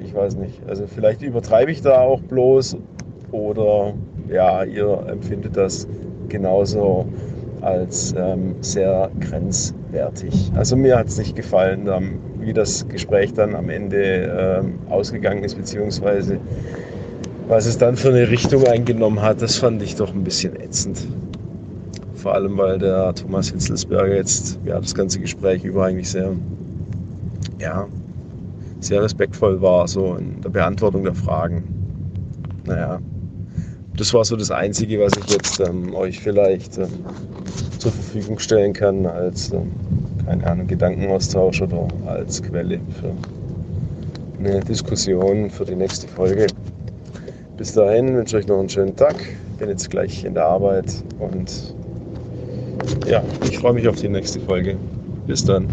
[0.00, 0.60] Ich weiß nicht.
[0.68, 2.76] Also vielleicht übertreibe ich da auch bloß
[3.30, 3.94] oder
[4.28, 5.86] ja, ihr empfindet das
[6.28, 7.06] genauso
[7.62, 10.50] als ähm, sehr grenzwertig.
[10.54, 15.44] Also mir hat es nicht gefallen, ähm, wie das Gespräch dann am Ende ähm, ausgegangen
[15.44, 16.38] ist, beziehungsweise
[17.52, 21.06] was es dann für eine Richtung eingenommen hat, das fand ich doch ein bisschen ätzend.
[22.14, 26.32] Vor allem, weil der Thomas Hitzelsberger jetzt ja, das ganze Gespräch über eigentlich sehr,
[27.60, 27.86] ja,
[28.80, 31.62] sehr respektvoll war, so in der Beantwortung der Fragen.
[32.64, 33.00] Naja,
[33.98, 36.88] das war so das Einzige, was ich jetzt ähm, euch vielleicht ähm,
[37.76, 39.72] zur Verfügung stellen kann als, ähm,
[40.24, 43.12] keine Ahnung, Gedankenaustausch oder als Quelle für
[44.38, 46.46] eine Diskussion für die nächste Folge.
[47.62, 49.14] Bis dahin wünsche ich euch noch einen schönen Tag.
[49.60, 51.76] Bin jetzt gleich in der Arbeit und
[53.06, 54.76] ja, ich freue mich auf die nächste Folge.
[55.28, 55.68] Bis dann.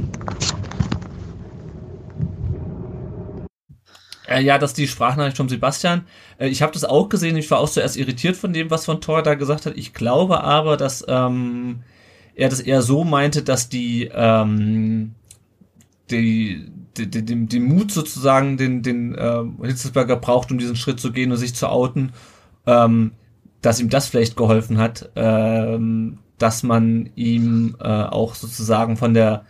[4.28, 6.06] Äh, ja, das ist die Sprachnachricht von Sebastian.
[6.38, 7.36] Äh, ich habe das auch gesehen.
[7.38, 9.76] Ich war auch zuerst irritiert von dem, was von Thor da gesagt hat.
[9.76, 11.80] Ich glaube aber, dass ähm,
[12.36, 15.16] er das eher so meinte, dass die, ähm,
[16.11, 16.72] die,
[17.08, 21.32] die, den, den Mut sozusagen, den, den äh, Hitzelsberger braucht, um diesen Schritt zu gehen
[21.32, 22.12] und sich zu outen,
[22.66, 23.12] ähm,
[23.62, 29.46] dass ihm das vielleicht geholfen hat, ähm, dass man ihm äh, auch sozusagen von der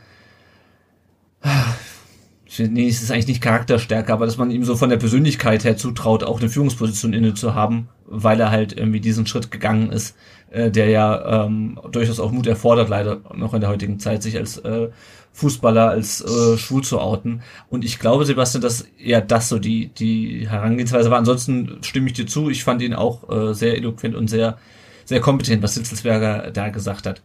[2.58, 5.78] nee, es ist eigentlich nicht Charakterstärke, aber dass man ihm so von der Persönlichkeit her
[5.78, 10.16] zutraut, auch eine Führungsposition inne zu haben, weil er halt irgendwie diesen Schritt gegangen ist.
[10.52, 14.38] Äh, der ja ähm, durchaus auch Mut erfordert, leider noch in der heutigen Zeit, sich
[14.38, 14.90] als äh,
[15.34, 17.42] Fußballer, als äh, schwul zu outen.
[17.70, 21.18] Und ich glaube, Sebastian, dass eher das so die, die Herangehensweise war.
[21.18, 22.50] Ansonsten stimme ich dir zu.
[22.50, 24.58] Ich fand ihn auch äh, sehr eloquent und sehr,
[25.06, 27.22] sehr kompetent, was Sitzelsberger da gesagt hat.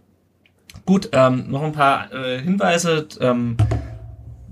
[0.85, 3.09] Gut, ähm, noch ein paar äh, Hinweise.
[3.21, 3.57] Ähm,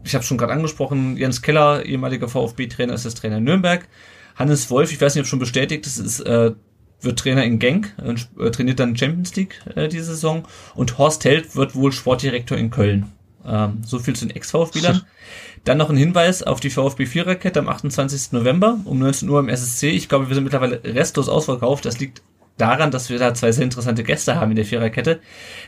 [0.05, 3.87] ich habe schon gerade angesprochen, Jens Keller, ehemaliger VfB-Trainer, ist das Trainer in Nürnberg.
[4.35, 6.53] Hannes Wolf, ich weiß nicht, ob schon bestätigt, das ist äh,
[7.03, 7.95] wird Trainer in Genk,
[8.39, 12.71] äh, trainiert dann Champions League äh, diese Saison und Horst Held wird wohl Sportdirektor in
[12.71, 13.13] Köln.
[13.45, 15.03] Ähm, so viel zu den Ex-VfB-Lern.
[15.65, 18.33] Dann noch ein Hinweis auf die VfB Viererkette am 28.
[18.33, 19.91] November um 19 Uhr im SSC.
[19.91, 21.85] Ich glaube, wir sind mittlerweile restlos ausverkauft.
[21.85, 22.23] Das liegt
[22.57, 25.21] daran, dass wir da zwei sehr interessante Gäste haben in der Viererkette,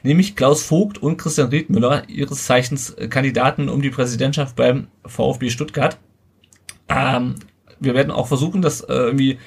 [0.03, 5.99] nämlich Klaus Vogt und Christian Riedmüller, ihres Zeichens Kandidaten um die Präsidentschaft beim VfB Stuttgart.
[6.89, 7.37] Ähm,
[7.81, 9.39] wir werden auch versuchen, das äh, irgendwie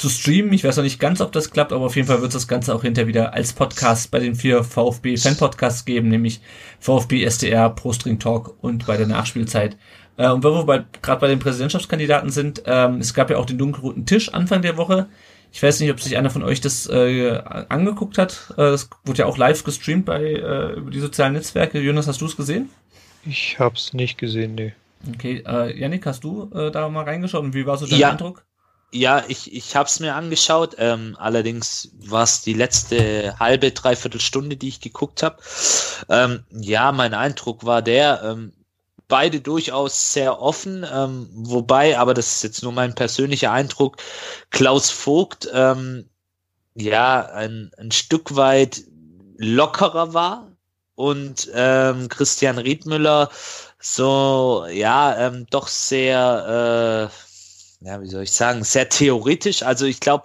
[0.00, 0.52] zu streamen.
[0.52, 2.48] Ich weiß noch nicht ganz, ob das klappt, aber auf jeden Fall wird es das
[2.48, 6.40] Ganze auch hinterher wieder als Podcast bei den vier VfB Fan Podcasts geben, nämlich
[6.78, 9.76] VfB SDR, Pro String Talk und bei der Nachspielzeit.
[10.16, 13.58] Äh, und wenn wir gerade bei den Präsidentschaftskandidaten sind, ähm, es gab ja auch den
[13.58, 15.08] dunkelroten Tisch Anfang der Woche.
[15.52, 18.52] Ich weiß nicht, ob sich einer von euch das äh, angeguckt hat.
[18.52, 21.80] Äh, das wurde ja auch live gestreamt bei äh, über die sozialen Netzwerke.
[21.80, 22.70] Jonas, hast du es gesehen?
[23.26, 24.72] Ich hab's nicht gesehen, nee.
[25.14, 28.10] Okay, äh, Yannick, hast du äh, da mal reingeschaut und wie war so dein Ja.
[28.10, 28.44] Eindruck?
[28.92, 30.74] Ja, ich, ich habe es mir angeschaut.
[30.78, 35.36] Ähm, allerdings war es die letzte halbe, dreiviertel Stunde, die ich geguckt habe.
[36.08, 38.52] Ähm, ja, mein Eindruck war der, ähm,
[39.10, 43.98] beide durchaus sehr offen, ähm, wobei, aber das ist jetzt nur mein persönlicher Eindruck,
[44.50, 46.08] Klaus Vogt ähm,
[46.74, 48.82] ja ein, ein Stück weit
[49.36, 50.48] lockerer war
[50.94, 53.30] und ähm, Christian Riedmüller
[53.78, 57.29] so, ja, ähm, doch sehr, äh,
[57.80, 59.62] ja, wie soll ich sagen, sehr theoretisch.
[59.62, 60.24] Also ich glaube,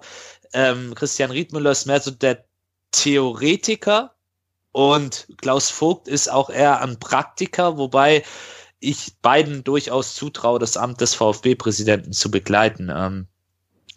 [0.54, 2.46] ähm, Christian Riedmüller ist mehr so der
[2.92, 4.14] Theoretiker
[4.72, 8.24] und Klaus Vogt ist auch eher ein Praktiker, wobei
[8.80, 12.92] ich beiden durchaus zutraue, das Amt des VfB-Präsidenten zu begleiten.
[12.94, 13.28] Ähm,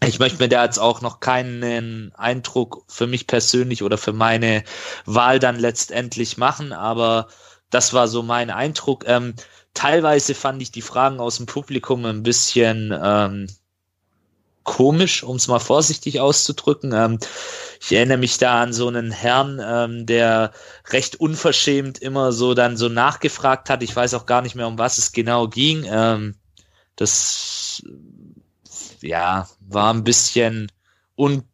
[0.06, 4.62] ich möchte mir da jetzt auch noch keinen Eindruck für mich persönlich oder für meine
[5.04, 7.26] Wahl dann letztendlich machen, aber
[7.70, 9.04] das war so mein Eindruck.
[9.08, 9.34] Ähm,
[9.78, 13.46] teilweise fand ich die Fragen aus dem Publikum ein bisschen ähm,
[14.64, 16.92] komisch, um es mal vorsichtig auszudrücken.
[16.92, 17.20] Ähm,
[17.80, 20.50] ich erinnere mich da an so einen Herrn, ähm, der
[20.88, 23.84] recht unverschämt immer so dann so nachgefragt hat.
[23.84, 25.86] Ich weiß auch gar nicht mehr, um was es genau ging.
[25.88, 26.34] Ähm,
[26.96, 27.80] das
[29.00, 30.72] ja war ein bisschen
[31.16, 31.44] un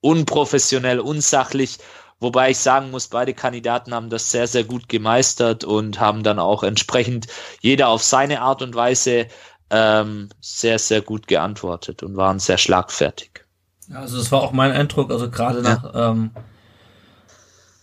[0.00, 1.78] unprofessionell, unsachlich.
[2.20, 6.38] Wobei ich sagen muss, beide Kandidaten haben das sehr, sehr gut gemeistert und haben dann
[6.38, 7.26] auch entsprechend
[7.60, 9.26] jeder auf seine Art und Weise
[9.70, 13.44] ähm, sehr, sehr gut geantwortet und waren sehr schlagfertig.
[13.92, 16.30] Also das war auch mein Eindruck, also gerade nach, ähm,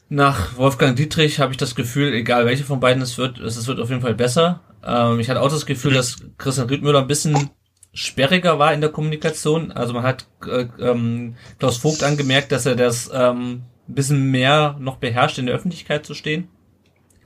[0.10, 3.80] nach Wolfgang Dietrich habe ich das Gefühl, egal welche von beiden es wird, es wird
[3.80, 4.62] auf jeden Fall besser.
[4.84, 7.52] Ähm, ich hatte auch das Gefühl, dass Christian Riedmüller ein bisschen
[7.94, 9.72] sperriger war in der Kommunikation.
[9.72, 14.76] Also man hat äh, ähm, Klaus Vogt angemerkt, dass er das ähm, ein bisschen mehr
[14.80, 16.48] noch beherrscht, in der Öffentlichkeit zu stehen.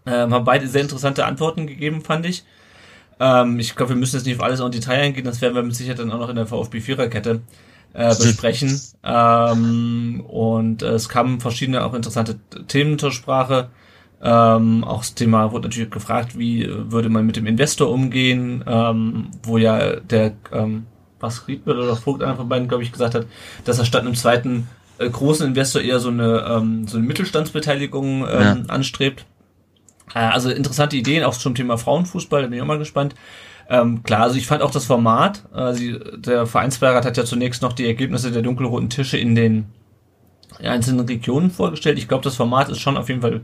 [0.06, 2.44] Ähm, haben beide sehr interessante Antworten gegeben, fand ich.
[3.20, 5.56] Ähm, ich glaube, wir müssen jetzt nicht auf alles auch in Detail eingehen, das werden
[5.56, 7.42] wir mit Sicherheit dann auch noch in der VfB Viererkette
[7.94, 8.80] äh, besprechen.
[9.04, 13.70] ähm, und äh, es kamen verschiedene auch interessante Themen zur Sprache.
[14.22, 19.30] Ähm, auch das Thema wurde natürlich gefragt, wie würde man mit dem Investor umgehen, ähm,
[19.44, 20.86] wo ja der ähm,
[21.20, 23.28] was Riedmüller oder Vogt einer von beiden, glaube ich, gesagt hat,
[23.66, 28.22] dass er statt einem zweiten äh, großen Investor eher so eine ähm, so eine Mittelstandsbeteiligung
[28.28, 28.58] ähm, Ja.
[28.68, 29.26] anstrebt.
[30.14, 33.16] Äh, also interessante Ideen auch zum Thema Frauenfußball, da bin ich auch mal gespannt.
[33.70, 37.62] Ähm, klar, also ich fand auch das Format, äh, sie, der Vereinsbeirat hat ja zunächst
[37.64, 39.66] noch die Ergebnisse der dunkelroten Tische in den
[40.64, 41.98] einzelnen Regionen vorgestellt.
[41.98, 43.42] Ich glaube, das Format ist schon auf jeden Fall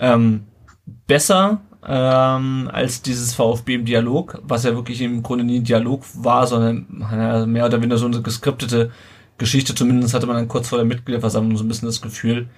[0.00, 0.44] ähm,
[1.06, 6.02] besser ähm, als dieses VfB im Dialog, was ja wirklich im Grunde nie ein Dialog
[6.14, 6.86] war, sondern
[7.46, 8.90] mehr oder weniger so eine geskriptete
[9.38, 9.74] Geschichte.
[9.74, 12.48] Zumindest hatte man dann kurz vor der Mitgliederversammlung so ein bisschen das Gefühl,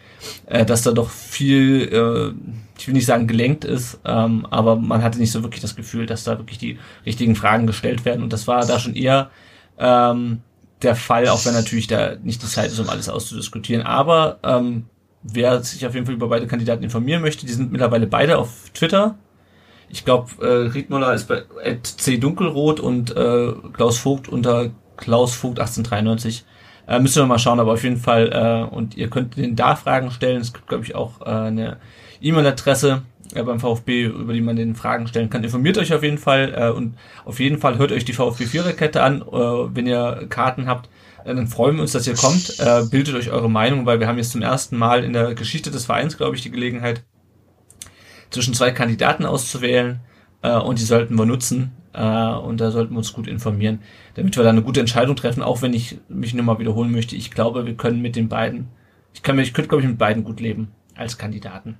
[0.47, 2.32] äh, dass da doch viel, äh,
[2.78, 6.07] ich will nicht sagen gelenkt ist, ähm, aber man hatte nicht so wirklich das Gefühl,
[6.07, 8.23] dass da wirklich die richtigen Fragen gestellt werden.
[8.23, 9.31] Und das war da schon eher
[9.78, 10.43] ähm,
[10.82, 13.82] der Fall, auch wenn natürlich da nicht die Zeit ist, um alles auszudiskutieren.
[13.82, 14.85] Aber ähm,
[15.23, 18.70] wer sich auf jeden Fall über beide Kandidaten informieren möchte, die sind mittlerweile beide auf
[18.74, 19.16] Twitter.
[19.89, 21.44] Ich glaube, äh, Riedmüller ist bei
[21.82, 26.44] C Dunkelrot und äh, Klaus Vogt unter Klaus Vogt 1893.
[26.87, 29.77] Äh, müssen wir mal schauen, aber auf jeden Fall, äh, und ihr könnt den da
[29.77, 30.41] Fragen stellen.
[30.41, 31.79] Es gibt, glaube ich, auch äh, eine
[32.21, 33.03] E-Mail-Adresse,
[33.35, 35.43] äh, beim VfB, über die man den Fragen stellen kann.
[35.43, 39.03] Informiert euch auf jeden Fall äh, und auf jeden Fall hört euch die VfB Viererkette
[39.03, 40.89] an, äh, wenn ihr Karten habt.
[41.25, 42.59] Äh, dann freuen wir uns, dass ihr kommt.
[42.61, 45.71] Äh, bildet euch eure Meinung, weil wir haben jetzt zum ersten Mal in der Geschichte
[45.71, 47.03] des Vereins, glaube ich, die Gelegenheit,
[48.31, 50.01] zwischen zwei Kandidaten auszuwählen
[50.43, 53.81] äh, und die sollten wir nutzen und da sollten wir uns gut informieren,
[54.14, 57.16] damit wir da eine gute Entscheidung treffen, auch wenn ich mich nur mal wiederholen möchte.
[57.16, 58.68] Ich glaube, wir können mit den beiden,
[59.14, 61.77] ich kann mir, ich könnte, glaube ich, mit beiden gut leben als Kandidaten.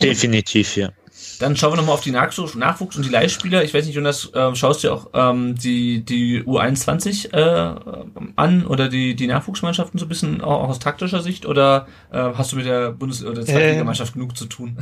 [0.00, 0.90] Definitiv, ja.
[1.38, 3.62] Dann schauen wir nochmal auf die Nachwuchs, Nachwuchs und die Leihspieler.
[3.62, 8.00] Ich weiß nicht, Jonas, äh, schaust du auch ähm, die, die U21 äh,
[8.36, 12.52] an oder die, die Nachwuchsmannschaften so ein bisschen auch aus taktischer Sicht oder äh, hast
[12.52, 14.78] du mit der Bundes- oder Zweitligamannschaft äh, genug zu tun?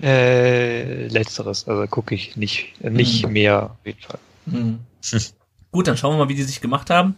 [0.00, 3.32] Äh, letzteres, also gucke ich nicht, nicht hm.
[3.32, 4.18] mehr auf jeden Fall.
[4.50, 4.80] Hm.
[5.72, 7.16] Gut, dann schauen wir mal, wie die sich gemacht haben.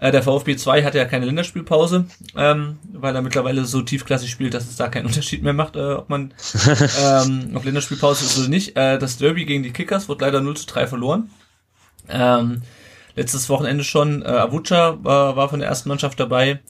[0.00, 2.06] Äh, der VfB 2 hatte ja keine Länderspielpause,
[2.36, 5.92] ähm, weil er mittlerweile so tiefklassig spielt, dass es da keinen Unterschied mehr macht, äh,
[5.92, 6.34] ob man
[7.00, 8.76] ähm, auf Länderspielpause ist oder nicht.
[8.76, 11.30] Äh, das Derby gegen die Kickers wurde leider 0 zu 3 verloren.
[12.08, 12.62] Ähm,
[13.16, 16.60] letztes Wochenende schon, äh, Avucha war, war von der ersten Mannschaft dabei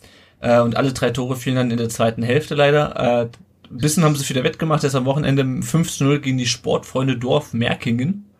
[0.40, 3.22] äh, und alle drei Tore fielen dann in der zweiten Hälfte leider.
[3.22, 3.28] Äh,
[3.74, 7.16] ein bisschen haben sie wieder wettgemacht, jetzt am Wochenende 5 zu 0 gegen die Sportfreunde
[7.16, 8.30] Dorf Merkingen.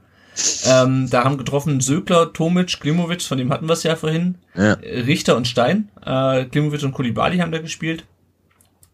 [0.66, 4.73] Ähm, da haben getroffen Sökler, Tomic, Klimovic, von dem hatten wir es ja vorhin, ja.
[4.74, 5.90] Richter und Stein.
[6.05, 8.05] Äh, Klimovic und Kulibali haben da gespielt.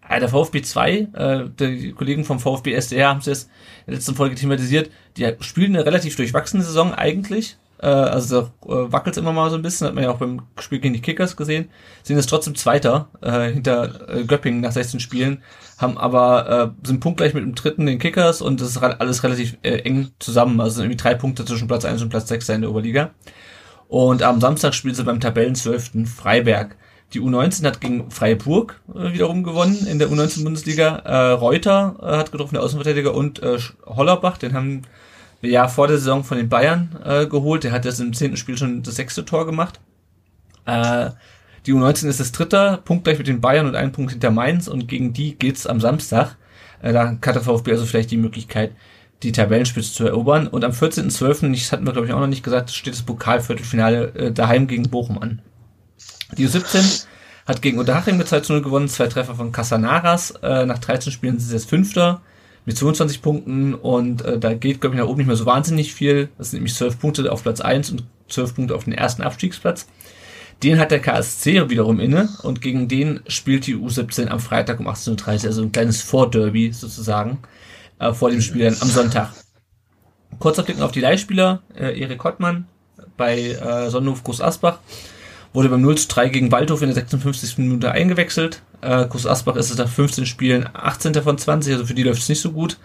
[0.06, 3.44] Äh, der VfB 2, äh, die Kollegen vom VfB SDR haben es jetzt
[3.86, 7.56] in der letzten Folge thematisiert, die spielen eine relativ durchwachsene Saison eigentlich.
[7.82, 10.42] Äh, also da äh, wackelt immer mal so ein bisschen, hat man ja auch beim
[10.58, 11.70] Spiel gegen die Kickers gesehen.
[12.02, 15.42] Sind jetzt trotzdem Zweiter äh, hinter äh, Göppingen nach 16 Spielen,
[15.81, 19.57] haben aber äh, sind punktgleich mit dem dritten den Kickers und das ist alles relativ
[19.62, 20.61] äh, eng zusammen.
[20.61, 23.11] Also sind irgendwie drei Punkte zwischen Platz 1 und Platz 6 in der Oberliga.
[23.89, 26.77] Und am Samstag spielen sie beim Tabellenzwölften Freiberg.
[27.15, 30.97] Die U19 hat gegen Freiburg äh, wiederum gewonnen in der U19-Bundesliga.
[30.98, 34.82] Äh, Reuter äh, hat getroffen, der Außenverteidiger, und äh, Hollerbach, den haben
[35.43, 37.65] ja vor der Saison von den Bayern äh, geholt.
[37.65, 39.81] Der hat jetzt im zehnten Spiel schon das sechste Tor gemacht.
[40.66, 41.11] Äh,
[41.66, 44.89] die U19 ist das dritte, punktgleich mit den Bayern und ein Punkt hinter Mainz und
[44.89, 46.37] gegen die geht's am Samstag.
[46.82, 48.73] Äh, da hat der VfB also vielleicht die Möglichkeit,
[49.23, 50.47] die Tabellenspitze zu erobern.
[50.47, 54.15] Und am 14.12., das hatten wir glaube ich auch noch nicht gesagt, steht das Pokalviertelfinale
[54.15, 55.43] äh, daheim gegen Bochum an.
[56.39, 57.05] Die U17
[57.47, 60.31] hat gegen Unterhaching mit 2 zu 0 gewonnen, zwei Treffer von Casanaras.
[60.43, 62.23] Äh, nach 13 Spielen sind sie jetzt Fünfter
[62.65, 66.28] mit 22 Punkten und da geht, glaube ich, nach oben nicht mehr so wahnsinnig viel.
[66.37, 69.87] Das sind nämlich 12 Punkte auf Platz 1 und 12 Punkte auf den ersten Abstiegsplatz.
[70.62, 74.89] Den hat der KSC wiederum inne und gegen den spielt die U17 am Freitag um
[74.89, 77.39] 18.30 Uhr, also ein kleines Vorderby sozusagen,
[77.99, 79.31] äh, vor dem Spiel dann am Sonntag.
[80.39, 82.66] Kurzer Blick auf die Leihspieler, äh, Erik Hottmann
[83.16, 84.78] bei äh, Sonnenhof Groß Asbach
[85.53, 87.59] wurde beim 0 zu 3 gegen Waldhof in der 56.
[87.59, 88.62] Minute eingewechselt.
[88.81, 91.15] Äh, Groß Asbach ist es nach 15 Spielen 18.
[91.15, 92.78] von 20, also für die läuft es nicht so gut.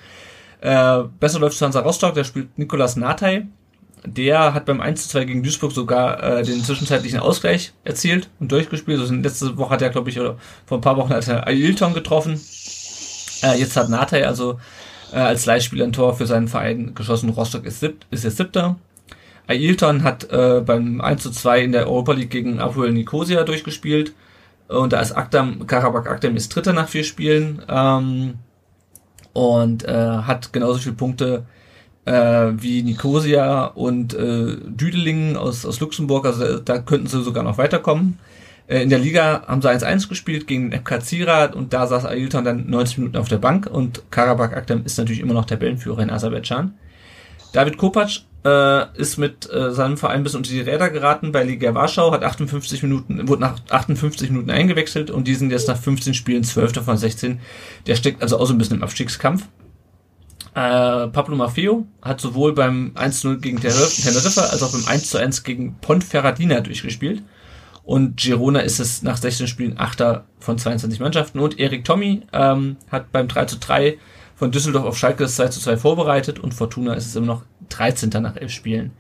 [0.62, 3.46] Äh, besser läuft es Hansa Rostock, der spielt Nikolas Natay.
[4.06, 8.52] Der hat beim 1 zu 2 gegen Duisburg sogar äh, den zwischenzeitlichen Ausgleich erzielt und
[8.52, 9.00] durchgespielt.
[9.00, 11.94] Also letzte Woche hat er, glaube ich, oder vor ein paar Wochen hat er Ailton
[11.94, 12.40] getroffen.
[13.44, 14.60] Äh, jetzt hat Natay also
[15.12, 17.30] äh, als Leihspieler ein Tor für seinen Verein geschossen.
[17.30, 18.78] Rostock ist, sieb ist jetzt siebter.
[19.48, 24.14] Ailton hat äh, beim 1 zu 2 in der Europa League gegen Apoel Nicosia durchgespielt.
[24.68, 27.62] Und da ist Akdam, Karabakh Akdam ist Dritter nach vier Spielen.
[27.70, 28.36] Ähm,
[29.34, 31.46] und äh, hat genauso viele Punkte
[32.06, 36.26] äh, wie Nicosia und äh, Düdelingen aus, aus Luxemburg.
[36.26, 38.20] Also da könnten sie sogar noch weiterkommen.
[38.68, 42.46] Äh, in der Liga haben sie 1-1 gespielt gegen FK Zira und da saß Ailton
[42.46, 46.10] dann 90 Minuten auf der Bank und Karabakh Akdam ist natürlich immer noch Tabellenführer in
[46.10, 46.74] Aserbaidschan.
[47.54, 51.74] David Kopacz äh, ist mit äh, seinem Verein bis unter die Räder geraten bei Liga
[51.74, 56.14] Warschau, hat 58 Minuten, wurde nach 58 Minuten eingewechselt und die sind jetzt nach 15
[56.14, 56.84] Spielen 12.
[56.84, 57.40] von 16.
[57.88, 59.48] Der steckt also auch so ein bisschen im Abstiegskampf.
[60.56, 66.62] Äh, Pablo Maffeo hat sowohl beim 1-0 gegen Teneriffa als auch beim 1-1 gegen Ponferradina
[66.62, 67.22] durchgespielt.
[67.84, 71.40] Und Girona ist es nach 16 Spielen Achter von 22 Mannschaften.
[71.40, 73.98] Und Erik Tommy ähm, hat beim 3 3
[74.36, 77.44] von Düsseldorf auf Schalke das 2 zu 2 vorbereitet und Fortuna ist es immer noch
[77.70, 78.10] 13.
[78.22, 78.92] nach elf Spielen.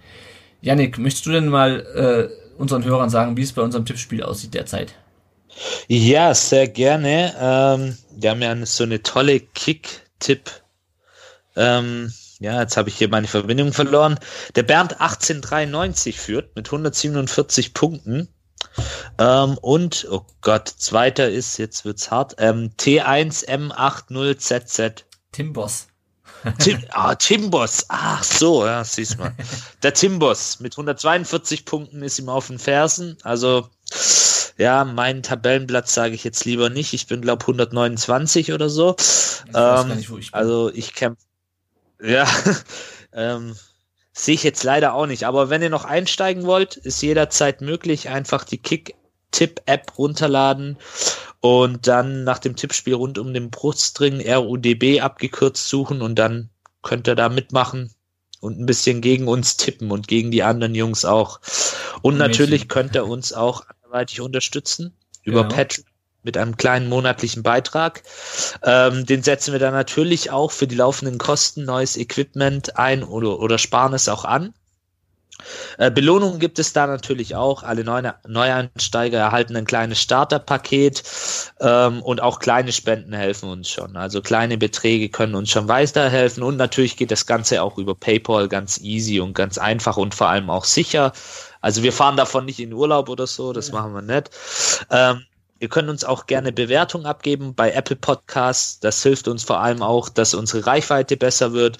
[0.61, 4.53] Yannick, möchtest du denn mal äh, unseren Hörern sagen, wie es bei unserem Tippspiel aussieht
[4.53, 4.95] derzeit?
[5.87, 7.33] Ja, sehr gerne.
[7.39, 10.51] Ähm, wir haben ja so eine tolle Kick-Tipp.
[11.55, 14.19] Ähm, ja, jetzt habe ich hier meine Verbindung verloren.
[14.55, 18.27] Der Bernd 1893 führt mit 147 Punkten.
[19.17, 25.03] Ähm, und, oh Gott, zweiter ist, jetzt wird's hart, ähm, T1M80ZZ.
[25.31, 25.87] Timbos.
[26.59, 27.85] Tim, ah, Timbos.
[27.87, 29.33] Ach so, ja, siehst mal.
[29.83, 33.17] Der Timbos mit 142 Punkten ist ihm auf den Fersen.
[33.23, 33.69] Also,
[34.57, 36.93] Ja, meinen Tabellenplatz sage ich jetzt lieber nicht.
[36.93, 38.95] Ich bin, glaube 129 oder so.
[38.97, 40.33] Ich Ähm, nicht, ich.
[40.33, 41.24] Also ich kämpfe.
[42.05, 42.27] Ja,
[43.13, 43.55] ähm,
[44.13, 45.25] sehe ich jetzt leider auch nicht.
[45.25, 48.09] Aber wenn ihr noch einsteigen wollt, ist jederzeit möglich.
[48.09, 50.77] Einfach die Kick-Tipp-App runterladen
[51.41, 56.49] und dann nach dem Tippspiel rund um den Brustring RUDB abgekürzt suchen und dann
[56.81, 57.91] könnt ihr da mitmachen
[58.39, 61.39] und ein bisschen gegen uns tippen und gegen die anderen Jungs auch.
[62.01, 65.55] Und natürlich könnt ihr uns auch anderweitig unterstützen über Genau.
[65.55, 65.85] Patreon
[66.25, 68.03] mit einem kleinen monatlichen Beitrag.
[68.63, 73.39] Ähm, den setzen wir dann natürlich auch für die laufenden Kosten neues Equipment ein oder,
[73.39, 74.53] oder sparen es auch an.
[75.77, 77.63] Äh, Belohnungen gibt es da natürlich auch.
[77.63, 81.03] Alle Neu Neueinsteiger erhalten ein kleines Starterpaket
[81.59, 83.97] ähm, und auch kleine Spenden helfen uns schon.
[83.97, 88.47] Also kleine Beträge können uns schon weiterhelfen und natürlich geht das Ganze auch über PayPal
[88.47, 91.11] ganz easy und ganz einfach und vor allem auch sicher.
[91.61, 94.29] Also wir fahren davon nicht in Urlaub oder so, das machen wir nicht.
[94.89, 95.25] Ähm,
[95.59, 98.79] Ihr könnt uns auch gerne Bewertung abgeben bei Apple Podcasts.
[98.81, 101.77] Das hilft uns vor allem auch, dass unsere Reichweite besser wird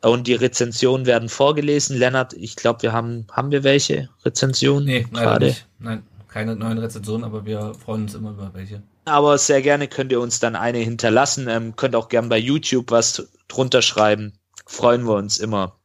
[0.00, 1.98] und die Rezensionen werden vorgelesen.
[1.98, 5.46] Lennart, ich glaube, wir haben, haben wir welche Rezensionen Nee, gerade?
[5.46, 5.66] nicht.
[5.78, 8.82] Nein, keine neuen Rezensionen, aber wir freuen uns immer über welche.
[9.04, 11.48] Aber sehr gerne könnt ihr uns dann eine hinterlassen.
[11.48, 14.32] Ähm, könnt auch gern bei YouTube was drunter schreiben.
[14.66, 15.76] Freuen wir uns immer.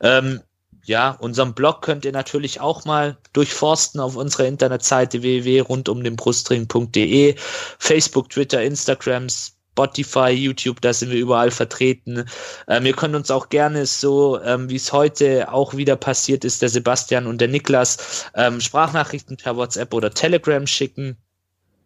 [0.00, 0.40] Ähm,
[0.84, 7.36] ja, unseren Blog könnt ihr natürlich auch mal durchforsten auf unserer Internetseite www.rundumdenbrustring.de.
[7.78, 12.28] Facebook, Twitter, Instagram, Spotify, YouTube, da sind wir überall vertreten.
[12.68, 16.62] Ähm, ihr könnt uns auch gerne so, ähm, wie es heute auch wieder passiert ist,
[16.62, 21.16] der Sebastian und der Niklas, ähm, Sprachnachrichten per WhatsApp oder Telegram schicken.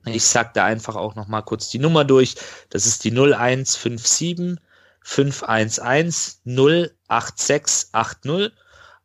[0.06, 2.36] Ich sag da einfach auch noch mal kurz die Nummer durch.
[2.70, 4.56] Das ist die 0157
[5.02, 6.39] 511
[7.09, 8.52] 08680.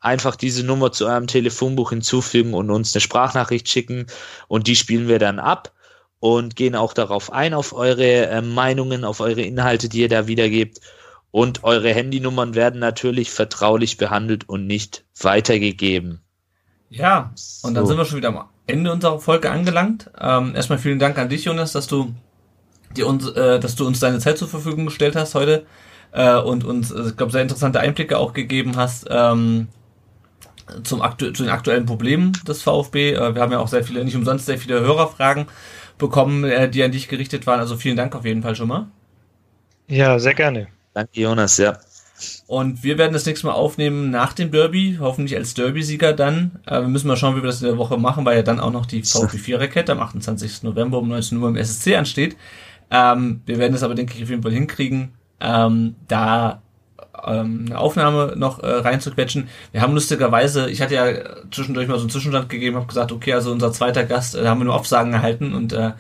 [0.02, 4.08] Einfach diese Nummer zu eurem Telefonbuch hinzufügen und uns eine Sprachnachricht schicken
[4.48, 5.72] und die spielen wir dann ab
[6.20, 10.28] und gehen auch darauf ein, auf eure äh, Meinungen, auf eure Inhalte, die ihr da
[10.28, 10.80] wiedergebt.
[11.32, 16.22] Und eure Handynummern werden natürlich vertraulich behandelt und nicht weitergegeben.
[16.90, 17.34] Ja,
[17.64, 20.12] und dann sind wir schon wieder am Ende unserer Folge angelangt.
[20.20, 22.14] Ähm, erstmal vielen Dank an dich, Jonas, dass du,
[22.96, 25.66] dir uns, äh, dass du uns deine Zeit zur Verfügung gestellt hast heute
[26.12, 29.70] äh, und uns, äh, ich glaube, sehr interessante Einblicke auch gegeben hast ähm,
[30.84, 33.14] zum aktu zu den aktuellen Problemen des VfB.
[33.14, 35.48] Äh, wir haben ja auch sehr viele, nicht umsonst sehr viele Hörerfragen
[35.98, 37.60] bekommen, äh, die an dich gerichtet waren.
[37.60, 38.88] Also vielen Dank auf jeden Fall schon mal.
[39.88, 40.68] Ja, sehr gerne.
[40.94, 41.78] Danke, Jonas, ja.
[42.48, 46.60] Und wir werden das nächste Mal aufnehmen nach dem Derby, hoffentlich als Derby-Sieger dann.
[46.66, 48.60] Äh, wir müssen mal schauen, wie wir das in der Woche machen, weil ja dann
[48.60, 50.64] auch noch die VfB 4-Rakete am 28.
[50.64, 52.38] November um 19 Uhr im SSC ansteht.
[52.90, 56.62] Ähm, wir werden das aber, denke ich, auf jeden Fall hinkriegen, ähm, da
[57.26, 59.50] ähm, eine Aufnahme noch äh, reinzuquetschen.
[59.72, 61.08] Wir haben lustigerweise, ich hatte ja
[61.52, 64.50] zwischendurch mal so einen Zwischenstand gegeben, habe gesagt, okay, also unser zweiter Gast, äh, da
[64.50, 65.92] haben wir nur Aufsagen erhalten und äh,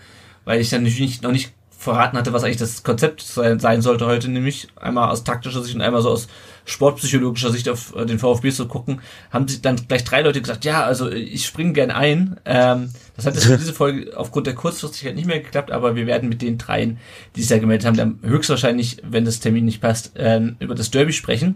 [0.45, 4.05] weil ich dann nicht, noch nicht verraten hatte, was eigentlich das Konzept sein, sein sollte
[4.05, 6.27] heute, nämlich einmal aus taktischer Sicht und einmal so aus
[6.65, 9.01] sportpsychologischer Sicht auf äh, den VfB zu gucken,
[9.31, 12.39] haben sich dann gleich drei Leute gesagt, ja, also ich springe gern ein.
[12.45, 16.07] Ähm, das hat jetzt für diese Folge aufgrund der Kurzfristigkeit nicht mehr geklappt, aber wir
[16.07, 16.97] werden mit den dreien,
[17.35, 20.91] die sich ja gemeldet haben, dann höchstwahrscheinlich, wenn das Termin nicht passt, äh, über das
[20.91, 21.55] Derby sprechen.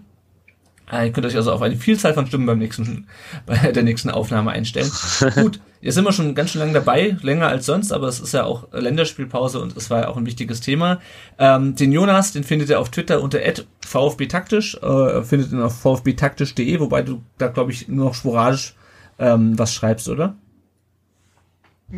[0.91, 3.07] Äh, Ihr könnt euch also auf eine Vielzahl von Stimmen beim nächsten,
[3.45, 4.91] bei der nächsten Aufnahme einstellen.
[5.35, 8.33] Gut, jetzt sind wir schon ganz schön lange dabei, länger als sonst, aber es ist
[8.33, 10.99] ja auch Länderspielpause und es war ja auch ein wichtiges Thema.
[11.39, 13.39] Ähm, den Jonas, den findet ihr auf Twitter unter
[13.81, 18.75] @vfbtaktisch, äh, findet ihn auf vfbtaktisch.de, wobei du da glaube ich nur noch sporadisch
[19.17, 20.35] ähm, was schreibst, oder?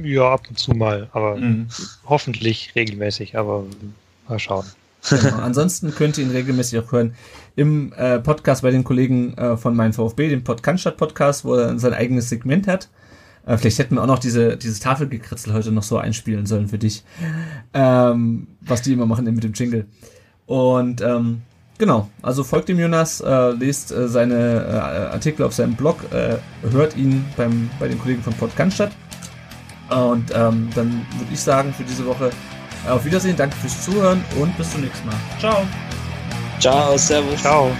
[0.03, 1.67] Ja, ab und zu mal, aber Mhm.
[2.05, 3.63] hoffentlich regelmäßig, aber
[4.27, 4.65] mal schauen.
[5.09, 5.37] Genau.
[5.37, 7.15] Ansonsten könnt ihr ihn regelmäßig auch hören
[7.57, 11.77] im äh, Podcast bei den Kollegen äh, von Mein VfB, dem Podcast Podcast, wo er
[11.79, 12.87] sein eigenes Segment hat.
[13.47, 16.77] Äh, vielleicht hätten wir auch noch diese, dieses Tafelgekritzel heute noch so einspielen sollen für
[16.77, 17.03] dich.
[17.73, 19.87] Ähm, was die immer machen mit dem Jingle.
[20.45, 21.41] Und ähm,
[21.79, 26.37] genau, also folgt dem Jonas, äh, lest äh, seine äh, Artikel auf seinem Blog, äh,
[26.71, 28.81] hört ihn beim, bei den Kollegen von Podcast.
[29.89, 32.29] Und ähm, dann würde ich sagen, für diese Woche
[32.87, 35.15] auf Wiedersehen, danke fürs Zuhören und bis zum nächsten Mal.
[35.39, 35.65] Ciao.
[36.59, 37.41] Ciao, servus.
[37.41, 37.71] Ciao.